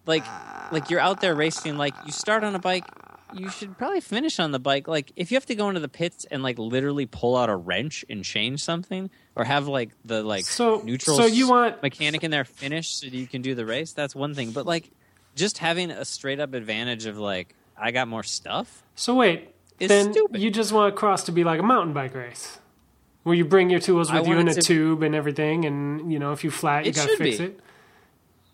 like 0.06 0.24
like 0.72 0.90
you're 0.90 1.00
out 1.00 1.20
there 1.20 1.34
racing. 1.34 1.76
Like 1.76 1.94
you 2.04 2.10
start 2.12 2.42
on 2.42 2.54
a 2.54 2.58
bike, 2.58 2.84
you 3.34 3.48
should 3.50 3.76
probably 3.78 4.00
finish 4.00 4.38
on 4.38 4.52
the 4.52 4.58
bike. 4.58 4.88
Like 4.88 5.12
if 5.16 5.30
you 5.30 5.36
have 5.36 5.46
to 5.46 5.54
go 5.54 5.68
into 5.68 5.80
the 5.80 5.88
pits 5.88 6.24
and 6.30 6.42
like 6.42 6.58
literally 6.58 7.06
pull 7.06 7.36
out 7.36 7.48
a 7.50 7.56
wrench 7.56 8.04
and 8.08 8.24
change 8.24 8.62
something, 8.62 9.10
or 9.36 9.44
have 9.44 9.66
like 9.68 9.90
the 10.04 10.22
like 10.22 10.44
So- 10.44 10.82
neutral 10.84 11.16
so 11.16 11.26
you 11.26 11.48
want- 11.48 11.82
mechanic 11.82 12.24
in 12.24 12.30
there 12.30 12.44
finish 12.44 12.94
so 12.94 13.06
you 13.06 13.26
can 13.26 13.42
do 13.42 13.54
the 13.54 13.66
race. 13.66 13.92
That's 13.92 14.14
one 14.14 14.34
thing. 14.34 14.52
But 14.52 14.66
like 14.66 14.90
just 15.34 15.58
having 15.58 15.90
a 15.90 16.04
straight 16.04 16.40
up 16.40 16.54
advantage 16.54 17.06
of 17.06 17.18
like 17.18 17.54
I 17.76 17.90
got 17.90 18.06
more 18.08 18.22
stuff. 18.22 18.82
So 18.94 19.14
wait, 19.14 19.50
then 19.78 20.12
stupid. 20.12 20.40
you 20.40 20.50
just 20.50 20.72
want 20.72 20.94
cross 20.94 21.24
to 21.24 21.32
be 21.32 21.42
like 21.44 21.58
a 21.60 21.64
mountain 21.64 21.92
bike 21.92 22.14
race, 22.14 22.58
where 23.24 23.34
you 23.34 23.44
bring 23.44 23.68
your 23.70 23.80
tools 23.80 24.10
I 24.10 24.20
with 24.20 24.28
you 24.28 24.36
want 24.36 24.48
in 24.48 24.58
a 24.58 24.62
tube 24.62 25.02
and 25.02 25.14
everything, 25.14 25.64
and 25.64 26.12
you 26.12 26.18
know 26.20 26.32
if 26.32 26.44
you 26.44 26.50
flat, 26.52 26.86
you 26.86 26.92
gotta 26.92 27.16
fix 27.16 27.38
be. 27.38 27.44
it. 27.44 27.60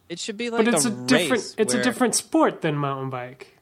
It 0.09 0.19
should 0.19 0.37
be 0.37 0.51
like 0.51 0.65
But 0.65 0.75
it's 0.75 0.85
a, 0.87 0.91
race 0.91 1.07
different. 1.07 1.55
It's 1.59 1.75
a 1.75 1.83
different 1.83 2.15
sport 2.17 2.63
than 2.63 2.75
mountain 2.77 3.11
bike, 3.11 3.57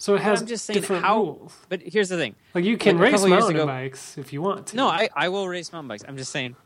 so 0.00 0.14
it 0.14 0.22
has 0.22 0.40
I'm 0.40 0.46
just 0.48 0.64
saying 0.64 0.80
different 0.80 1.04
how. 1.04 1.18
rules. 1.22 1.54
But 1.68 1.82
here's 1.82 2.08
the 2.08 2.16
thing. 2.16 2.34
Like 2.54 2.64
you 2.64 2.76
can 2.78 2.96
Like, 2.98 3.12
race 3.12 3.24
mountain 3.24 3.56
ago- 3.56 3.66
bikes 3.66 4.16
if 4.18 4.32
you 4.32 4.40
want 4.42 4.68
to. 4.68 4.76
No, 4.76 4.88
I, 4.88 5.08
I 5.14 5.28
will 5.28 5.46
race 5.46 5.72
mountain 5.72 5.88
bikes. 5.88 6.04
I'm 6.08 6.16
just 6.16 6.32
saying. 6.32 6.56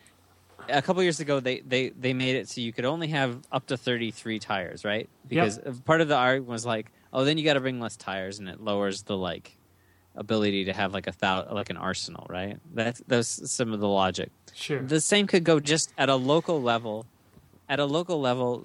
A 0.70 0.80
couple 0.80 1.02
years 1.02 1.20
ago, 1.20 1.40
they, 1.40 1.60
they, 1.60 1.90
they 1.90 2.14
made 2.14 2.36
it 2.36 2.48
so 2.48 2.62
you 2.62 2.72
could 2.72 2.86
only 2.86 3.08
have 3.08 3.38
up 3.52 3.66
to 3.66 3.76
33 3.76 4.38
tires, 4.38 4.82
right? 4.82 5.10
Because 5.28 5.58
part 5.84 6.00
of 6.00 6.08
the 6.08 6.16
argument 6.16 6.48
was 6.50 6.64
like, 6.64 6.90
oh, 7.12 7.24
then 7.24 7.36
you 7.36 7.44
got 7.44 7.54
to 7.54 7.60
bring 7.60 7.80
less 7.80 7.96
tires, 7.96 8.38
and 8.38 8.48
it 8.48 8.62
lowers 8.62 9.02
the 9.02 9.14
like 9.16 9.58
ability 10.16 10.64
to 10.66 10.72
have 10.72 10.94
like 10.94 11.06
a 11.06 11.12
thou- 11.18 11.52
like 11.52 11.68
an 11.70 11.76
arsenal, 11.76 12.26
right? 12.30 12.56
That's 12.72 13.02
that's 13.06 13.50
some 13.50 13.72
of 13.74 13.80
the 13.80 13.88
logic. 13.88 14.30
sure. 14.54 14.80
The 14.80 15.00
same 15.00 15.26
could 15.26 15.44
go 15.44 15.60
just 15.60 15.92
at 15.98 16.08
a 16.08 16.14
local 16.16 16.62
level. 16.62 17.04
At 17.68 17.78
a 17.80 17.84
local 17.84 18.20
level, 18.20 18.64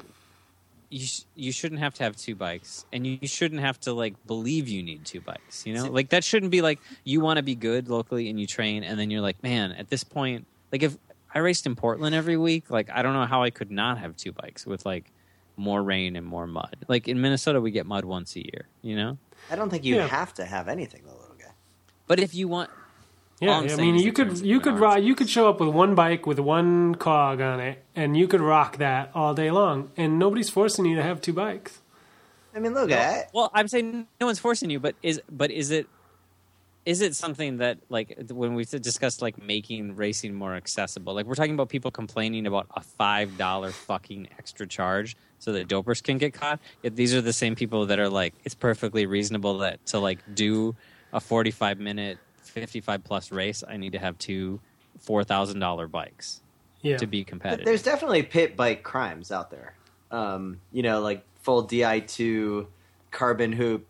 you 0.90 1.06
sh- 1.06 1.24
you 1.36 1.52
shouldn't 1.52 1.80
have 1.82 1.94
to 1.96 2.04
have 2.04 2.16
two 2.18 2.36
bikes, 2.36 2.86
and 2.92 3.06
you, 3.06 3.18
you 3.22 3.28
shouldn't 3.28 3.62
have 3.62 3.80
to 3.82 3.94
like 3.94 4.16
believe 4.26 4.68
you 4.68 4.82
need 4.84 5.06
two 5.06 5.22
bikes. 5.22 5.66
You 5.66 5.74
know, 5.76 5.86
like 5.86 6.10
that 6.10 6.24
shouldn't 6.24 6.52
be 6.52 6.62
like 6.62 6.80
you 7.04 7.22
want 7.22 7.38
to 7.38 7.44
be 7.44 7.56
good 7.56 7.90
locally 7.90 8.30
and 8.30 8.40
you 8.40 8.48
train, 8.48 8.84
and 8.84 9.00
then 9.00 9.10
you're 9.12 9.22
like, 9.22 9.42
man, 9.44 9.72
at 9.74 9.90
this 9.90 10.04
point, 10.04 10.46
like 10.72 10.82
if 10.84 10.98
I 11.34 11.40
raced 11.40 11.66
in 11.68 11.76
Portland 11.76 12.16
every 12.16 12.38
week, 12.38 12.70
like 12.72 12.90
I 12.90 13.02
don't 13.04 13.14
know 13.14 13.26
how 13.26 13.44
I 13.44 13.50
could 13.52 13.70
not 13.72 14.00
have 14.00 14.16
two 14.18 14.32
bikes 14.32 14.66
with 14.66 14.86
like 14.86 15.12
more 15.58 15.84
rain 15.84 16.16
and 16.16 16.26
more 16.26 16.48
mud. 16.48 16.76
Like 16.88 17.08
in 17.08 17.20
Minnesota, 17.22 17.62
we 17.62 17.72
get 17.72 17.86
mud 17.86 18.06
once 18.06 18.36
a 18.36 18.40
year. 18.40 18.68
You 18.82 18.96
know, 18.96 19.18
I 19.52 19.56
don't 19.56 19.70
think 19.70 19.84
you 19.84 19.96
Yeah. 19.98 20.08
have 20.08 20.34
to 20.36 20.46
have 20.46 20.68
anything, 20.68 21.02
though, 21.06 21.12
little 21.20 21.36
guy. 21.38 21.52
but 22.08 22.20
if 22.20 22.34
you 22.34 22.48
want, 22.48 22.70
Yeah, 23.40 23.58
I'm 23.58 23.64
I 23.64 23.68
saying 23.68 23.96
mean, 23.96 24.04
you 24.04 24.12
could 24.12 24.40
you 24.40 24.60
could 24.60 24.80
ride, 24.80 25.04
you 25.04 25.16
could 25.16 25.30
show 25.30 25.50
up 25.50 25.60
with 25.60 25.70
one 25.70 25.96
bike 25.96 26.26
with 26.26 26.40
one 26.40 26.96
cog 26.96 27.40
on 27.40 27.60
it, 27.60 27.84
and 27.96 28.18
you 28.18 28.28
could 28.28 28.42
rock 28.42 28.78
that 28.78 29.12
all 29.16 29.34
day 29.34 29.50
long, 29.50 29.92
and 29.96 30.20
nobody's 30.20 30.50
forcing 30.50 30.86
you 30.86 30.96
to 30.98 31.04
have 31.04 31.22
two 31.22 31.34
bikes. 31.34 31.80
I 32.54 32.60
mean, 32.60 32.74
little 32.74 32.90
guy. 32.90 33.28
Well, 33.34 33.50
I'm 33.54 33.68
saying 33.68 34.08
no 34.20 34.26
one's 34.26 34.40
forcing 34.40 34.70
you, 34.70 34.80
but 34.80 34.96
is 35.02 35.22
but 35.32 35.52
is 35.52 35.72
it 35.72 35.88
is 36.86 37.02
it 37.02 37.16
something 37.16 37.58
that 37.58 37.78
like 37.90 38.18
when 38.30 38.56
we 38.56 38.66
discussed 38.66 39.22
like 39.22 39.42
making 39.42 39.96
racing 39.96 40.34
more 40.34 40.56
accessible? 40.56 41.14
Like 41.14 41.26
we're 41.26 41.36
talking 41.36 41.54
about 41.54 41.70
people 41.70 41.92
complaining 41.92 42.48
about 42.48 42.68
a 42.76 42.82
five 42.82 43.38
dollar 43.38 43.72
fucking 43.72 44.28
extra 44.38 44.68
charge 44.68 45.16
so 45.38 45.54
that 45.54 45.68
dopers 45.68 46.02
can 46.02 46.18
get 46.18 46.34
caught. 46.34 46.60
Yet 46.84 46.96
these 46.96 47.14
are 47.14 47.22
the 47.22 47.34
same 47.34 47.56
people 47.56 47.86
that 47.86 48.00
are 48.00 48.10
like 48.10 48.34
it's 48.44 48.56
perfectly 48.56 49.06
reasonable 49.06 49.60
that 49.60 49.86
to 49.88 50.00
like 50.00 50.20
do 50.34 50.76
a 51.14 51.20
45 51.20 51.80
minute 51.80 52.18
55 52.50 53.04
plus 53.04 53.32
race, 53.32 53.64
I 53.68 53.78
need 53.78 53.94
to 53.94 54.00
have 54.00 54.18
two 54.18 54.60
four 55.00 55.24
thousand 55.24 55.60
dollar 55.60 55.88
bikes 55.88 56.42
Yeah, 56.82 56.98
to 56.98 57.08
be 57.08 57.22
But 57.22 57.28
competitive. 57.30 57.66
there's 57.66 57.84
definitely 57.84 58.24
pit 58.24 58.58
bike 58.58 58.84
crimes 58.84 59.32
out 59.32 59.50
there. 59.52 59.74
Um, 60.12 60.60
you 60.74 60.84
know, 60.84 61.00
like 61.02 61.24
full 61.42 61.66
Di2 61.66 62.66
carbon 63.12 63.54
hoop 63.54 63.86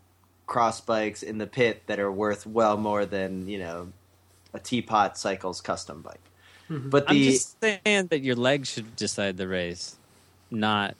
cross 0.46 0.80
bikes 0.80 1.22
in 1.22 1.38
the 1.38 1.46
pit 1.46 1.82
that 1.86 1.98
are 2.00 2.10
worth 2.12 2.46
well 2.46 2.76
more 2.76 3.06
than 3.06 3.46
you 3.48 3.58
know 3.58 3.92
a 4.54 4.58
teapot 4.58 5.16
cycles 5.18 5.60
custom 5.60 6.02
bike. 6.02 6.20
But 6.68 7.04
I'm 7.08 7.16
the 7.16 7.30
just 7.32 7.60
saying 7.60 8.06
that 8.08 8.20
your 8.22 8.36
legs 8.36 8.68
should 8.70 8.94
decide 8.94 9.36
the 9.36 9.48
race, 9.48 9.96
not 10.50 10.94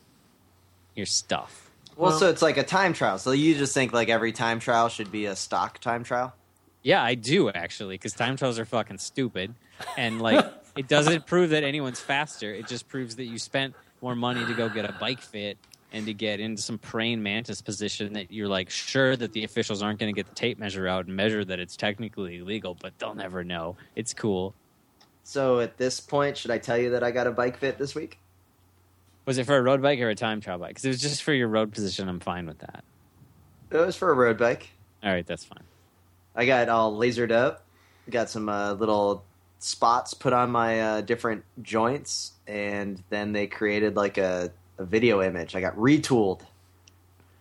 your 0.96 1.07
stuff. 1.07 1.70
well, 1.96 2.11
Well- 2.11 2.18
so 2.18 2.29
it's 2.29 2.42
like 2.42 2.57
a 2.57 2.64
time 2.64 2.92
trial. 2.92 3.18
So 3.18 3.31
you 3.31 3.55
just 3.57 3.73
think 3.75 3.92
like 3.92 4.09
every 4.09 4.33
time 4.33 4.59
trial 4.59 4.88
should 4.88 5.12
be 5.12 5.27
a 5.27 5.37
stock 5.37 5.79
time 5.79 6.03
trial. 6.03 6.33
Yeah, 6.83 7.03
I 7.03 7.14
do 7.14 7.51
actually, 7.51 7.95
because 7.95 8.14
time 8.14 8.37
trials 8.37 8.59
are 8.59 8.64
fucking 8.64 8.99
stupid, 8.99 9.55
and 9.97 10.21
like 10.21 10.45
it 10.77 10.88
doesn't 10.88 11.27
prove 11.27 11.51
that 11.51 11.64
anyone's 11.64 12.01
faster. 12.01 12.53
It 12.55 12.66
just 12.66 12.88
proves 12.88 13.16
that 13.16 13.25
you 13.25 13.38
spent 13.38 13.75
more 14.01 14.14
money 14.14 14.45
to 14.45 14.55
go 14.55 14.69
get 14.69 14.85
a 14.85 14.93
bike 14.93 15.21
fit 15.21 15.59
and 15.93 16.07
to 16.07 16.14
get 16.14 16.40
into 16.40 16.62
some 16.62 16.79
praying 16.79 17.23
mantis 17.23 17.61
position 17.61 18.12
that 18.14 18.31
you're 18.31 18.49
like 18.49 18.71
sure 18.71 19.16
that 19.16 19.33
the 19.33 19.45
officials 19.45 19.83
aren't 19.83 19.99
going 19.99 20.12
to 20.12 20.16
get 20.16 20.29
the 20.29 20.35
tape 20.35 20.59
measure 20.59 20.87
out 20.87 21.07
and 21.07 21.16
measure 21.16 21.45
that 21.45 21.59
it's 21.59 21.77
technically 21.77 22.38
illegal, 22.38 22.77
but 22.81 22.97
they'll 22.99 23.14
never 23.14 23.45
know. 23.45 23.77
It's 23.97 24.14
cool. 24.14 24.55
So 25.25 25.61
at 25.61 25.77
this 25.77 26.01
point, 26.01 26.37
should 26.37 26.51
I 26.51 26.59
tell 26.59 26.79
you 26.79 26.90
that 26.90 27.03
I 27.03 27.11
got 27.11 27.27
a 27.27 27.31
bike 27.31 27.59
fit 27.59 27.79
this 27.79 27.95
week? 27.95 28.19
Was 29.27 29.38
it 29.38 29.45
for 29.45 29.57
a 29.57 29.62
road 29.62 29.83
bike 29.83 30.01
or 30.01 30.09
a 30.09 30.14
time 30.14 30.40
trial 30.40 30.59
bike? 30.59 30.71
Because 30.71 30.85
it 30.85 30.88
was 30.88 31.01
just 31.01 31.23
for 31.23 31.33
your 31.33 31.49
road 31.49 31.73
position. 31.73 32.09
I'm 32.09 32.21
fine 32.21 32.47
with 32.47 32.59
that. 32.61 32.85
It 33.71 33.77
was 33.77 33.97
for 33.97 34.11
a 34.11 34.14
road 34.14 34.38
bike. 34.38 34.71
All 35.03 35.12
right, 35.12 35.27
that's 35.27 35.45
fine. 35.45 35.62
I 36.35 36.47
got 36.47 36.69
all 36.69 36.97
lasered 36.97 37.33
up. 37.33 37.64
Got 38.09 38.29
some 38.29 38.49
uh, 38.49 38.73
little 38.73 39.25
spots 39.61 40.14
put 40.14 40.33
on 40.33 40.51
my 40.51 40.81
uh, 40.81 41.01
different 41.03 41.45
joints, 41.62 42.33
and 42.47 43.03
then 43.09 43.33
they 43.33 43.47
created 43.47 43.95
like 43.95 44.19
a, 44.19 44.51
a 44.79 44.85
video 44.85 45.23
image. 45.23 45.55
I 45.55 45.61
got 45.61 45.77
retooled. 45.77 46.40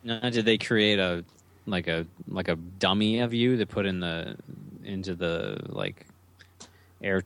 Now, 0.03 0.29
did 0.29 0.45
they 0.45 0.57
create 0.57 0.99
a 0.99 1.23
like 1.65 1.87
a 1.87 2.05
like 2.27 2.47
a 2.47 2.55
dummy 2.55 3.19
of 3.19 3.33
you 3.33 3.57
to 3.57 3.65
put 3.65 3.85
in 3.85 3.99
the 3.99 4.35
into 4.83 5.15
the 5.15 5.59
like 5.67 6.05
air 7.01 7.23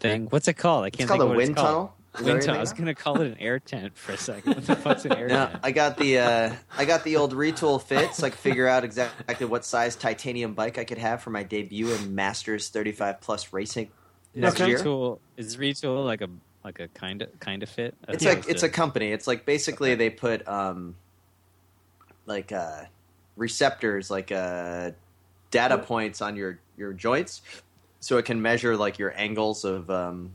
thing? 0.00 0.26
What's 0.30 0.48
it 0.48 0.54
called? 0.54 0.84
I 0.84 0.90
can't 0.90 1.08
called 1.08 1.20
think 1.20 1.30
a 1.30 1.32
it's 1.32 1.36
wind 1.36 1.56
tunnel. 1.56 1.95
Is 2.18 2.24
that 2.24 2.24
Wind 2.24 2.38
what 2.38 2.42
tunnel. 2.46 2.56
I 2.58 2.60
was 2.60 2.72
gonna 2.72 2.94
call 2.94 3.20
it 3.20 3.26
an 3.26 3.36
air 3.38 3.58
tent 3.58 3.96
for 3.96 4.12
a 4.12 4.16
second. 4.16 4.54
What 4.54 4.66
the 4.66 4.76
fuck's 4.76 5.04
an 5.04 5.12
air? 5.12 5.28
No, 5.28 5.46
tent? 5.46 5.60
I 5.62 5.70
got 5.72 5.98
the 5.98 6.18
uh, 6.18 6.54
I 6.76 6.84
got 6.84 7.04
the 7.04 7.16
old 7.16 7.34
Retül 7.34 7.82
fit, 7.82 8.14
so 8.14 8.26
I 8.26 8.30
could 8.30 8.38
figure 8.38 8.66
out 8.66 8.84
exactly 8.84 9.46
what 9.46 9.64
size 9.64 9.96
titanium 9.96 10.54
bike 10.54 10.78
I 10.78 10.84
could 10.84 10.98
have 10.98 11.22
for 11.22 11.30
my 11.30 11.42
debut 11.42 11.90
in 11.92 12.14
Masters 12.14 12.68
35 12.70 13.20
Plus 13.20 13.52
racing 13.52 13.90
next 14.34 14.60
Okay. 14.60 14.68
year. 14.70 14.78
Retül 14.78 15.18
is 15.36 15.56
Retül 15.56 16.04
like 16.04 16.22
a 16.22 16.28
like 16.64 16.80
a 16.80 16.88
kind 16.88 17.22
of 17.22 17.38
kind 17.38 17.62
of 17.62 17.68
fit. 17.68 17.94
It's 18.08 18.24
like 18.24 18.48
it's 18.48 18.62
a 18.62 18.68
company. 18.68 19.12
It's 19.12 19.26
like 19.26 19.44
basically 19.44 19.94
they 19.94 20.10
put 20.10 20.46
um 20.48 20.96
like 22.24 22.50
uh 22.52 22.84
receptors 23.36 24.10
like 24.10 24.32
uh 24.32 24.92
data 25.50 25.78
points 25.78 26.20
on 26.22 26.36
your 26.36 26.58
your 26.76 26.92
joints 26.92 27.42
so 28.00 28.16
it 28.18 28.24
can 28.24 28.42
measure 28.42 28.76
like 28.76 28.98
your 28.98 29.12
angles 29.16 29.64
of 29.64 29.90
um 29.90 30.32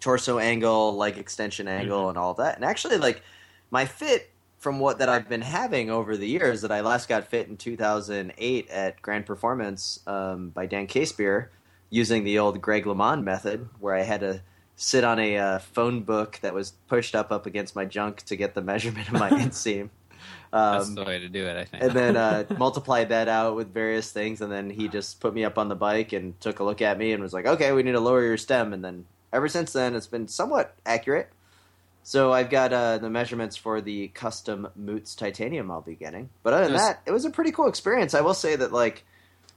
torso 0.00 0.38
angle, 0.38 0.92
like 0.94 1.16
extension 1.16 1.68
angle 1.68 2.08
and 2.08 2.18
all 2.18 2.34
that. 2.34 2.56
And 2.56 2.64
actually 2.64 2.98
like 2.98 3.22
my 3.70 3.84
fit 3.84 4.30
from 4.58 4.80
what 4.80 4.98
that 4.98 5.08
I've 5.08 5.28
been 5.28 5.42
having 5.42 5.88
over 5.90 6.16
the 6.16 6.26
years 6.26 6.62
that 6.62 6.72
I 6.72 6.80
last 6.80 7.08
got 7.08 7.26
fit 7.28 7.48
in 7.48 7.56
2008 7.56 8.68
at 8.70 9.00
Grand 9.02 9.24
Performance 9.26 10.00
um, 10.06 10.50
by 10.50 10.66
Dan 10.66 10.86
Casebeer 10.86 11.48
using 11.90 12.24
the 12.24 12.38
old 12.38 12.60
Greg 12.60 12.84
LeMond 12.84 13.22
method 13.22 13.68
where 13.78 13.94
I 13.94 14.02
had 14.02 14.20
to 14.20 14.42
sit 14.76 15.04
on 15.04 15.18
a 15.18 15.36
uh, 15.38 15.58
phone 15.58 16.02
book 16.02 16.38
that 16.42 16.54
was 16.54 16.72
pushed 16.88 17.14
up 17.14 17.30
up 17.32 17.46
against 17.46 17.74
my 17.76 17.84
junk 17.84 18.22
to 18.24 18.36
get 18.36 18.54
the 18.54 18.62
measurement 18.72 19.06
of 19.08 19.14
my 19.14 19.30
inseam. 19.44 19.90
that's 20.52 20.88
Um, 20.88 20.94
the 20.96 21.04
way 21.04 21.18
to 21.20 21.28
do 21.28 21.46
it. 21.46 21.56
I 21.56 21.64
think. 21.64 21.82
and 21.84 21.92
then 21.92 22.16
uh, 22.16 22.44
multiply 22.58 23.04
that 23.04 23.28
out 23.28 23.54
with 23.54 23.72
various 23.72 24.10
things, 24.10 24.40
and 24.40 24.50
then 24.50 24.70
he 24.70 24.88
just 24.88 25.20
put 25.20 25.34
me 25.34 25.44
up 25.44 25.56
on 25.58 25.68
the 25.68 25.76
bike 25.76 26.12
and 26.12 26.38
took 26.40 26.58
a 26.58 26.64
look 26.64 26.82
at 26.82 26.98
me 26.98 27.12
and 27.12 27.22
was 27.22 27.32
like, 27.32 27.46
"Okay, 27.46 27.70
we 27.72 27.82
need 27.84 27.92
to 27.92 28.00
lower 28.00 28.22
your 28.24 28.36
stem." 28.36 28.72
And 28.72 28.84
then 28.84 29.04
ever 29.32 29.48
since 29.48 29.72
then, 29.72 29.94
it's 29.94 30.06
been 30.06 30.28
somewhat 30.28 30.74
accurate. 30.86 31.30
So 32.02 32.32
I've 32.32 32.50
got 32.50 32.72
uh, 32.72 32.98
the 32.98 33.10
measurements 33.10 33.56
for 33.56 33.80
the 33.80 34.08
custom 34.08 34.68
Moots 34.76 35.14
titanium 35.14 35.70
I'll 35.70 35.82
be 35.82 35.94
getting. 35.94 36.30
But 36.42 36.54
other 36.54 36.64
than 36.64 36.72
Yes. 36.72 36.82
that, 36.82 37.02
it 37.06 37.12
was 37.12 37.24
a 37.24 37.30
pretty 37.30 37.52
cool 37.52 37.68
experience. 37.68 38.14
I 38.14 38.22
will 38.22 38.34
say 38.34 38.56
that 38.56 38.72
like 38.72 39.04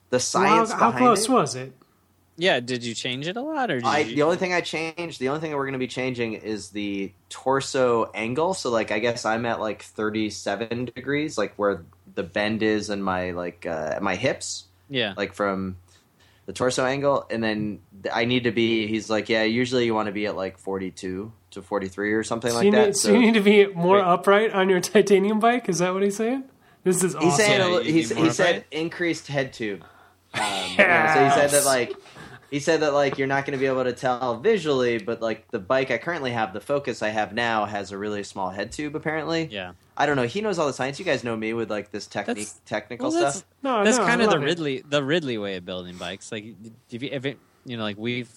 the 0.09 0.17
Well, 0.17 0.19
science 0.19 0.71
how, 0.71 0.77
how 0.77 0.91
behind 0.91 1.05
close 1.05 1.27
it. 1.27 1.29
was 1.29 1.55
it? 1.55 1.73
yeah, 2.37 2.59
did 2.59 2.83
you 2.83 2.93
change 2.95 3.27
it 3.27 3.37
a 3.37 3.41
lot, 3.41 3.69
or 3.71 3.81
did 3.81 3.85
I, 3.85 3.99
you? 3.99 4.15
the 4.15 4.21
only 4.23 4.37
thing 4.37 4.53
I 4.53 4.61
changed, 4.61 5.19
the 5.19 5.29
only 5.29 5.41
thing 5.41 5.51
that 5.51 5.57
we're 5.57 5.65
going 5.65 5.73
to 5.73 5.79
be 5.79 5.87
changing 5.87 6.33
is 6.33 6.69
the 6.69 7.11
torso 7.29 8.11
angle. 8.13 8.53
So, 8.53 8.69
like, 8.69 8.91
I 8.91 8.99
guess 8.99 9.25
I'm 9.25 9.45
at 9.45 9.59
like 9.59 9.81
37 9.83 10.85
degrees, 10.85 11.37
like 11.37 11.55
where 11.55 11.83
the 12.13 12.23
bend 12.23 12.61
is 12.63 12.89
in 12.89 13.01
my 13.01 13.31
like 13.31 13.65
uh, 13.65 13.99
my 14.01 14.15
hips, 14.15 14.65
yeah, 14.89 15.13
like 15.17 15.33
from 15.33 15.77
the 16.51 16.57
torso 16.57 16.85
angle, 16.85 17.25
and 17.29 17.41
then 17.41 17.79
I 18.11 18.25
need 18.25 18.43
to 18.43 18.51
be. 18.51 18.85
He's 18.85 19.09
like, 19.09 19.29
yeah, 19.29 19.43
usually 19.43 19.85
you 19.85 19.93
want 19.95 20.07
to 20.07 20.11
be 20.11 20.25
at 20.27 20.35
like 20.35 20.57
42 20.57 21.31
to 21.51 21.61
43 21.61 22.11
or 22.13 22.23
something 22.23 22.51
So, 22.51 22.57
like 22.57 22.65
you 22.65 22.71
that. 22.71 22.85
need, 22.87 22.95
so 22.97 23.13
you 23.13 23.19
need 23.19 23.35
to 23.35 23.39
be 23.41 23.67
more 23.67 23.95
Wait. 23.97 24.03
upright 24.03 24.51
on 24.51 24.67
your 24.67 24.81
titanium 24.81 25.39
bike. 25.39 25.69
Is 25.69 25.79
that 25.79 25.93
what 25.93 26.03
he's 26.03 26.17
saying? 26.17 26.43
This 26.83 27.03
is 27.05 27.15
awesome. 27.15 27.29
He's 27.29 27.37
saying 27.37 27.59
Yeah, 27.71 27.79
a 27.79 27.83
he's, 27.83 28.09
he 28.09 28.21
more 28.21 28.31
said 28.31 28.65
increased 28.71 29.27
head 29.27 29.53
tube. 29.53 29.81
Um, 30.33 30.39
yeah, 30.77 31.13
so 31.13 31.23
he 31.23 31.49
said 31.49 31.51
that 31.61 31.65
like 31.65 31.93
he 32.51 32.59
said 32.59 32.81
that 32.81 32.93
like 32.93 33.17
you're 33.17 33.27
not 33.27 33.45
going 33.45 33.57
to 33.57 33.59
be 33.59 33.65
able 33.65 33.83
to 33.85 33.93
tell 33.93 34.37
visually, 34.37 34.99
but 34.99 35.21
like 35.21 35.49
the 35.49 35.57
bike 35.59 35.89
I 35.89 35.97
currently 35.97 36.31
have, 36.31 36.53
the 36.53 36.59
Focus 36.61 37.01
I 37.01 37.09
have 37.09 37.33
now, 37.33 37.65
has 37.65 37.91
a 37.91 37.97
really 37.97 38.23
small 38.23 38.49
head 38.51 38.71
tube. 38.71 38.95
Apparently, 38.95 39.45
Yeah. 39.49 39.71
I 39.97 40.05
don't 40.05 40.15
know. 40.15 40.23
He 40.27 40.41
knows 40.41 40.59
all 40.59 40.67
the 40.67 40.73
science. 40.73 40.99
You 40.99 41.05
guys 41.05 41.23
know 41.23 41.35
me 41.35 41.53
with 41.53 41.69
like 41.71 41.91
this 41.91 42.05
technique, 42.07 42.35
That's- 42.37 42.61
technical 42.65 43.09
Well, 43.11 43.21
that's 43.21 43.37
stuff. 43.37 43.47
No, 43.63 43.83
that's 43.83 43.97
no, 43.97 44.03
I 44.03 44.07
kind 44.07 44.21
of 44.21 44.27
the 44.29 44.35
love 44.35 44.43
it. 44.43 44.45
Ridley 44.45 44.83
the 44.87 45.03
Ridley 45.03 45.37
way 45.37 45.55
of 45.55 45.65
building 45.65 45.95
bikes. 45.97 46.31
Like 46.31 46.45
if 46.91 47.01
you 47.01 47.09
if 47.11 47.25
it 47.25 47.39
you 47.65 47.77
know 47.77 47.83
like 47.83 47.97
we've 47.97 48.29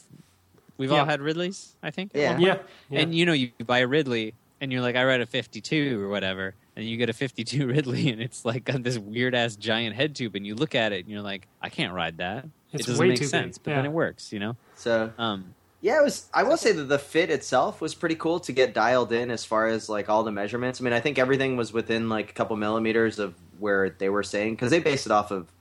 we've 0.76 0.90
Yeah. 0.90 1.00
all 1.00 1.04
had 1.06 1.20
Ridleys, 1.20 1.74
I 1.82 1.90
think. 1.90 2.12
Yeah. 2.14 2.38
Yeah, 2.38 2.58
yeah. 2.90 3.00
And 3.00 3.14
you 3.14 3.26
know 3.26 3.32
you 3.32 3.50
buy 3.66 3.78
a 3.80 3.86
Ridley 3.86 4.34
and 4.60 4.72
you're 4.72 4.82
like 4.82 4.96
I 4.96 5.04
ride 5.04 5.20
a 5.20 5.26
52 5.26 6.00
or 6.02 6.08
whatever 6.08 6.54
and 6.76 6.84
you 6.84 6.96
get 6.96 7.08
a 7.08 7.12
52 7.12 7.66
Ridley 7.68 8.10
and 8.10 8.20
it's 8.20 8.44
like 8.44 8.64
got 8.64 8.82
this 8.82 8.98
weird 8.98 9.34
ass 9.34 9.56
giant 9.56 9.96
head 9.96 10.14
tube 10.14 10.34
and 10.36 10.46
you 10.46 10.54
look 10.54 10.74
at 10.74 10.92
it 10.92 11.00
and 11.04 11.08
you're 11.08 11.22
like 11.22 11.46
I 11.62 11.68
can't 11.68 11.92
ride 11.92 12.18
that. 12.18 12.46
It's 12.74 12.84
it 12.84 12.86
doesn't 12.92 13.00
way 13.00 13.08
make 13.08 13.18
too 13.18 13.24
big, 13.24 13.30
sense, 13.30 13.58
but 13.58 13.74
then 13.74 13.84
it 13.84 13.92
works, 13.92 14.32
you 14.32 14.38
know. 14.40 14.56
So 14.76 15.12
Um 15.18 15.54
yeah, 15.80 16.00
it 16.00 16.02
was. 16.02 16.30
I 16.32 16.44
will 16.44 16.56
say 16.56 16.72
that 16.72 16.84
the 16.84 16.98
fit 16.98 17.28
itself 17.28 17.82
was 17.82 17.94
pretty 17.94 18.14
cool 18.14 18.40
to 18.40 18.52
get 18.52 18.72
dialed 18.72 19.12
in 19.12 19.30
as 19.30 19.44
far 19.44 19.66
as 19.68 19.86
like 19.90 20.08
all 20.08 20.22
the 20.24 20.32
measurements. 20.32 20.80
I 20.80 20.84
mean, 20.84 20.94
I 20.94 21.00
think 21.00 21.18
everything 21.18 21.58
was 21.58 21.74
within 21.74 22.08
like 22.08 22.30
a 22.30 22.32
couple 22.32 22.56
millimeters 22.56 23.18
of 23.18 23.34
where 23.58 23.90
they 23.90 24.08
were 24.08 24.22
saying 24.22 24.54
because 24.54 24.70
they 24.70 24.78
based 24.78 25.04
it 25.04 25.12
off 25.12 25.30
of 25.30 25.52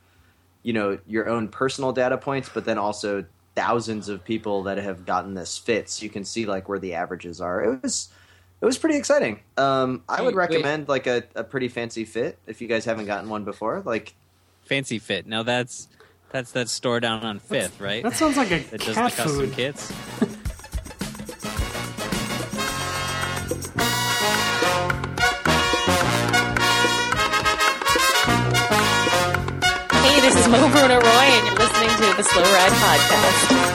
you 0.62 0.72
know 0.72 0.98
your 1.08 1.28
own 1.28 1.50
personal 1.50 1.92
data 1.92 2.18
points, 2.18 2.50
but 2.54 2.64
then 2.64 2.78
also 2.78 3.26
thousands 3.54 4.08
of 4.08 4.24
people 4.24 4.64
that 4.64 4.78
have 4.78 5.06
gotten 5.06 5.34
this 5.34 5.58
fit, 5.58 5.90
so 5.90 6.04
you 6.04 6.10
can 6.10 6.24
see 6.24 6.46
like 6.46 6.70
where 6.70 6.80
the 6.80 6.94
averages 6.94 7.42
are. 7.42 7.62
It 7.62 7.84
was. 7.84 8.08
It 8.62 8.66
was 8.66 8.78
pretty 8.78 8.96
exciting. 8.96 9.42
Um, 9.58 10.04
I 10.08 10.22
would 10.22 10.36
Wait, 10.36 10.50
wait. 10.50 10.56
recommend 10.56 10.88
like 10.88 11.06
a, 11.06 11.24
a 11.36 11.44
pretty 11.44 11.68
fancy 11.68 12.06
fit 12.06 12.38
if 12.48 12.62
you 12.62 12.70
guys 12.70 12.86
haven't 12.86 13.08
gotten 13.08 13.30
one 13.30 13.44
before. 13.44 13.82
Like 13.86 14.14
fancy 14.64 15.00
fit. 15.00 15.28
Now 15.28 15.44
that's 15.44 15.90
that's 16.34 16.52
that 16.54 16.68
store 16.68 17.00
down 17.00 17.24
on 17.24 17.40
5th, 17.40 17.80
right? 17.80 18.04
that 18.04 18.16
sounds 18.16 18.36
like 18.36 18.52
a 18.52 18.60
that 18.72 18.82
does 18.82 18.96
cat 18.96 19.12
the 19.12 19.18
custom 19.24 19.38
food. 19.38 19.54
kits. 19.54 19.92
Hey, 30.04 30.20
this 30.20 30.36
is 30.36 30.48
Mo 30.50 30.60
Bruno 30.70 31.00
Roy, 31.00 31.28
and 31.38 31.48
you're 31.48 31.56
listening 31.56 31.90
to 31.90 32.18
the 32.18 32.24
Slow 32.24 32.44
Ride 32.44 32.72
Podcast. 32.84 33.74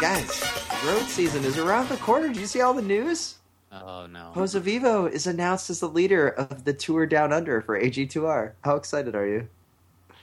guys, 0.00 0.42
road 0.86 1.06
season 1.08 1.44
is 1.44 1.58
around 1.58 1.88
the 1.88 1.96
corner. 1.96 2.28
Do 2.32 2.40
you 2.40 2.46
see 2.46 2.60
all 2.60 2.72
the 2.72 2.82
news? 2.82 3.36
Oh 3.72 4.06
no. 4.06 4.32
Jose 4.34 4.58
Vivo 4.58 5.06
is 5.06 5.26
announced 5.26 5.70
as 5.70 5.80
the 5.80 5.88
leader 5.88 6.28
of 6.28 6.64
the 6.64 6.72
Tour 6.72 7.06
Down 7.06 7.32
Under 7.32 7.60
for 7.60 7.80
AG2R. 7.80 8.52
How 8.64 8.76
excited 8.76 9.14
are 9.14 9.26
you? 9.26 9.48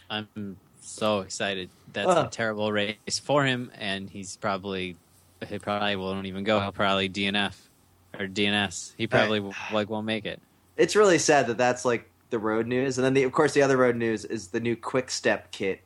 I'm 0.10 0.58
so 0.82 1.20
excited. 1.22 1.70
That's 1.94 2.10
Uh. 2.10 2.26
a 2.28 2.30
terrible 2.30 2.72
race 2.72 3.20
for 3.24 3.46
him, 3.46 3.72
and 3.78 4.10
he's 4.10 4.36
probably 4.38 4.98
he 5.48 5.60
probably 5.60 5.96
won't 5.96 6.26
even 6.26 6.44
go. 6.44 6.60
He'll 6.60 6.72
probably 6.72 7.08
DNF 7.10 7.56
or 8.20 8.28
DNS. 8.28 8.94
He 8.98 9.08
probably 9.08 9.40
like 9.72 9.90
won't 9.90 10.06
make 10.06 10.26
it. 10.26 10.42
It's 10.76 10.96
really 10.96 11.18
sad 11.20 11.48
that 11.48 11.58
that's 11.58 11.86
like 11.86 12.10
the 12.30 12.40
road 12.40 12.68
news, 12.68 12.98
and 12.98 13.06
then 13.06 13.14
the, 13.14 13.24
of 13.24 13.32
course 13.32 13.54
the 13.54 13.62
other 13.62 13.78
road 13.78 13.96
news 13.96 14.26
is 14.26 14.48
the 14.50 14.60
new 14.60 14.76
Quick 14.76 15.10
Step 15.10 15.52
kit. 15.52 15.82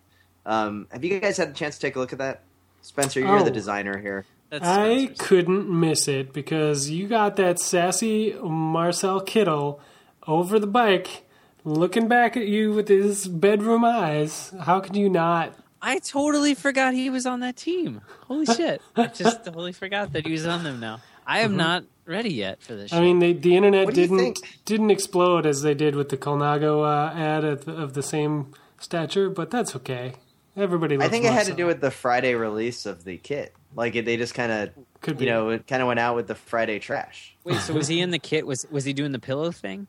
Um, 0.45 0.87
have 0.91 1.03
you 1.03 1.19
guys 1.19 1.37
had 1.37 1.49
a 1.49 1.53
chance 1.53 1.75
to 1.75 1.81
take 1.81 1.95
a 1.95 1.99
look 1.99 2.11
at 2.13 2.19
that? 2.19 2.41
Spencer, 2.81 3.19
you're 3.19 3.37
Oh. 3.39 3.43
the 3.43 3.51
designer 3.51 3.99
here. 3.99 4.25
That's 4.51 4.67
I 4.67 5.07
couldn't 5.17 5.69
miss 5.69 6.09
it 6.09 6.33
because 6.33 6.89
you 6.89 7.07
got 7.07 7.37
that 7.37 7.57
sassy 7.57 8.35
Marcel 8.43 9.21
Kittel 9.21 9.79
over 10.27 10.59
the 10.59 10.67
bike 10.67 11.25
looking 11.63 12.09
back 12.09 12.35
at 12.35 12.47
you 12.47 12.73
with 12.73 12.89
his 12.89 13.29
bedroom 13.29 13.85
eyes. 13.85 14.53
How 14.59 14.81
could 14.81 14.97
you 14.97 15.09
not? 15.09 15.55
I 15.81 15.99
totally 15.99 16.53
forgot 16.53 16.93
he 16.93 17.09
was 17.09 17.25
on 17.25 17.39
that 17.39 17.55
team. 17.55 18.01
Holy 18.27 18.45
shit! 18.57 18.81
I 18.93 19.07
just 19.07 19.45
totally 19.45 19.71
forgot 19.71 20.11
that 20.11 20.25
he 20.25 20.33
was 20.33 20.45
on 20.45 20.65
them. 20.65 20.81
Now 20.81 20.99
I 21.25 21.39
am 21.39 21.55
not 21.55 21.85
ready 22.05 22.33
yet 22.33 22.61
for 22.61 22.75
this. 22.75 22.91
Mm-hmm. 22.91 22.99
I 22.99 23.05
mean, 23.05 23.19
they, 23.19 23.31
the 23.31 23.55
internet 23.55 23.85
What 23.85 23.95
didn't 23.95 24.37
didn't 24.65 24.91
explode 24.91 25.45
as 25.45 25.61
they 25.61 25.73
did 25.73 25.95
with 25.95 26.09
the 26.09 26.17
Colnago 26.17 26.83
uh, 26.83 27.17
ad 27.17 27.45
of, 27.45 27.69
of 27.69 27.93
the 27.93 28.03
same 28.03 28.53
stature, 28.79 29.29
but 29.29 29.49
that's 29.49 29.77
okay. 29.77 30.15
Everybody. 30.57 30.97
Loves 30.97 31.07
I 31.07 31.09
think 31.09 31.23
it 31.23 31.31
had 31.31 31.45
to 31.45 31.53
do 31.53 31.65
with 31.65 31.79
the 31.79 31.89
Friday 31.89 32.35
release 32.35 32.85
of 32.85 33.05
the 33.05 33.17
kit. 33.17 33.55
Like 33.75 33.95
it, 33.95 34.05
they 34.05 34.17
just 34.17 34.33
kind 34.33 34.51
of, 34.51 34.69
Could 35.01 35.17
be. 35.17 35.25
you 35.25 35.31
know, 35.31 35.49
it 35.49 35.65
kind 35.67 35.81
of 35.81 35.87
went 35.87 35.99
out 35.99 36.15
with 36.15 36.27
the 36.27 36.35
Friday 36.35 36.79
trash. 36.79 37.35
Wait, 37.43 37.57
so 37.61 37.73
was 37.73 37.87
he 37.87 37.99
in 38.01 38.11
the 38.11 38.19
kit? 38.19 38.45
Was 38.45 38.65
was 38.69 38.83
he 38.85 38.93
doing 38.93 39.11
the 39.11 39.19
pillow 39.19 39.51
thing? 39.51 39.87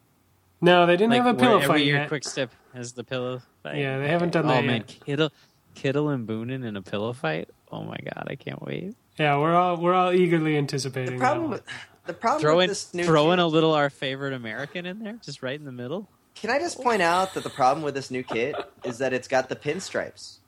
No, 0.60 0.86
they 0.86 0.96
didn't 0.96 1.10
Like 1.10 1.22
have 1.24 1.26
a 1.26 1.32
where 1.36 1.40
pillow 1.48 1.56
every 1.58 1.68
fight 1.68 1.84
year, 1.84 1.96
yet. 1.96 2.08
Quick 2.08 2.22
Step 2.24 2.52
has 2.74 2.92
the 2.92 3.02
pillow 3.02 3.42
fight. 3.64 3.78
Yeah, 3.78 3.98
they 3.98 4.08
haven't 4.08 4.30
done 4.32 4.44
oh 4.44 4.48
that 4.48 4.64
man, 4.64 4.84
yet. 5.06 5.18
Kittel, 5.18 5.30
Kittel 5.74 6.14
and 6.14 6.28
Boonen 6.28 6.64
in 6.64 6.76
a 6.76 6.82
pillow 6.82 7.12
fight. 7.12 7.48
Oh 7.72 7.82
my 7.82 7.96
god, 7.96 8.26
I 8.28 8.36
can't 8.36 8.62
wait. 8.62 8.94
Yeah, 9.18 9.38
we're 9.38 9.54
all 9.54 9.76
we're 9.76 9.94
all 9.94 10.12
eagerly 10.12 10.56
anticipating. 10.56 11.14
The 11.14 11.18
that 11.18 11.18
problem, 11.20 11.42
one. 11.44 11.50
with, 11.52 11.62
the 12.06 12.14
problem 12.14 12.40
Throw 12.40 12.56
with 12.56 12.64
in, 12.64 12.68
this 12.68 12.94
new 12.94 13.04
throw 13.04 13.32
a 13.32 13.46
little 13.46 13.72
our 13.74 13.90
favorite 13.90 14.32
American 14.34 14.86
in 14.86 15.00
there, 15.00 15.18
just 15.24 15.42
right 15.42 15.58
in 15.58 15.64
the 15.64 15.72
middle. 15.72 16.08
Can 16.34 16.50
I 16.50 16.58
just 16.58 16.80
point 16.80 17.02
out 17.02 17.34
that 17.34 17.42
the 17.44 17.50
problem 17.50 17.84
with 17.84 17.94
this 17.94 18.10
new 18.10 18.22
kit 18.22 18.54
is 18.84 18.98
that 18.98 19.12
it's 19.12 19.28
got 19.28 19.48
the 19.48 19.56
pinstripes. 19.56 20.38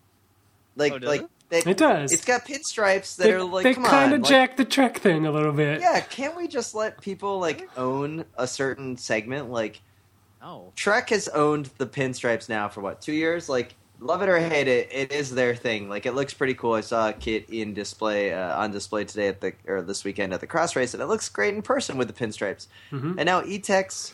Like, 0.77 0.93
Oh, 0.95 0.99
like 1.07 1.21
it? 1.23 1.31
They, 1.63 1.71
It 1.71 1.77
does. 1.77 2.13
It's 2.13 2.25
got 2.25 2.45
pinstripes 2.45 3.17
that 3.17 3.25
they, 3.25 3.33
are 3.33 3.43
like, 3.45 3.63
they 3.65 3.75
kind 3.75 4.13
of 4.15 4.21
like- 4.23 4.29
jack 4.29 4.57
the 4.57 4.65
Trek 4.65 4.99
thing 4.99 5.27
a 5.27 5.31
little 5.31 5.53
bit. 5.53 5.81
Yeah, 5.81 6.01
can't 6.01 6.37
we 6.37 6.49
just 6.49 6.75
let 6.75 7.01
people 7.01 7.39
like 7.39 7.69
own 7.77 8.25
a 8.37 8.47
certain 8.47 8.97
segment? 8.97 9.51
Like 9.51 9.81
Oh, 10.43 10.73
Trek 10.77 11.09
has 11.11 11.29
owned 11.29 11.71
the 11.79 11.87
pinstripes 11.87 12.49
now 12.51 12.69
for 12.69 12.81
what 12.83 13.01
two 13.01 13.13
years? 13.15 13.49
Like, 13.49 13.75
love 13.99 14.21
it 14.21 14.29
or 14.29 14.39
hate 14.39 14.69
it, 14.69 14.89
it 14.93 15.11
is 15.11 15.31
their 15.35 15.55
thing. 15.55 15.89
Like, 15.89 16.05
it 16.05 16.13
looks 16.13 16.35
pretty 16.35 16.53
cool. 16.53 16.75
I 16.75 16.83
saw 16.83 17.09
a 17.09 17.13
kit 17.15 17.49
in 17.49 17.73
display 17.73 18.35
uh, 18.35 18.61
on 18.61 18.71
display 18.71 19.05
today 19.07 19.29
at 19.29 19.41
the 19.41 19.55
or 19.67 19.81
this 19.81 20.05
weekend 20.05 20.35
at 20.35 20.41
the 20.41 20.47
cross 20.47 20.77
race, 20.77 20.93
and 20.93 21.03
it 21.03 21.07
looks 21.07 21.31
great 21.31 21.55
in 21.55 21.63
person 21.63 21.97
with 21.97 22.09
the 22.09 22.15
pinstripes. 22.27 22.67
Mhm. 22.93 23.15
And 23.17 23.25
now 23.25 23.41
Etixx 23.41 24.13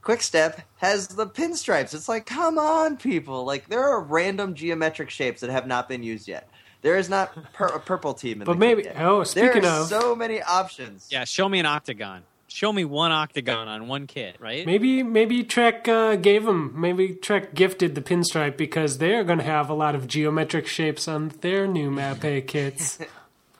Quick 0.00 0.22
Step 0.22 0.62
has 0.76 1.08
the 1.08 1.26
pinstripes. 1.26 1.92
It's 1.92 2.08
like, 2.08 2.24
come 2.24 2.58
on, 2.58 2.96
people! 2.96 3.44
Like, 3.44 3.68
there 3.68 3.82
are 3.84 4.00
random 4.00 4.54
geometric 4.54 5.10
shapes 5.10 5.42
that 5.42 5.50
have 5.50 5.66
not 5.66 5.86
been 5.86 6.02
used 6.02 6.28
yet. 6.28 6.48
There 6.82 6.96
is 6.96 7.08
not 7.08 7.52
per- 7.52 7.66
a 7.66 7.80
purple 7.80 8.14
team 8.14 8.40
in 8.40 8.46
But 8.46 8.54
the 8.54 8.58
maybe- 8.58 8.82
kit 8.82 8.94
yet. 8.94 9.04
oh, 9.04 9.24
there 9.24 9.56
are 9.56 9.80
of- 9.82 9.86
so 9.88 10.14
many 10.14 10.40
options. 10.42 11.08
yeah. 11.10 11.24
Show 11.24 11.48
me 11.48 11.58
an 11.58 11.66
octagon. 11.66 12.22
Show 12.50 12.72
me 12.72 12.84
one 12.84 13.12
octagon 13.12 13.68
on 13.68 13.88
one 13.88 14.06
kit, 14.06 14.36
right? 14.40 14.64
Maybe 14.64 15.02
maybe 15.02 15.44
Trek 15.44 15.86
uh, 15.86 16.16
gave 16.16 16.44
them. 16.46 16.72
Maybe 16.80 17.10
Trek 17.14 17.52
gifted 17.54 17.94
the 17.94 18.00
pinstripe 18.00 18.56
because 18.56 18.96
they're 18.98 19.22
going 19.22 19.38
to 19.38 19.44
have 19.44 19.68
a 19.68 19.74
lot 19.74 19.94
of 19.94 20.06
geometric 20.06 20.66
shapes 20.66 21.06
on 21.08 21.28
their 21.42 21.66
new 21.66 21.90
Mapei 21.90 22.46
kits. 22.46 22.98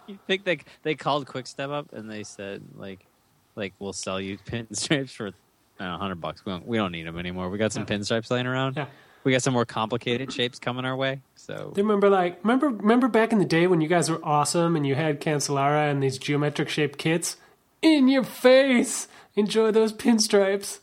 You 0.06 0.18
think 0.26 0.44
they 0.44 0.60
they 0.84 0.94
called 0.94 1.26
Quick 1.26 1.46
Step 1.46 1.68
up 1.68 1.92
and 1.92 2.10
they 2.10 2.22
said 2.22 2.62
like, 2.76 3.00
like 3.56 3.74
we'll 3.78 3.92
sell 3.92 4.18
you 4.18 4.38
pinstripes 4.46 5.10
for 5.10 5.32
a 5.78 5.96
hundred 5.98 6.18
bucks. 6.18 6.46
We 6.46 6.52
don't 6.52 6.66
we 6.66 6.78
don't 6.78 6.92
need 6.92 7.06
them 7.06 7.18
anymore. 7.18 7.50
We 7.50 7.58
got 7.58 7.74
some 7.74 7.84
pinstripes 7.84 8.30
laying 8.30 8.46
around. 8.46 8.76
Yeah. 8.78 8.86
We 9.24 9.32
got 9.32 9.42
some 9.42 9.52
more 9.54 9.64
complicated 9.66 10.32
shapes 10.32 10.58
coming 10.58 10.84
our 10.84 10.96
way. 10.96 11.20
So 11.36 11.72
They 11.74 11.82
remember 11.82 12.08
like 12.08 12.38
remember 12.44 12.68
remember 12.68 13.08
back 13.08 13.32
in 13.32 13.38
the 13.38 13.44
day 13.44 13.66
when 13.66 13.80
you 13.80 13.88
guys 13.88 14.10
were 14.10 14.20
awesome 14.24 14.76
and 14.76 14.86
you 14.86 14.94
had 14.94 15.20
Cancellara 15.20 15.90
and 15.90 16.02
these 16.02 16.18
geometric 16.18 16.68
shaped 16.68 16.98
kits 16.98 17.36
in 17.82 18.08
your 18.08 18.24
face. 18.24 19.08
Enjoy 19.36 19.70
those 19.70 19.92
pinstripes. 19.92 20.78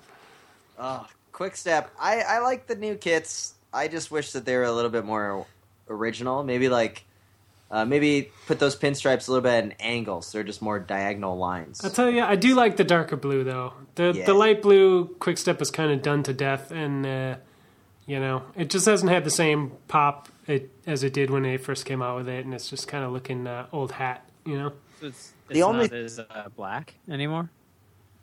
Oh, 0.78 1.08
quick 1.32 1.56
step. 1.56 1.92
I, 2.00 2.22
I 2.22 2.40
like 2.40 2.68
the 2.68 2.76
new 2.76 2.96
kits. 2.96 3.54
I 3.74 3.88
just 3.88 4.12
wish 4.12 4.32
that 4.32 4.46
they 4.46 4.56
were 4.56 4.64
a 4.64 4.72
little 4.72 4.92
bit 4.92 5.06
more 5.06 5.46
original. 5.90 6.44
Maybe 6.44 6.70
like, 6.70 7.04
uh, 7.70 7.84
maybe 7.86 8.32
put 8.48 8.60
those 8.60 8.76
pinstripes 8.78 9.28
a 9.28 9.32
little 9.32 9.42
bit 9.44 9.50
at 9.54 9.64
an 9.66 9.74
angle, 9.80 10.22
so 10.22 10.38
they're 10.38 10.44
just 10.46 10.62
more 10.62 10.80
diagonal 10.80 11.38
lines. 11.38 11.84
I'll 11.84 11.92
tell 11.92 12.10
you, 12.10 12.24
I 12.24 12.36
do 12.36 12.56
like 12.56 12.78
the 12.78 12.84
darker 12.86 13.16
blue 13.18 13.44
though. 13.44 13.74
The 13.96 14.14
Yeah. 14.16 14.26
the 14.26 14.34
light 14.34 14.62
blue 14.62 15.08
quick 15.20 15.38
step 15.38 15.62
is 15.62 15.72
kind 15.72 15.92
of 15.92 16.02
done 16.02 16.24
to 16.24 16.34
death, 16.34 16.72
and 16.72 17.06
uh, 17.06 17.36
you 18.06 18.20
know 18.20 18.44
it 18.56 18.70
just 18.70 18.86
hasn't 18.86 19.12
had 19.12 19.24
the 19.24 19.30
same 19.32 19.72
pop 19.88 20.30
it, 20.48 20.70
as 20.86 21.04
it 21.04 21.14
did 21.14 21.30
when 21.30 21.44
they 21.44 21.58
first 21.58 21.86
came 21.86 22.02
out 22.02 22.18
with 22.18 22.30
it, 22.30 22.46
and 22.46 22.54
it's 22.54 22.70
just 22.70 22.88
kind 22.88 23.04
of 23.04 23.12
looking 23.12 23.48
uh, 23.48 23.68
old 23.72 23.92
hat. 23.92 24.28
You 24.46 24.58
know, 24.60 24.74
it's, 25.02 25.34
The 25.48 25.56
it's 25.56 25.62
only- 25.64 25.88
not 25.88 25.94
as 25.94 26.20
uh, 26.20 26.50
black 26.56 26.94
anymore. 27.10 27.50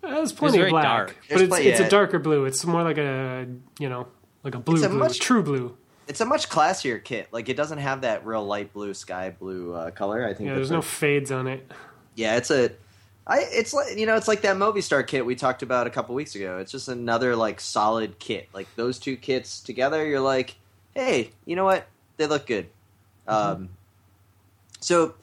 Uh, 0.05 0.11
there's 0.15 0.33
plenty 0.33 0.59
very 0.59 0.71
of 0.71 0.73
black, 0.73 0.85
dark. 0.85 1.09
but 1.09 1.29
There's 1.29 1.41
it's 1.43 1.49
plenty- 1.49 1.69
it's 1.69 1.81
a 1.81 1.89
darker 1.89 2.19
blue. 2.19 2.45
It's 2.45 2.65
more 2.65 2.83
like 2.83 2.99
a 2.99 3.47
you 3.79 3.89
know 3.89 4.09
like 4.45 4.55
a 4.55 4.59
blue 4.59 4.77
It's 4.77 4.85
a 4.85 4.89
blue, 4.89 4.99
much- 4.99 5.21
true 5.21 5.43
blue. 5.43 5.77
It's 6.09 6.21
a 6.21 6.25
much 6.27 6.49
classier 6.49 7.03
kit. 7.03 7.29
Like 7.33 7.49
it 7.49 7.57
doesn't 7.57 7.79
have 7.79 8.01
that 8.01 8.27
real 8.27 8.45
light 8.45 8.73
blue, 8.73 8.93
sky 8.95 9.31
blue 9.31 9.73
uh, 9.75 9.91
color. 9.93 10.27
I 10.27 10.35
think. 10.35 10.49
Yeah, 10.49 10.57
there's 10.57 10.71
no 10.71 10.83
fades 10.83 11.31
on 11.31 11.47
it. 11.47 11.71
Yeah, 12.17 12.37
it's 12.37 12.51
a. 12.51 12.73
I 13.27 13.41
it's 13.51 13.73
like 13.73 13.97
you 13.97 14.07
know 14.07 14.17
it's 14.17 14.29
like 14.29 14.43
that 14.43 14.57
Movistar 14.57 15.07
kit 15.07 15.25
we 15.25 15.35
talked 15.37 15.63
about 15.63 15.87
a 15.87 15.91
couple 15.91 16.15
weeks 16.15 16.35
ago. 16.35 16.59
It's 16.59 16.73
just 16.73 16.89
another 16.89 17.37
like 17.37 17.61
solid 17.61 18.19
kit. 18.19 18.49
Like 18.53 18.67
those 18.77 18.99
two 18.99 19.17
kits 19.17 19.61
together, 19.61 20.05
you're 20.07 20.21
like, 20.21 20.57
hey, 20.95 21.31
you 21.45 21.57
know 21.57 21.65
what? 21.65 21.87
They 22.17 22.27
look 22.27 22.47
good. 22.47 22.69
Um, 23.29 23.71
so, 24.81 25.15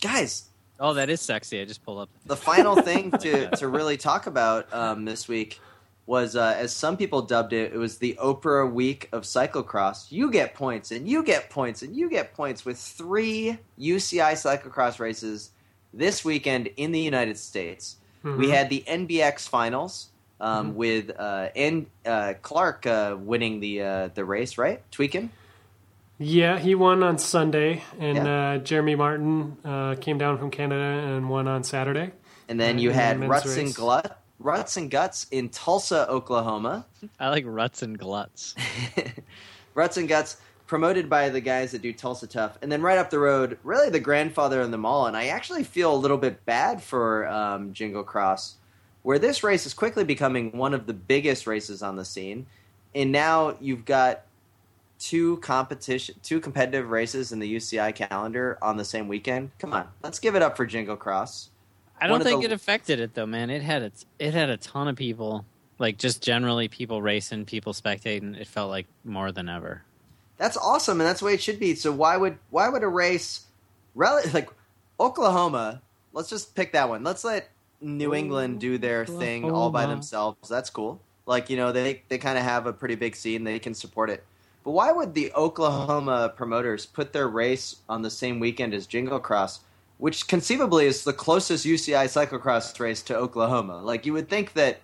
guys, 0.00 0.44
Oh, 0.78 0.94
that 0.94 1.10
is 1.10 1.20
sexy. 1.20 1.60
I 1.60 1.64
just 1.64 1.84
pulled 1.84 2.00
up. 2.00 2.08
the 2.26 2.36
final 2.36 2.74
thing 2.74 3.10
to 3.20 3.48
to 3.56 3.68
really 3.68 3.96
talk 3.96 4.26
about 4.26 4.72
um, 4.72 5.04
this 5.04 5.28
week 5.28 5.60
was, 6.06 6.34
uh, 6.34 6.56
as 6.58 6.74
some 6.74 6.96
people 6.96 7.22
dubbed 7.22 7.52
it, 7.52 7.72
it 7.72 7.78
was 7.78 7.98
the 7.98 8.18
Oprah 8.20 8.70
week 8.70 9.08
of 9.12 9.22
cyclocross. 9.22 10.10
You 10.10 10.30
get 10.30 10.54
points, 10.54 10.90
and 10.90 11.08
you 11.08 11.22
get 11.22 11.50
points, 11.50 11.82
and 11.82 11.94
you 11.94 12.10
get 12.10 12.34
points 12.34 12.64
with 12.64 12.78
three 12.78 13.58
UCI 13.78 14.32
cyclocross 14.32 14.98
races 14.98 15.50
this 15.92 16.24
weekend 16.24 16.68
in 16.76 16.92
the 16.92 17.00
United 17.00 17.36
States. 17.38 17.96
We 18.24 18.50
had 18.50 18.70
the 18.70 18.84
NBX 18.86 19.48
finals 19.48 20.08
um, 20.40 20.76
with 20.76 21.10
uh, 21.18 21.48
N- 21.56 21.86
uh, 22.06 22.34
Clark 22.40 22.86
uh, 22.86 23.16
winning 23.18 23.58
the 23.58 23.82
uh, 23.82 24.08
the 24.14 24.24
race, 24.24 24.56
right? 24.58 24.80
Tweakin. 24.92 25.28
Yeah, 26.18 26.56
he 26.58 26.76
won 26.76 27.02
on 27.02 27.18
Sunday, 27.18 27.82
and 27.98 28.16
Yeah. 28.16 28.52
uh, 28.54 28.58
Jeremy 28.58 28.94
Martin 28.94 29.56
uh, 29.64 29.96
came 30.00 30.18
down 30.18 30.38
from 30.38 30.52
Canada 30.52 30.82
and 31.16 31.28
won 31.28 31.48
on 31.48 31.64
Saturday. 31.64 32.12
And 32.48 32.60
then 32.60 32.76
Right, 32.76 32.82
you 32.82 32.90
had 32.90 33.14
then 33.14 33.20
men's 33.20 33.30
Ruts 33.30 33.56
and. 33.56 33.74
Glut, 33.74 34.20
Ruts 34.38 34.76
and 34.76 34.88
Guts 34.88 35.26
in 35.32 35.48
Tulsa, 35.48 36.08
Oklahoma. 36.08 36.86
I 37.18 37.28
like 37.30 37.44
ruts 37.46 37.82
and 37.82 37.98
gluts. 37.98 38.54
Ruts 39.74 39.96
and 39.96 40.08
Guts, 40.08 40.36
promoted 40.72 41.10
by 41.10 41.28
the 41.28 41.42
guys 41.42 41.72
that 41.72 41.82
do 41.82 41.92
Tulsa 41.92 42.26
Tough. 42.26 42.56
And 42.62 42.72
then 42.72 42.80
right 42.80 42.96
up 42.96 43.10
the 43.10 43.18
road, 43.18 43.58
really 43.62 43.90
the 43.90 44.00
grandfather 44.00 44.62
of 44.62 44.70
them 44.70 44.86
all. 44.86 45.06
And 45.06 45.14
I 45.14 45.26
actually 45.26 45.64
feel 45.64 45.94
a 45.94 46.00
little 46.00 46.16
bit 46.16 46.46
bad 46.46 46.82
for 46.82 47.28
um, 47.28 47.74
Jingle 47.74 48.02
Cross, 48.02 48.54
where 49.02 49.18
this 49.18 49.44
race 49.44 49.66
is 49.66 49.74
quickly 49.74 50.02
becoming 50.02 50.56
one 50.56 50.72
of 50.72 50.86
the 50.86 50.94
biggest 50.94 51.46
races 51.46 51.82
on 51.82 51.96
the 51.96 52.06
scene. 52.06 52.46
And 52.94 53.12
now 53.12 53.54
you've 53.60 53.84
got 53.84 54.22
two 54.98 55.36
competition, 55.40 56.14
two 56.22 56.40
competitive 56.40 56.88
races 56.88 57.32
in 57.32 57.38
the 57.38 57.56
UCI 57.56 57.94
calendar 57.94 58.56
on 58.62 58.78
the 58.78 58.84
same 58.86 59.08
weekend. 59.08 59.50
Come 59.58 59.74
on, 59.74 59.88
let's 60.02 60.20
give 60.20 60.34
it 60.34 60.40
up 60.40 60.56
for 60.56 60.64
Jingle 60.64 60.96
Cross. 60.96 61.50
I 62.00 62.06
don't 62.06 62.22
think 62.22 62.40
the- 62.40 62.46
it 62.46 62.52
affected 62.52 62.98
it 62.98 63.12
though, 63.12 63.26
man. 63.26 63.50
It 63.50 63.60
had 63.60 63.82
a, 63.82 63.92
it 64.18 64.32
had 64.32 64.48
a 64.48 64.56
ton 64.56 64.88
of 64.88 64.96
people, 64.96 65.44
like 65.78 65.98
just 65.98 66.22
generally 66.22 66.68
people 66.68 67.02
racing, 67.02 67.44
people 67.44 67.74
spectating. 67.74 68.40
It 68.40 68.46
felt 68.46 68.70
like 68.70 68.86
more 69.04 69.32
than 69.32 69.50
ever. 69.50 69.82
That's 70.42 70.56
awesome, 70.56 71.00
and 71.00 71.08
that's 71.08 71.20
the 71.20 71.26
way 71.26 71.34
it 71.34 71.40
should 71.40 71.60
be. 71.60 71.76
So 71.76 71.92
why 71.92 72.16
would 72.16 72.36
why 72.50 72.68
would 72.68 72.82
a 72.82 72.88
race, 72.88 73.46
rel- 73.94 74.24
like 74.34 74.50
Oklahoma? 74.98 75.80
Let's 76.12 76.28
just 76.28 76.56
pick 76.56 76.72
that 76.72 76.88
one. 76.88 77.04
Let's 77.04 77.22
let 77.22 77.48
New 77.80 78.12
England 78.12 78.58
do 78.58 78.76
their 78.76 79.06
thing 79.06 79.48
all 79.48 79.70
by 79.70 79.86
themselves. 79.86 80.48
That's 80.48 80.68
cool. 80.68 81.00
Like 81.26 81.48
you 81.48 81.56
know 81.56 81.70
they 81.70 82.02
they 82.08 82.18
kind 82.18 82.36
of 82.36 82.42
have 82.42 82.66
a 82.66 82.72
pretty 82.72 82.96
big 82.96 83.14
scene. 83.14 83.44
They 83.44 83.60
can 83.60 83.72
support 83.72 84.10
it. 84.10 84.24
But 84.64 84.72
why 84.72 84.90
would 84.90 85.14
the 85.14 85.32
Oklahoma 85.32 86.32
promoters 86.36 86.86
put 86.86 87.12
their 87.12 87.28
race 87.28 87.76
on 87.88 88.02
the 88.02 88.10
same 88.10 88.40
weekend 88.40 88.74
as 88.74 88.88
Jingle 88.88 89.20
Cross, 89.20 89.60
which 89.98 90.26
conceivably 90.26 90.86
is 90.86 91.04
the 91.04 91.12
closest 91.12 91.64
UCI 91.64 92.06
cyclocross 92.06 92.80
race 92.80 93.02
to 93.02 93.16
Oklahoma? 93.16 93.80
Like 93.80 94.06
you 94.06 94.12
would 94.14 94.28
think 94.28 94.54
that 94.54 94.80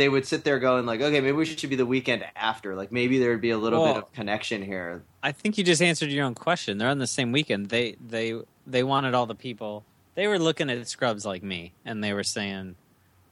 they 0.00 0.08
would 0.08 0.26
sit 0.26 0.44
there 0.44 0.58
going 0.58 0.86
like, 0.86 1.02
okay, 1.02 1.20
maybe 1.20 1.32
we 1.32 1.44
should 1.44 1.68
be 1.68 1.76
the 1.76 1.84
weekend 1.84 2.24
after. 2.34 2.74
Like 2.74 2.90
maybe 2.90 3.18
there 3.18 3.32
would 3.32 3.42
be 3.42 3.50
a 3.50 3.58
little 3.58 3.84
bit 3.84 3.96
of 3.98 4.10
connection 4.14 4.62
here. 4.62 5.02
I 5.22 5.30
think 5.32 5.58
you 5.58 5.62
just 5.62 5.82
answered 5.82 6.08
your 6.08 6.24
own 6.24 6.34
question. 6.34 6.78
They're 6.78 6.88
on 6.88 6.96
the 6.98 7.06
same 7.06 7.32
weekend. 7.32 7.68
They 7.68 7.96
they 8.00 8.40
they 8.66 8.82
wanted 8.82 9.12
all 9.12 9.26
the 9.26 9.34
people. 9.34 9.84
They 10.14 10.26
were 10.26 10.38
looking 10.38 10.70
at 10.70 10.88
scrubs 10.88 11.26
like 11.26 11.42
me, 11.42 11.74
and 11.84 12.02
they 12.02 12.14
were 12.14 12.24
saying 12.24 12.76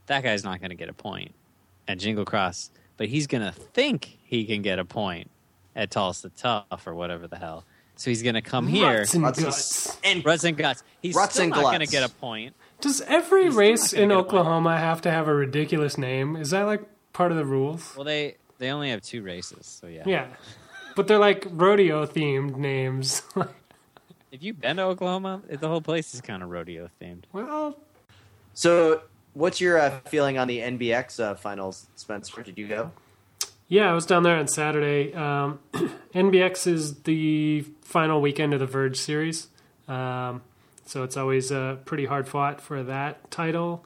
that 0.08 0.22
guy's 0.22 0.44
not 0.44 0.60
going 0.60 0.68
to 0.68 0.76
get 0.76 0.90
a 0.90 0.92
point 0.92 1.34
at 1.88 1.98
Jingle 1.98 2.26
Cross, 2.26 2.70
but 2.98 3.08
he's 3.08 3.26
going 3.26 3.42
to 3.42 3.52
think 3.52 4.18
he 4.22 4.44
can 4.44 4.60
get 4.60 4.78
a 4.78 4.84
point 4.84 5.30
at 5.74 5.90
Tulsa 5.90 6.30
Tough 6.36 6.86
or 6.86 6.94
whatever 6.94 7.26
the 7.26 7.38
hell. 7.38 7.64
So 7.96 8.10
he's 8.10 8.22
going 8.22 8.34
to 8.34 8.42
come 8.42 8.68
here. 8.68 8.98
Ruts 8.98 9.14
and 9.14 9.22
Ruts 9.22 9.38
and- 9.38 9.46
guts. 9.46 9.98
And 10.04 10.24
Ruts 10.24 10.44
and 10.44 10.56
guts. 10.56 10.82
He's 11.00 11.14
Ruts 11.14 11.32
still 11.32 11.44
and 11.44 11.50
not 11.52 11.62
going 11.62 11.80
to 11.80 11.86
get 11.86 12.04
a 12.04 12.10
point. 12.10 12.54
Does 12.80 13.00
every 13.02 13.44
He's 13.46 13.54
race 13.54 13.92
in 13.92 14.08
get 14.10 14.14
a. 14.16 14.20
Oklahoma 14.20 14.78
have 14.78 15.02
to 15.02 15.10
have 15.10 15.26
a 15.28 15.34
ridiculous 15.34 15.98
name? 15.98 16.36
Is 16.36 16.50
that 16.50 16.62
like 16.62 16.82
part 17.12 17.32
of 17.32 17.36
the 17.38 17.44
rules? 17.44 17.94
Well, 17.96 18.04
they 18.04 18.36
they 18.58 18.70
only 18.70 18.90
have 18.90 19.02
two 19.02 19.22
races, 19.22 19.66
so 19.66 19.86
yeah. 19.88 20.04
Yeah, 20.06 20.26
but 20.96 21.06
they're 21.08 21.18
like 21.18 21.46
rodeo 21.50 22.06
themed 22.06 22.56
names. 22.56 23.22
If 24.30 24.42
you've 24.42 24.60
been 24.60 24.76
to 24.76 24.82
Oklahoma, 24.82 25.40
the 25.48 25.68
whole 25.68 25.80
place 25.80 26.12
is 26.12 26.20
kind 26.20 26.42
of 26.42 26.50
rodeo 26.50 26.90
themed. 27.00 27.22
well, 27.32 27.78
So, 28.52 29.00
what's 29.32 29.58
your 29.58 29.78
uh, 29.78 30.00
feeling 30.00 30.36
on 30.36 30.48
the 30.48 30.58
NBX 30.58 31.18
uh, 31.18 31.34
finals, 31.34 31.86
Spencer? 31.96 32.42
Did 32.42 32.58
you 32.58 32.68
go? 32.68 32.90
yeah, 33.68 33.90
I 33.90 33.94
was 33.94 34.04
down 34.04 34.24
there 34.24 34.36
on 34.36 34.46
Saturday. 34.46 35.14
Um, 35.14 35.60
NBX 36.14 36.66
is 36.66 36.96
the 37.04 37.62
final 37.80 38.20
weekend 38.20 38.52
of 38.52 38.60
the 38.60 38.66
Verge 38.66 38.98
series, 38.98 39.48
um, 39.88 40.42
so 40.88 41.02
it's 41.02 41.18
always 41.18 41.52
uh, 41.52 41.76
pretty 41.84 42.06
hard 42.06 42.26
fought 42.26 42.62
for 42.62 42.82
that 42.82 43.30
title. 43.30 43.84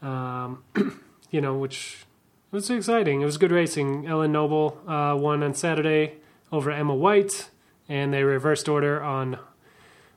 Um, 0.00 0.64
you 1.30 1.42
know, 1.42 1.58
which 1.58 2.06
was 2.50 2.70
exciting. 2.70 3.20
It 3.20 3.26
was 3.26 3.36
good 3.36 3.52
racing. 3.52 4.06
Ellen 4.06 4.32
Noble 4.32 4.80
uh, 4.88 5.14
won 5.14 5.42
on 5.42 5.52
Saturday 5.52 6.14
over 6.50 6.70
Emma 6.70 6.94
White, 6.94 7.50
and 7.86 8.14
they 8.14 8.24
reversed 8.24 8.66
order 8.66 9.02
on 9.02 9.38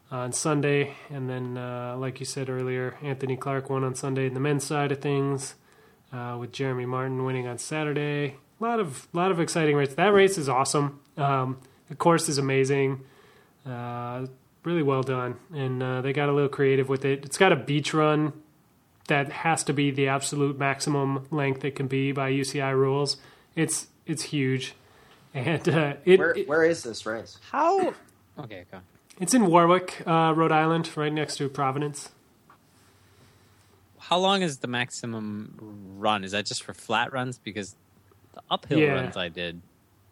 on 0.09 0.31
Sunday. 0.31 0.93
And 1.09 1.29
then, 1.29 1.57
uh, 1.57 1.97
like 1.97 2.21
you 2.21 2.25
said 2.25 2.49
earlier, 2.49 2.95
Anthony 3.01 3.35
Clark 3.35 3.69
won 3.69 3.83
on 3.83 3.93
Sunday 3.93 4.27
in 4.27 4.33
the 4.33 4.39
men's 4.39 4.63
side 4.63 4.93
of 4.93 5.01
things, 5.01 5.55
uh, 6.13 6.37
with 6.39 6.53
Jeremy 6.53 6.85
Martin 6.85 7.25
winning 7.25 7.45
on 7.45 7.57
Saturday. 7.57 8.37
A 8.61 8.63
lot 8.63 8.79
of 8.79 9.09
lot 9.11 9.31
of 9.31 9.41
exciting 9.41 9.75
races. 9.75 9.95
That 9.95 10.13
race 10.13 10.37
is 10.37 10.47
awesome. 10.47 11.01
Um, 11.17 11.57
the 11.89 11.95
course 11.95 12.29
is 12.29 12.37
amazing. 12.37 13.01
Uh, 13.65 14.27
really 14.65 14.83
well 14.83 15.03
done, 15.03 15.35
and 15.53 15.81
uh, 15.81 16.01
they 16.01 16.13
got 16.13 16.29
a 16.29 16.33
little 16.33 16.49
creative 16.49 16.89
with 16.89 17.05
it. 17.05 17.23
It's 17.25 17.37
got 17.37 17.51
a 17.51 17.55
beach 17.55 17.93
run 17.93 18.33
that 19.07 19.31
has 19.31 19.63
to 19.65 19.73
be 19.73 19.91
the 19.91 20.07
absolute 20.07 20.57
maximum 20.57 21.27
length 21.31 21.63
it 21.63 21.75
can 21.75 21.87
be 21.87 22.11
by 22.11 22.31
UCI 22.31 22.73
rules. 22.73 23.17
It's 23.55 23.87
it's 24.05 24.23
huge, 24.23 24.73
and 25.33 25.67
uh, 25.69 25.93
it, 26.05 26.19
Where 26.19 26.31
it- 26.31 26.47
Where 26.47 26.63
is 26.63 26.83
this 26.83 27.05
race? 27.05 27.37
How? 27.51 27.93
Okay, 28.37 28.65
go. 28.69 28.79
it's 29.17 29.33
in 29.33 29.45
Warwick, 29.45 30.03
uh, 30.05 30.33
Rhode 30.35 30.51
Island, 30.51 30.89
right 30.97 31.13
next 31.13 31.37
to 31.37 31.47
Providence. 31.47 32.09
How 33.97 34.17
long 34.17 34.41
is 34.41 34.57
the 34.57 34.67
maximum 34.67 35.95
run? 35.97 36.23
Is 36.25 36.33
that 36.33 36.45
just 36.45 36.63
for 36.63 36.73
flat 36.73 37.13
runs? 37.13 37.37
Because 37.39 37.75
the 38.33 38.41
uphill 38.51 38.77
Yeah. 38.79 38.93
runs 38.93 39.15
I 39.17 39.29
did 39.29 39.61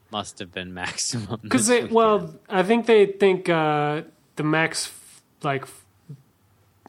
must 0.09 0.39
have 0.39 0.53
been 0.53 0.73
maximum. 0.83 1.39
Because 1.43 1.67
this 1.67 1.69
they, 1.69 1.75
weekend. 1.83 1.95
well, 1.95 2.35
I 2.49 2.63
think 2.63 2.85
they 2.85 3.07
think 3.07 3.49
uh, 3.49 4.03
the 4.36 4.43
max, 4.43 4.91
like, 5.43 5.65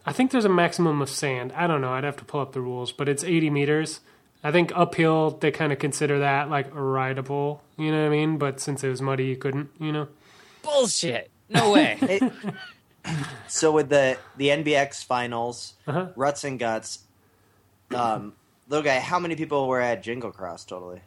I 0.07 0.13
think 0.13 0.31
there's 0.31 0.45
a 0.45 0.49
maximum 0.51 1.01
of 1.03 1.09
sand. 1.11 1.53
I 1.57 1.67
don't 1.67 1.81
know. 1.81 1.93
I'd 1.93 2.05
have 2.05 2.17
to 2.19 2.25
pull 2.25 2.41
up 2.41 2.53
the 2.53 2.61
rules, 2.61 2.93
but 2.93 3.09
it's 3.09 3.25
80 3.25 3.51
meters. 3.51 4.01
I 4.43 4.53
think 4.53 4.73
uphill 4.75 5.31
they 5.31 5.51
kind 5.51 5.73
of 5.73 5.79
consider 5.79 6.19
that 6.19 6.51
like 6.51 6.67
a 6.75 6.81
rideable. 6.83 7.63
You 7.79 7.91
know 7.91 8.01
what 8.03 8.07
I 8.09 8.11
mean? 8.11 8.37
But 8.37 8.61
since 8.61 8.85
it 8.85 8.89
was 8.91 9.01
muddy, 9.01 9.25
you 9.25 9.37
couldn't. 9.37 9.71
You 9.81 9.93
know. 9.93 10.09
bullshit. 10.63 11.31
No 11.49 11.73
way. 11.73 11.99
It- 12.03 12.33
so 13.49 13.71
with 13.73 13.91
the 13.91 14.17
the 14.39 14.49
NBX 14.49 15.05
finals, 15.05 15.75
Uh-huh. 15.87 16.09
Ruts 16.17 16.45
and 16.45 16.59
Guts, 16.59 17.01
um, 17.95 18.33
little 18.69 18.83
guy, 18.85 18.99
how 18.99 19.19
many 19.19 19.37
people 19.37 19.69
were 19.69 19.81
at 19.81 20.03
Jingle 20.03 20.33
Cross 20.33 20.65
totally? 20.67 21.01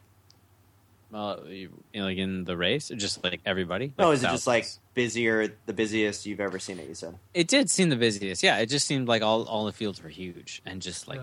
Well, 1.11 1.43
you, 1.47 1.69
you 1.93 1.99
know, 2.01 2.05
like 2.05 2.17
in 2.17 2.43
the 2.43 2.57
race, 2.57 2.91
or 2.91 2.95
just 2.95 3.23
like 3.23 3.41
everybody. 3.45 3.93
No, 3.97 4.07
Like 4.09 4.15
is 4.15 4.23
it 4.23 4.27
just 4.29 4.47
like 4.47 4.65
busier, 4.93 5.53
the 5.65 5.73
busiest 5.73 6.25
you've 6.25 6.39
ever 6.39 6.59
seen 6.59 6.79
it? 6.79 6.87
You 6.87 6.95
said. 6.95 7.17
It 7.33 7.47
did 7.47 7.69
seem 7.69 7.89
the 7.89 7.95
busiest. 7.95 8.43
Yeah, 8.43 8.57
it 8.57 8.67
just 8.67 8.87
seemed 8.87 9.07
like 9.07 9.21
all 9.21 9.43
all 9.45 9.65
the 9.65 9.71
fields 9.73 10.01
were 10.03 10.09
huge 10.09 10.61
and 10.65 10.81
just 10.81 11.07
like 11.07 11.21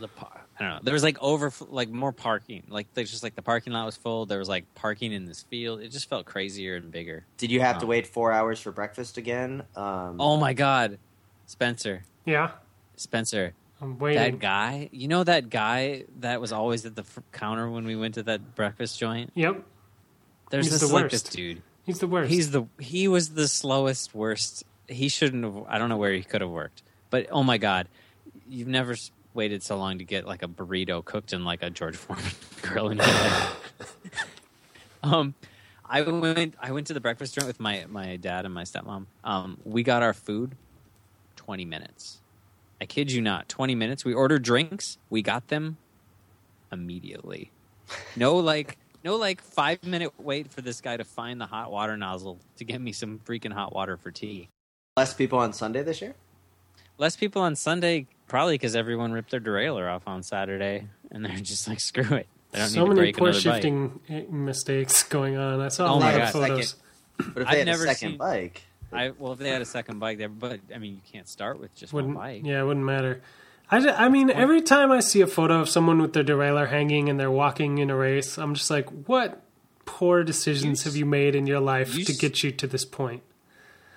the 0.00 0.08
par- 0.08 0.40
I 0.58 0.62
don't 0.62 0.70
know. 0.74 0.80
There 0.84 0.92
was 0.94 1.02
like 1.02 1.16
over 1.22 1.52
like 1.68 1.88
more 1.88 2.12
parking. 2.12 2.62
Like 2.68 2.86
there's 2.94 3.10
just 3.10 3.22
like 3.22 3.34
the 3.34 3.42
parking 3.42 3.72
lot 3.72 3.86
was 3.86 3.96
full. 3.96 4.26
There 4.26 4.38
was 4.38 4.48
like 4.48 4.72
parking 4.74 5.12
in 5.12 5.24
this 5.24 5.42
field. 5.42 5.80
It 5.80 5.88
just 5.90 6.08
felt 6.08 6.26
crazier 6.26 6.76
and 6.76 6.90
bigger. 6.92 7.24
Did 7.38 7.50
you 7.50 7.60
have 7.60 7.78
to 7.78 7.86
Oh. 7.86 7.88
wait 7.88 8.06
four 8.06 8.30
hours 8.32 8.60
for 8.60 8.72
breakfast 8.72 9.16
again? 9.18 9.62
Um, 9.74 10.20
Oh 10.20 10.36
my 10.36 10.52
god, 10.52 10.98
Spencer, 11.46 12.04
Yeah, 12.24 12.50
Spencer, 12.96 13.54
I'm 13.84 13.98
that 13.98 14.38
guy. 14.38 14.88
You 14.92 15.08
know 15.08 15.24
that 15.24 15.50
guy 15.50 16.04
that 16.20 16.40
was 16.40 16.52
always 16.52 16.86
at 16.86 16.96
the 16.96 17.02
f- 17.02 17.18
counter 17.32 17.68
when 17.68 17.84
we 17.84 17.96
went 17.96 18.14
to 18.14 18.22
that 18.24 18.54
breakfast 18.54 18.98
joint. 18.98 19.30
Yep, 19.34 19.62
There's 20.50 20.66
He's 20.66 20.80
this 20.80 20.88
the 20.88 20.94
like 20.94 21.10
this 21.10 21.22
dude. 21.22 21.62
he's 21.84 21.98
the 21.98 22.06
worst. 22.06 22.30
He's 22.30 22.50
the 22.50 22.64
he 22.78 23.08
was 23.08 23.30
the 23.30 23.46
slowest, 23.46 24.14
worst. 24.14 24.64
He 24.88 25.08
shouldn't 25.08 25.44
have. 25.44 25.64
I 25.68 25.78
don't 25.78 25.90
know 25.90 25.98
where 25.98 26.12
he 26.12 26.22
could 26.22 26.40
have 26.40 26.50
worked, 26.50 26.82
but 27.10 27.26
oh 27.30 27.42
my 27.42 27.58
god, 27.58 27.88
you've 28.48 28.68
never 28.68 28.96
waited 29.34 29.62
so 29.62 29.76
long 29.76 29.98
to 29.98 30.04
get 30.04 30.26
like 30.26 30.42
a 30.42 30.48
burrito 30.48 31.04
cooked 31.04 31.32
in 31.32 31.44
like 31.44 31.62
a 31.62 31.68
George 31.68 31.96
Foreman 31.96 32.24
grill 32.62 32.88
in 32.88 32.98
your 32.98 33.06
head. 33.06 33.48
um, 35.02 35.34
I 35.84 36.00
went. 36.00 36.54
I 36.58 36.72
went 36.72 36.86
to 36.86 36.94
the 36.94 37.00
breakfast 37.00 37.34
joint 37.34 37.46
with 37.46 37.60
my 37.60 37.84
my 37.88 38.16
dad 38.16 38.46
and 38.46 38.54
my 38.54 38.62
stepmom. 38.62 39.06
Um, 39.22 39.58
we 39.64 39.82
got 39.82 40.02
our 40.02 40.14
food 40.14 40.56
twenty 41.36 41.66
minutes. 41.66 42.20
I 42.84 42.86
kid 42.86 43.10
you 43.10 43.22
not, 43.22 43.48
twenty 43.48 43.74
minutes. 43.74 44.04
We 44.04 44.12
ordered 44.12 44.42
drinks. 44.42 44.98
We 45.08 45.22
got 45.22 45.48
them 45.48 45.78
immediately. 46.70 47.50
No, 48.14 48.36
like 48.36 48.76
no, 49.02 49.16
like 49.16 49.40
five 49.40 49.82
minute 49.84 50.12
wait 50.18 50.52
for 50.52 50.60
this 50.60 50.82
guy 50.82 50.98
to 50.98 51.04
find 51.04 51.40
the 51.40 51.46
hot 51.46 51.72
water 51.72 51.96
nozzle 51.96 52.38
to 52.58 52.64
get 52.64 52.82
me 52.82 52.92
some 52.92 53.20
freaking 53.24 53.54
hot 53.54 53.74
water 53.74 53.96
for 53.96 54.10
tea. 54.10 54.50
less 54.98 55.14
people 55.14 55.38
on 55.38 55.54
Sunday 55.54 55.82
this 55.82 56.02
year. 56.02 56.14
Less 56.98 57.16
people 57.16 57.40
on 57.40 57.56
Sunday, 57.56 58.06
probably 58.28 58.54
because 58.54 58.76
everyone 58.76 59.12
ripped 59.12 59.30
their 59.30 59.40
derailleur 59.40 59.90
off 59.90 60.02
on 60.06 60.22
Saturday, 60.22 60.86
and 61.10 61.24
they're 61.24 61.36
just 61.40 61.66
like, 61.66 61.80
screw 61.80 62.16
it. 62.16 62.26
I 62.52 62.58
don't 62.58 62.68
so 62.68 62.80
need 62.80 62.84
to 62.84 62.88
many 62.90 63.00
break 63.00 63.16
poor 63.16 63.28
another 63.30 63.42
bike. 63.44 63.54
shifting 63.62 64.00
eh, 64.10 64.24
mistakes 64.28 65.02
going 65.04 65.38
on. 65.38 65.62
I 65.62 65.68
saw 65.68 65.86
a 65.86 65.94
Oh 65.94 66.00
my 66.00 66.12
lot 66.12 66.14
of 66.14 66.20
God. 66.20 66.32
photos. 66.48 66.76
But 67.16 67.42
if 67.42 67.48
I've 67.48 67.52
they 67.54 67.58
had 67.60 67.68
a 67.68 67.78
second 67.78 68.10
seen- 68.10 68.18
bike, 68.18 68.62
I 68.94 69.10
well, 69.18 69.32
if 69.32 69.38
they 69.38 69.50
had 69.50 69.62
a 69.62 69.66
second 69.66 69.98
bike 69.98 70.18
there, 70.18 70.28
but 70.28 70.60
I 70.74 70.78
mean, 70.78 70.94
you 70.94 71.00
can't 71.12 71.28
start 71.28 71.60
with 71.60 71.74
just 71.74 71.92
Wouldn't 71.92 72.14
one 72.14 72.24
bike. 72.24 72.42
yeah, 72.44 72.60
it 72.60 72.64
wouldn't 72.64 72.86
matter. 72.86 73.20
I, 73.70 73.78
I 73.88 74.08
mean, 74.08 74.30
every 74.30 74.60
time 74.60 74.92
I 74.92 75.00
see 75.00 75.20
a 75.22 75.26
photo 75.26 75.60
of 75.60 75.68
someone 75.68 76.00
with 76.00 76.12
their 76.12 76.22
derailleur 76.24 76.68
hanging 76.68 77.08
and 77.08 77.18
they're 77.18 77.30
walking 77.30 77.78
in 77.78 77.88
a 77.90 77.96
race, 77.96 78.36
I'm 78.38 78.54
just 78.54 78.70
like, 78.70 78.88
what 79.08 79.42
poor 79.86 80.22
decisions 80.22 80.84
You 80.84 80.90
have 80.90 80.96
you 80.96 81.06
made 81.06 81.34
in 81.34 81.46
your 81.46 81.60
life 81.60 81.94
you 81.94 82.04
to 82.04 82.12
get 82.12 82.42
you 82.42 82.50
to 82.52 82.66
this 82.66 82.84
point? 82.84 83.22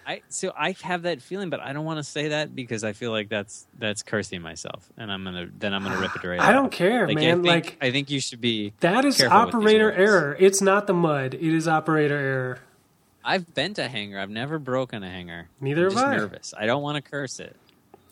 I 0.05 0.21
so 0.29 0.53
I 0.57 0.73
have 0.83 1.01
that 1.01 1.21
feeling, 1.21 1.49
but 1.49 1.59
I 1.59 1.73
don't 1.73 1.83
want 1.83 1.97
to 1.97 2.03
say 2.03 2.29
that 2.29 2.55
because 2.55 2.85
I 2.85 2.93
feel 2.93 3.11
like 3.11 3.27
that's 3.27 3.67
that's 3.77 4.03
cursing 4.03 4.41
myself, 4.41 4.89
and 4.97 5.11
I'm 5.11 5.25
gonna 5.25 5.49
then 5.57 5.73
I'm 5.73 5.83
gonna 5.83 5.99
rip 5.99 6.15
it 6.15 6.23
right. 6.25 6.39
I 6.39 6.53
don't 6.53 6.71
care, 6.71 7.05
Like, 7.07 7.17
man. 7.17 7.25
I 7.25 7.33
think, 7.33 7.45
like 7.45 7.77
I 7.81 7.91
think 7.91 8.09
you 8.09 8.21
should 8.21 8.39
be. 8.39 8.71
that 8.79 9.03
is 9.03 9.17
careful 9.17 9.37
with 9.37 9.47
these 9.47 9.55
operator 9.55 9.91
error. 9.91 10.37
It's 10.39 10.61
not 10.61 10.87
the 10.87 10.93
mud. 10.93 11.33
It 11.33 11.53
is 11.53 11.67
operator 11.67 12.15
error. 12.15 12.59
I've 13.27 13.53
bent 13.53 13.77
a 13.77 13.89
hanger. 13.89 14.17
I've 14.17 14.29
never 14.29 14.57
broken 14.57 15.03
a 15.03 15.09
hanger. 15.09 15.49
Neither 15.59 15.87
I'm 15.87 15.91
have 15.91 15.93
just 15.93 16.05
I. 16.05 16.15
nervous. 16.15 16.53
I 16.57 16.65
don't 16.65 16.81
want 16.81 16.95
to 16.95 17.11
curse 17.11 17.41
it. 17.41 17.57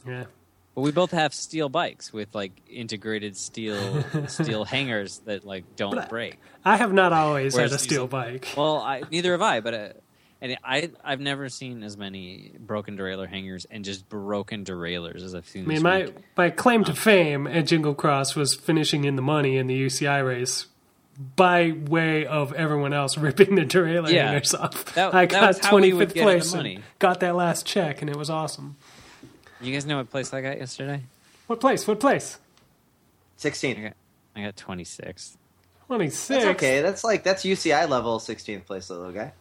Yeah. 0.05 0.25
But 0.75 0.81
we 0.81 0.91
both 0.91 1.11
have 1.11 1.33
steel 1.33 1.69
bikes 1.69 2.11
with 2.11 2.35
like 2.35 2.51
integrated 2.69 3.37
steel 3.37 4.03
steel 4.27 4.65
hangers 4.65 5.19
that 5.25 5.45
like 5.45 5.77
don't 5.77 5.95
But 5.95 6.09
break. 6.09 6.37
I 6.65 6.75
have 6.75 6.91
not 6.91 7.13
always 7.13 7.55
Whereas 7.55 7.71
had 7.71 7.79
a 7.79 7.83
steel 7.83 8.07
bike. 8.07 8.49
Well, 8.57 8.79
I, 8.79 9.03
neither 9.09 9.31
have 9.31 9.41
I, 9.41 9.61
but 9.61 9.73
uh, 9.73 9.89
and 10.41 10.57
I 10.65 10.91
I've 11.01 11.21
never 11.21 11.47
seen 11.47 11.81
as 11.81 11.95
many 11.95 12.51
broken 12.59 12.97
derailleur 12.97 13.29
hangers 13.29 13.65
and 13.71 13.85
just 13.85 14.09
broken 14.09 14.65
derailleurs 14.65 15.23
as 15.23 15.33
I've 15.33 15.47
seen. 15.47 15.63
I 15.63 15.67
mean, 15.67 15.81
my, 15.81 16.03
week. 16.03 16.15
my 16.35 16.49
claim 16.49 16.83
to 16.83 16.93
fame 16.93 17.47
at 17.47 17.67
Jingle 17.67 17.95
Cross 17.95 18.35
was 18.35 18.53
finishing 18.53 19.05
in 19.05 19.15
the 19.15 19.21
money 19.21 19.55
in 19.55 19.67
the 19.67 19.81
UCI 19.85 20.27
race 20.27 20.67
by 21.35 21.71
way 21.71 22.25
of 22.25 22.53
everyone 22.53 22.93
else 22.93 23.17
ripping 23.19 23.55
the 23.55 23.61
derailleur 23.63 24.11
Yeah. 24.11 24.27
hangers 24.31 24.53
off. 24.53 24.93
That- 24.95 25.13
I 25.13 25.25
got 25.25 25.47
was 25.47 25.59
how 25.59 25.77
we 25.77 25.93
would 25.93 26.09
25th 26.09 26.21
place 26.21 26.53
money. 26.53 26.75
and 26.75 26.83
got 26.99 27.19
that 27.21 27.35
last 27.35 27.65
check, 27.65 28.01
and 28.01 28.09
it 28.09 28.15
was 28.15 28.29
awesome. 28.29 28.75
You 29.61 29.73
guys 29.73 29.85
know 29.85 29.97
what 29.97 30.09
place 30.11 30.33
I 30.33 30.41
got 30.41 30.57
yesterday? 30.57 31.03
What 31.47 31.59
place? 31.61 31.87
What 31.87 31.99
place? 31.99 32.37
16. 33.37 33.77
I 33.77 33.81
got 33.81 33.93
I 34.35 34.41
got 34.43 34.57
26. 34.57 35.37
26. 35.87 36.45
Okay. 36.45 36.81
That's 36.81 37.03
like 37.03 37.23
that's 37.23 37.43
UCI 37.43 37.87
level 37.87 38.19
16th 38.19 38.65
place, 38.65 38.89
little 38.89 39.11
guy. 39.11 39.31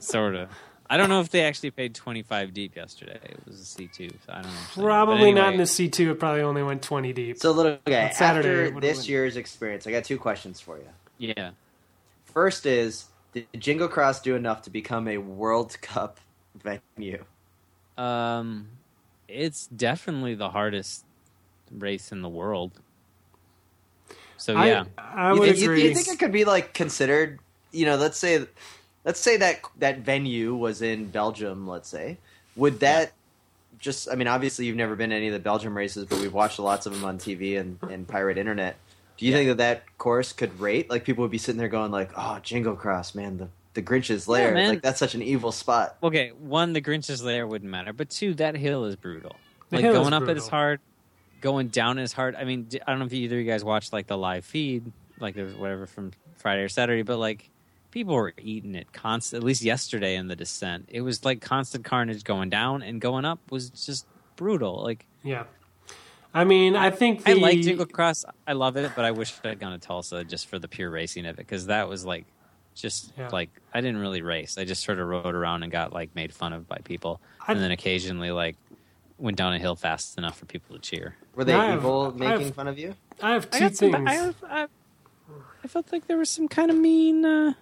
sort 0.00 0.34
of. 0.36 0.48
I 0.88 0.96
don't 0.96 1.08
know 1.08 1.20
if 1.20 1.30
they 1.30 1.42
actually 1.42 1.70
paid 1.70 1.94
25 1.94 2.52
deep 2.52 2.76
yesterday. 2.76 3.18
It 3.24 3.38
was 3.46 3.58
a 3.60 3.64
C2, 3.82 4.10
so 4.10 4.16
I 4.32 4.42
don't 4.42 4.52
know. 4.52 4.58
Probably 4.74 5.32
not 5.32 5.52
in 5.54 5.58
the 5.58 5.64
C2. 5.64 6.10
It 6.12 6.20
probably 6.20 6.42
only 6.42 6.62
went 6.62 6.82
20 6.82 7.12
deep. 7.14 7.38
So, 7.38 7.52
little 7.52 7.78
guy, 7.86 8.08
On 8.08 8.12
Saturday, 8.12 8.68
after 8.68 8.80
this 8.80 9.06
we- 9.06 9.12
year's 9.14 9.36
experience, 9.36 9.86
I 9.86 9.92
got 9.92 10.04
two 10.04 10.18
questions 10.18 10.60
for 10.60 10.76
you. 10.76 10.88
Yeah. 11.18 11.52
First 12.26 12.66
is, 12.66 13.06
did 13.32 13.46
Jingle 13.58 13.88
Cross 13.88 14.20
do 14.22 14.34
enough 14.36 14.62
to 14.62 14.70
become 14.70 15.08
a 15.08 15.18
World 15.18 15.76
Cup 15.80 16.20
venue? 16.54 17.24
Um, 17.96 18.68
it's 19.28 19.66
definitely 19.68 20.34
the 20.34 20.50
hardest 20.50 21.04
race 21.70 22.12
in 22.12 22.20
the 22.22 22.28
world. 22.28 22.72
So 24.36 24.62
yeah, 24.62 24.84
I 24.98 25.32
you, 25.32 25.38
would 25.40 25.46
think, 25.46 25.58
you- 25.60 25.64
agree. 25.64 25.82
you 25.88 25.94
think 25.94 26.08
it 26.08 26.18
could 26.18 26.32
be 26.32 26.44
like 26.44 26.74
considered? 26.74 27.38
You 27.72 27.86
know, 27.86 27.96
let's 27.96 28.18
say, 28.18 28.46
let's 29.04 29.20
say 29.20 29.36
that 29.36 29.60
that 29.78 29.98
venue 29.98 30.54
was 30.54 30.82
in 30.82 31.06
Belgium. 31.06 31.68
Let's 31.68 31.88
say, 31.88 32.18
would 32.56 32.80
that 32.80 33.12
just? 33.78 34.08
I 34.10 34.14
mean, 34.14 34.28
obviously, 34.28 34.66
you've 34.66 34.76
never 34.76 34.96
been 34.96 35.10
to 35.10 35.16
any 35.16 35.28
of 35.28 35.32
the 35.32 35.38
Belgium 35.38 35.76
races, 35.76 36.06
but 36.06 36.20
we've 36.20 36.32
watched 36.32 36.58
lots 36.58 36.86
of 36.86 36.94
them 36.94 37.04
on 37.04 37.18
TV 37.18 37.58
and, 37.58 37.78
and 37.90 38.06
pirate 38.08 38.38
internet. 38.38 38.76
Do 39.16 39.26
you 39.26 39.32
think 39.32 39.48
that 39.48 39.58
that 39.58 39.98
course 39.98 40.32
could 40.32 40.58
rate? 40.58 40.90
Like 40.90 41.04
people 41.04 41.22
would 41.22 41.30
be 41.30 41.38
sitting 41.38 41.58
there 41.58 41.68
going, 41.68 41.92
like, 41.92 42.10
"Oh, 42.16 42.38
Jingle 42.42 42.74
Cross, 42.74 43.14
man, 43.14 43.36
the 43.36 43.48
the 43.74 43.82
Grinch's 43.82 44.28
lair. 44.28 44.54
man. 44.54 44.68
like 44.68 44.82
that's 44.82 44.98
such 44.98 45.14
an 45.14 45.22
evil 45.22 45.52
spot." 45.52 45.96
okay. 46.02 46.30
One, 46.30 46.72
the 46.72 46.80
Grinch's 46.80 47.22
lair 47.22 47.46
wouldn't 47.46 47.70
matter, 47.70 47.92
but 47.92 48.10
two, 48.10 48.34
that 48.34 48.56
hill 48.56 48.84
is 48.86 48.96
brutal. 48.96 49.36
The 49.70 49.76
like 49.76 49.84
going 49.84 50.12
up 50.12 50.24
brutal. 50.24 50.42
is 50.42 50.48
hard, 50.48 50.80
going 51.40 51.68
down 51.68 51.98
is 51.98 52.12
hard. 52.12 52.34
I 52.34 52.44
mean, 52.44 52.68
I 52.86 52.90
don't 52.90 52.98
know 52.98 53.06
if 53.06 53.12
either 53.12 53.36
of 53.36 53.44
you 53.44 53.50
guys 53.50 53.62
watched 53.62 53.92
like 53.92 54.06
the 54.06 54.18
live 54.18 54.44
feed, 54.44 54.90
like 55.20 55.34
there 55.34 55.44
was 55.44 55.54
whatever 55.54 55.86
from 55.86 56.12
Friday 56.38 56.62
or 56.62 56.68
Saturday, 56.68 57.02
but 57.02 57.18
like 57.18 57.50
people 57.94 58.14
were 58.14 58.34
eating 58.38 58.74
it 58.74 58.92
constant. 58.92 59.42
At 59.42 59.46
least 59.46 59.62
yesterday 59.62 60.16
in 60.16 60.26
the 60.28 60.36
descent, 60.36 60.88
it 60.88 61.00
was 61.00 61.24
like 61.24 61.40
constant 61.40 61.84
carnage 61.84 62.24
going 62.24 62.50
down 62.50 62.82
and 62.82 63.00
going 63.00 63.24
up 63.24 63.38
was 63.50 63.70
just 63.70 64.06
brutal. 64.36 64.82
Like 64.82 65.06
yeah. 65.22 65.44
I 66.34 66.42
mean, 66.42 66.74
I 66.74 66.90
think 66.90 67.22
the, 67.22 67.30
I 67.30 67.34
like 67.34 67.60
Jingle 67.60 67.86
Cross. 67.86 68.24
I 68.46 68.54
love 68.54 68.76
it, 68.76 68.90
but 68.96 69.04
I 69.04 69.12
wish 69.12 69.32
I'd 69.44 69.60
gone 69.60 69.70
to 69.72 69.78
Tulsa 69.78 70.24
just 70.24 70.48
for 70.48 70.58
the 70.58 70.66
pure 70.66 70.90
racing 70.90 71.24
of 71.26 71.34
it 71.36 71.46
because 71.46 71.66
that 71.66 71.88
was 71.88 72.04
like 72.04 72.24
just 72.74 73.12
Yeah. 73.16 73.28
like 73.32 73.50
I 73.72 73.80
didn't 73.80 73.98
really 73.98 74.20
race. 74.20 74.58
I 74.58 74.64
just 74.64 74.82
sort 74.82 74.98
of 74.98 75.06
rode 75.06 75.32
around 75.34 75.62
and 75.62 75.70
got 75.70 75.92
like 75.92 76.12
made 76.16 76.34
fun 76.34 76.52
of 76.52 76.66
by 76.68 76.78
people, 76.84 77.20
I- 77.46 77.52
and 77.52 77.60
then 77.62 77.70
occasionally 77.70 78.32
like 78.32 78.56
went 79.16 79.36
down 79.36 79.52
a 79.54 79.58
hill 79.60 79.76
fast 79.76 80.18
enough 80.18 80.36
for 80.36 80.46
people 80.46 80.74
to 80.74 80.82
cheer. 80.82 81.14
Were 81.36 81.44
they 81.44 81.54
I 81.54 81.66
have- 81.66 81.78
evil 81.78 82.12
I 82.16 82.18
making 82.18 82.46
have- 82.46 82.54
fun 82.56 82.66
of 82.66 82.76
you? 82.76 82.96
I 83.22 83.30
have 83.34 83.46
I 83.52 83.58
two 83.60 83.74
some. 83.76 83.92
things. 83.92 84.08
I, 84.10 84.14
have, 84.14 84.34
I, 84.42 84.66
I 85.62 85.68
felt 85.68 85.92
like 85.92 86.08
there 86.08 86.18
was 86.18 86.28
some 86.30 86.48
kind 86.48 86.68
of 86.72 86.76
mean. 86.76 87.24
Uh, 87.24 87.52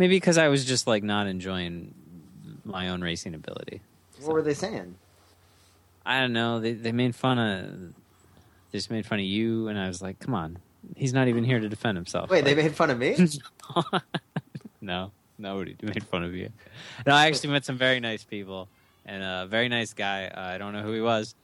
maybe 0.00 0.16
because 0.16 0.38
I 0.38 0.48
was 0.48 0.64
just 0.64 0.86
like 0.86 1.02
not 1.04 1.26
enjoying 1.26 1.94
my 2.64 2.88
own 2.88 3.02
racing 3.02 3.34
ability. 3.34 3.82
What 4.22 4.32
were 4.32 4.42
they 4.42 4.54
saying? 4.54 4.96
I 6.06 6.20
don't 6.20 6.32
know. 6.32 6.58
They 6.58 6.72
they 6.72 6.90
made 6.90 7.14
fun 7.14 7.38
of. 7.38 7.94
They 8.72 8.78
just 8.78 8.90
made 8.90 9.04
fun 9.04 9.18
of 9.18 9.26
you, 9.26 9.68
and 9.68 9.78
I 9.78 9.86
was 9.86 10.00
like, 10.00 10.18
"Come 10.18 10.34
on, 10.34 10.58
he's 10.96 11.12
not 11.12 11.28
even 11.28 11.44
here 11.44 11.60
to 11.60 11.68
defend 11.68 11.98
himself." 11.98 12.30
Wait, 12.30 12.44
they 12.44 12.54
made 12.54 12.74
fun 12.74 12.88
of 12.90 12.98
me? 12.98 13.28
no, 14.80 15.12
nobody 15.38 15.76
made 15.82 16.02
fun 16.04 16.24
of 16.24 16.34
you. 16.34 16.48
No, 17.06 17.14
I 17.14 17.26
actually 17.26 17.50
met 17.50 17.66
some 17.66 17.76
very 17.76 18.00
nice 18.00 18.24
people, 18.24 18.68
and 19.04 19.22
a 19.22 19.46
very 19.46 19.68
nice 19.68 19.92
guy. 19.92 20.28
Uh, 20.28 20.40
I 20.40 20.58
don't 20.58 20.72
know 20.72 20.82
who 20.82 20.92
he 20.92 21.02
was. 21.02 21.34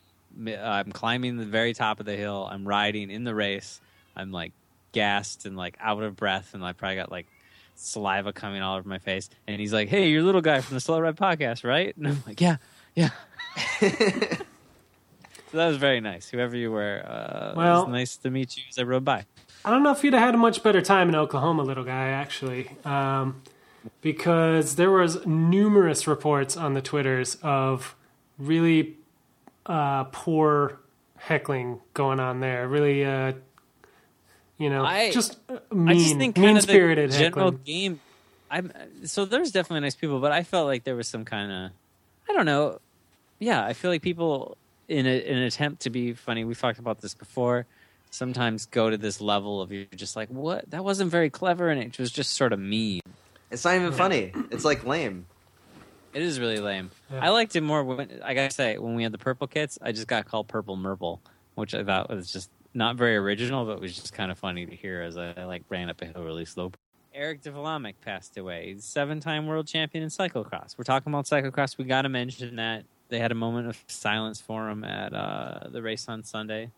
Uh, 0.46 0.52
I'm 0.52 0.92
climbing 0.92 1.36
the 1.36 1.44
very 1.44 1.74
top 1.74 2.00
of 2.00 2.06
the 2.06 2.16
hill. 2.16 2.48
I'm 2.50 2.66
riding 2.66 3.10
in 3.10 3.24
the 3.24 3.34
race. 3.34 3.80
I'm 4.16 4.32
like 4.32 4.52
gassed 4.92 5.44
and 5.44 5.58
like 5.58 5.76
out 5.78 6.02
of 6.02 6.16
breath, 6.16 6.54
and 6.54 6.64
I 6.64 6.72
probably 6.72 6.96
got 6.96 7.10
like 7.10 7.26
saliva 7.76 8.32
coming 8.32 8.62
all 8.62 8.76
over 8.76 8.88
my 8.88 8.98
face. 8.98 9.28
And 9.46 9.60
he's 9.60 9.72
like, 9.72 9.88
"Hey, 9.88 10.08
you're 10.08 10.22
a 10.22 10.24
little 10.24 10.40
guy 10.40 10.60
from 10.60 10.74
the 10.74 10.80
Slow 10.80 10.98
Ride 11.00 11.16
podcast, 11.16 11.64
right?" 11.64 11.96
And 11.96 12.08
I'm 12.08 12.22
like, 12.26 12.40
"Yeah, 12.40 12.56
yeah." 12.94 13.10
So 15.52 15.58
that 15.58 15.68
was 15.68 15.76
very 15.76 16.00
nice. 16.00 16.28
Whoever 16.28 16.56
you 16.56 16.72
were, 16.72 17.02
uh, 17.06 17.50
it 17.52 17.56
Well- 17.56 17.84
was 17.84 17.92
nice 17.92 18.16
to 18.18 18.30
meet 18.30 18.56
you 18.56 18.64
as 18.68 18.78
I 18.78 18.82
rode 18.82 19.04
by. 19.04 19.24
I 19.64 19.70
don't 19.70 19.82
know 19.84 19.92
if 19.92 20.02
you'd 20.04 20.12
have 20.12 20.22
had 20.22 20.34
a 20.34 20.38
much 20.38 20.62
better 20.62 20.82
time 20.82 21.08
in 21.08 21.14
Oklahoma, 21.14 21.62
little 21.62 21.84
guy, 21.84 22.08
actually, 22.08 22.72
um, 22.84 23.42
because 24.00 24.74
there 24.76 24.90
was 24.90 25.24
numerous 25.24 26.06
reports 26.06 26.56
on 26.56 26.74
the 26.74 26.82
Twitters 26.82 27.36
of 27.42 27.94
really 28.38 28.96
uh, 29.66 30.04
poor 30.04 30.80
heckling 31.16 31.80
going 31.94 32.20
on 32.20 32.40
there. 32.40 32.68
Really, 32.68 33.04
uh, 33.04 33.32
you 34.58 34.70
know, 34.70 34.84
I- 34.84 35.10
just 35.10 35.38
uh, 35.48 35.58
I 35.70 35.74
mean, 35.74 35.98
just 35.98 36.16
think 36.16 36.34
kind 36.36 36.46
mean 36.46 36.56
of 36.56 36.66
the 36.66 36.72
spirited 36.72 37.10
general 37.12 37.46
heckling. 37.52 37.62
game. 37.64 38.00
I'm 38.50 38.72
so 39.04 39.24
there's 39.24 39.50
definitely 39.50 39.80
nice 39.80 39.96
people, 39.96 40.20
but 40.20 40.32
I 40.32 40.42
felt 40.44 40.66
like 40.66 40.84
there 40.84 40.94
was 40.96 41.08
some 41.08 41.24
kind 41.24 41.50
of 41.50 41.70
I 42.28 42.32
don't 42.32 42.46
know. 42.46 42.80
Yeah, 43.38 43.64
I 43.64 43.72
feel 43.74 43.90
like 43.90 44.02
people 44.02 44.56
in, 44.88 45.06
a, 45.06 45.18
in 45.18 45.36
an 45.36 45.42
attempt 45.42 45.82
to 45.82 45.90
be 45.90 46.12
funny. 46.14 46.44
We've 46.44 46.58
talked 46.58 46.78
about 46.78 47.00
this 47.00 47.12
before. 47.14 47.66
Sometimes 48.10 48.66
go 48.66 48.88
to 48.88 48.96
this 48.96 49.20
level 49.20 49.60
of 49.60 49.72
you're 49.72 49.84
just 49.94 50.16
like, 50.16 50.28
what? 50.30 50.70
That 50.70 50.84
wasn't 50.84 51.10
very 51.10 51.28
clever, 51.28 51.68
and 51.68 51.82
it 51.82 51.98
was 51.98 52.10
just 52.10 52.32
sort 52.34 52.52
of 52.52 52.58
mean. 52.60 53.00
it's 53.50 53.64
not 53.64 53.74
even 53.74 53.92
funny. 53.92 54.32
It's 54.50 54.64
like 54.64 54.86
lame. 54.86 55.26
It 56.14 56.22
is 56.22 56.40
really 56.40 56.60
lame. 56.60 56.90
Yeah. 57.12 57.26
I 57.26 57.28
liked 57.28 57.56
it 57.56 57.60
more 57.60 57.84
when 57.84 58.20
I 58.24 58.32
gotta 58.32 58.50
say 58.54 58.78
when 58.78 58.94
we 58.94 59.02
had 59.02 59.12
the 59.12 59.18
purple 59.18 59.48
kits. 59.48 59.78
I 59.82 59.92
just 59.92 60.06
got 60.06 60.24
called 60.24 60.48
Purple 60.48 60.76
Merple, 60.76 61.20
which 61.56 61.74
I 61.74 61.84
thought 61.84 62.08
was 62.08 62.32
just 62.32 62.48
not 62.76 62.96
very 62.96 63.16
original, 63.16 63.64
but 63.64 63.80
was 63.80 63.96
just 63.96 64.12
kind 64.12 64.30
of 64.30 64.38
funny 64.38 64.66
to 64.66 64.76
hear 64.76 65.00
as 65.00 65.16
I, 65.16 65.32
I 65.36 65.44
like 65.44 65.62
ran 65.68 65.88
up 65.88 66.02
a 66.02 66.06
hill 66.06 66.22
really 66.22 66.44
slow. 66.44 66.72
Eric 67.14 67.40
De 67.42 67.50
Vlaeminck 67.50 67.94
passed 68.04 68.36
away. 68.36 68.74
He's 68.74 68.84
seven-time 68.84 69.46
world 69.46 69.66
champion 69.66 70.04
in 70.04 70.10
cyclocross. 70.10 70.76
We're 70.76 70.84
talking 70.84 71.10
about 71.10 71.24
cyclocross. 71.24 71.78
We 71.78 71.84
got 71.84 72.02
to 72.02 72.10
mention 72.10 72.56
that 72.56 72.84
they 73.08 73.18
had 73.18 73.32
a 73.32 73.34
moment 73.34 73.68
of 73.68 73.82
silence 73.86 74.40
for 74.40 74.68
him 74.68 74.84
at 74.84 75.14
uh, 75.14 75.68
the 75.70 75.80
race 75.80 76.06
on 76.08 76.22
Sunday. 76.24 76.70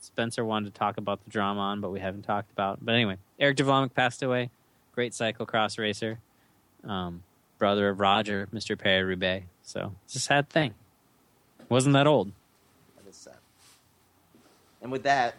Spencer 0.00 0.44
wanted 0.44 0.72
to 0.72 0.78
talk 0.78 0.96
about 0.96 1.22
the 1.24 1.30
drama 1.30 1.60
on, 1.60 1.80
but 1.82 1.90
we 1.90 2.00
haven't 2.00 2.22
talked 2.22 2.50
about. 2.52 2.82
But 2.82 2.94
anyway, 2.94 3.18
Eric 3.38 3.56
De 3.58 3.64
Vlaeminck 3.64 3.92
passed 3.92 4.22
away. 4.22 4.50
Great 4.94 5.12
cyclocross 5.12 5.78
racer. 5.78 6.20
Um, 6.84 7.22
brother 7.58 7.90
of 7.90 8.00
Roger, 8.00 8.48
Mr. 8.54 8.78
Paris-Roubaix. 8.78 9.44
So 9.62 9.94
it's 10.04 10.16
a 10.16 10.20
sad 10.20 10.48
thing. 10.48 10.72
Wasn't 11.68 11.92
that 11.92 12.06
old? 12.06 12.32
And 14.82 14.90
with 14.90 15.04
that, 15.04 15.36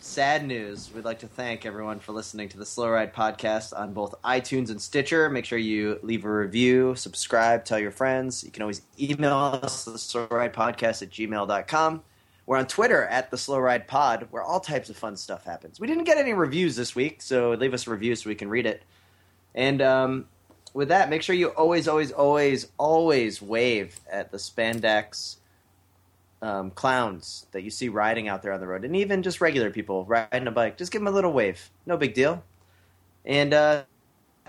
sad 0.00 0.44
news, 0.44 0.90
we'd 0.92 1.04
like 1.04 1.20
to 1.20 1.28
thank 1.28 1.64
everyone 1.64 2.00
for 2.00 2.10
listening 2.10 2.48
to 2.48 2.58
the 2.58 2.66
Slow 2.66 2.90
Ride 2.90 3.14
podcast 3.14 3.76
on 3.78 3.92
both 3.92 4.20
iTunes 4.22 4.70
and 4.70 4.82
Stitcher. 4.82 5.30
Make 5.30 5.44
sure 5.44 5.58
you 5.58 6.00
leave 6.02 6.24
a 6.24 6.30
review, 6.30 6.96
subscribe, 6.96 7.64
tell 7.64 7.78
your 7.78 7.92
friends. 7.92 8.42
You 8.42 8.50
can 8.50 8.62
always 8.62 8.82
email 9.00 9.60
us, 9.62 9.84
the 9.84 9.96
Slow 9.96 10.26
Ride 10.28 10.52
podcast 10.52 11.02
at 11.02 11.10
gmail.com. 11.10 12.02
We're 12.46 12.56
on 12.56 12.66
Twitter 12.66 13.04
at 13.04 13.30
the 13.30 13.38
Slow 13.38 13.58
Ride 13.58 13.86
Pod, 13.86 14.26
where 14.32 14.42
all 14.42 14.58
types 14.58 14.90
of 14.90 14.96
fun 14.96 15.16
stuff 15.16 15.44
happens. 15.44 15.78
We 15.78 15.86
didn't 15.86 16.04
get 16.04 16.18
any 16.18 16.32
reviews 16.32 16.74
this 16.74 16.96
week, 16.96 17.22
so 17.22 17.52
leave 17.52 17.74
us 17.74 17.86
a 17.86 17.90
review 17.90 18.16
so 18.16 18.28
we 18.28 18.34
can 18.34 18.48
read 18.48 18.66
it. 18.66 18.82
And 19.54 19.80
um, 19.80 20.26
with 20.74 20.88
that, 20.88 21.10
make 21.10 21.22
sure 21.22 21.36
you 21.36 21.48
always, 21.50 21.86
always, 21.86 22.10
always, 22.10 22.66
always 22.76 23.40
wave 23.40 24.00
at 24.10 24.32
the 24.32 24.38
spandex 24.38 25.36
um, 26.42 26.70
clowns 26.70 27.46
that 27.52 27.62
you 27.62 27.70
see 27.70 27.88
riding 27.88 28.28
out 28.28 28.42
there 28.42 28.52
on 28.52 28.60
the 28.60 28.66
road, 28.66 28.84
and 28.84 28.94
even 28.96 29.22
just 29.22 29.40
regular 29.40 29.70
people 29.70 30.04
riding 30.04 30.46
a 30.46 30.50
bike. 30.50 30.76
Just 30.76 30.92
give 30.92 31.00
them 31.00 31.08
a 31.08 31.10
little 31.10 31.32
wave. 31.32 31.70
No 31.86 31.96
big 31.96 32.14
deal. 32.14 32.42
And 33.24 33.52
uh, 33.52 33.82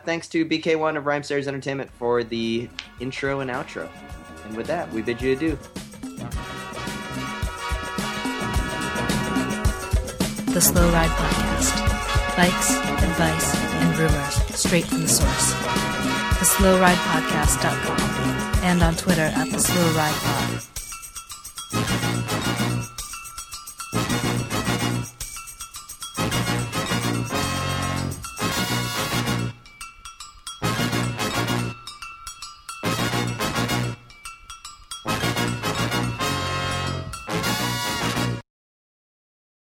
thanks 0.05 0.27
to 0.29 0.45
BK1 0.45 0.97
of 0.97 1.05
Rhyme 1.05 1.23
Series 1.23 1.47
Entertainment 1.47 1.89
for 1.91 2.23
the 2.23 2.69
intro 2.99 3.39
and 3.39 3.49
outro. 3.49 3.89
And 4.45 4.55
with 4.55 4.67
that, 4.67 4.91
we 4.91 5.01
bid 5.01 5.21
you 5.21 5.33
adieu. 5.33 5.57
The 10.53 10.61
Slow 10.61 10.91
Ride 10.91 11.11
Podcast. 11.11 12.35
Bikes, 12.35 12.71
advice, 13.03 13.55
and 13.55 13.97
rumors 13.97 14.35
straight 14.55 14.85
from 14.85 15.01
the 15.01 15.07
source. 15.07 15.53
TheSlowRidePodcast.com 16.39 18.63
and 18.63 18.81
on 18.81 18.95
Twitter 18.95 19.29
at 19.35 19.51
The 19.51 19.59
Slow 19.59 19.93
Ride 19.93 20.15
Pod. 20.15 20.78
Thank 21.71 22.13
you. 22.13 22.18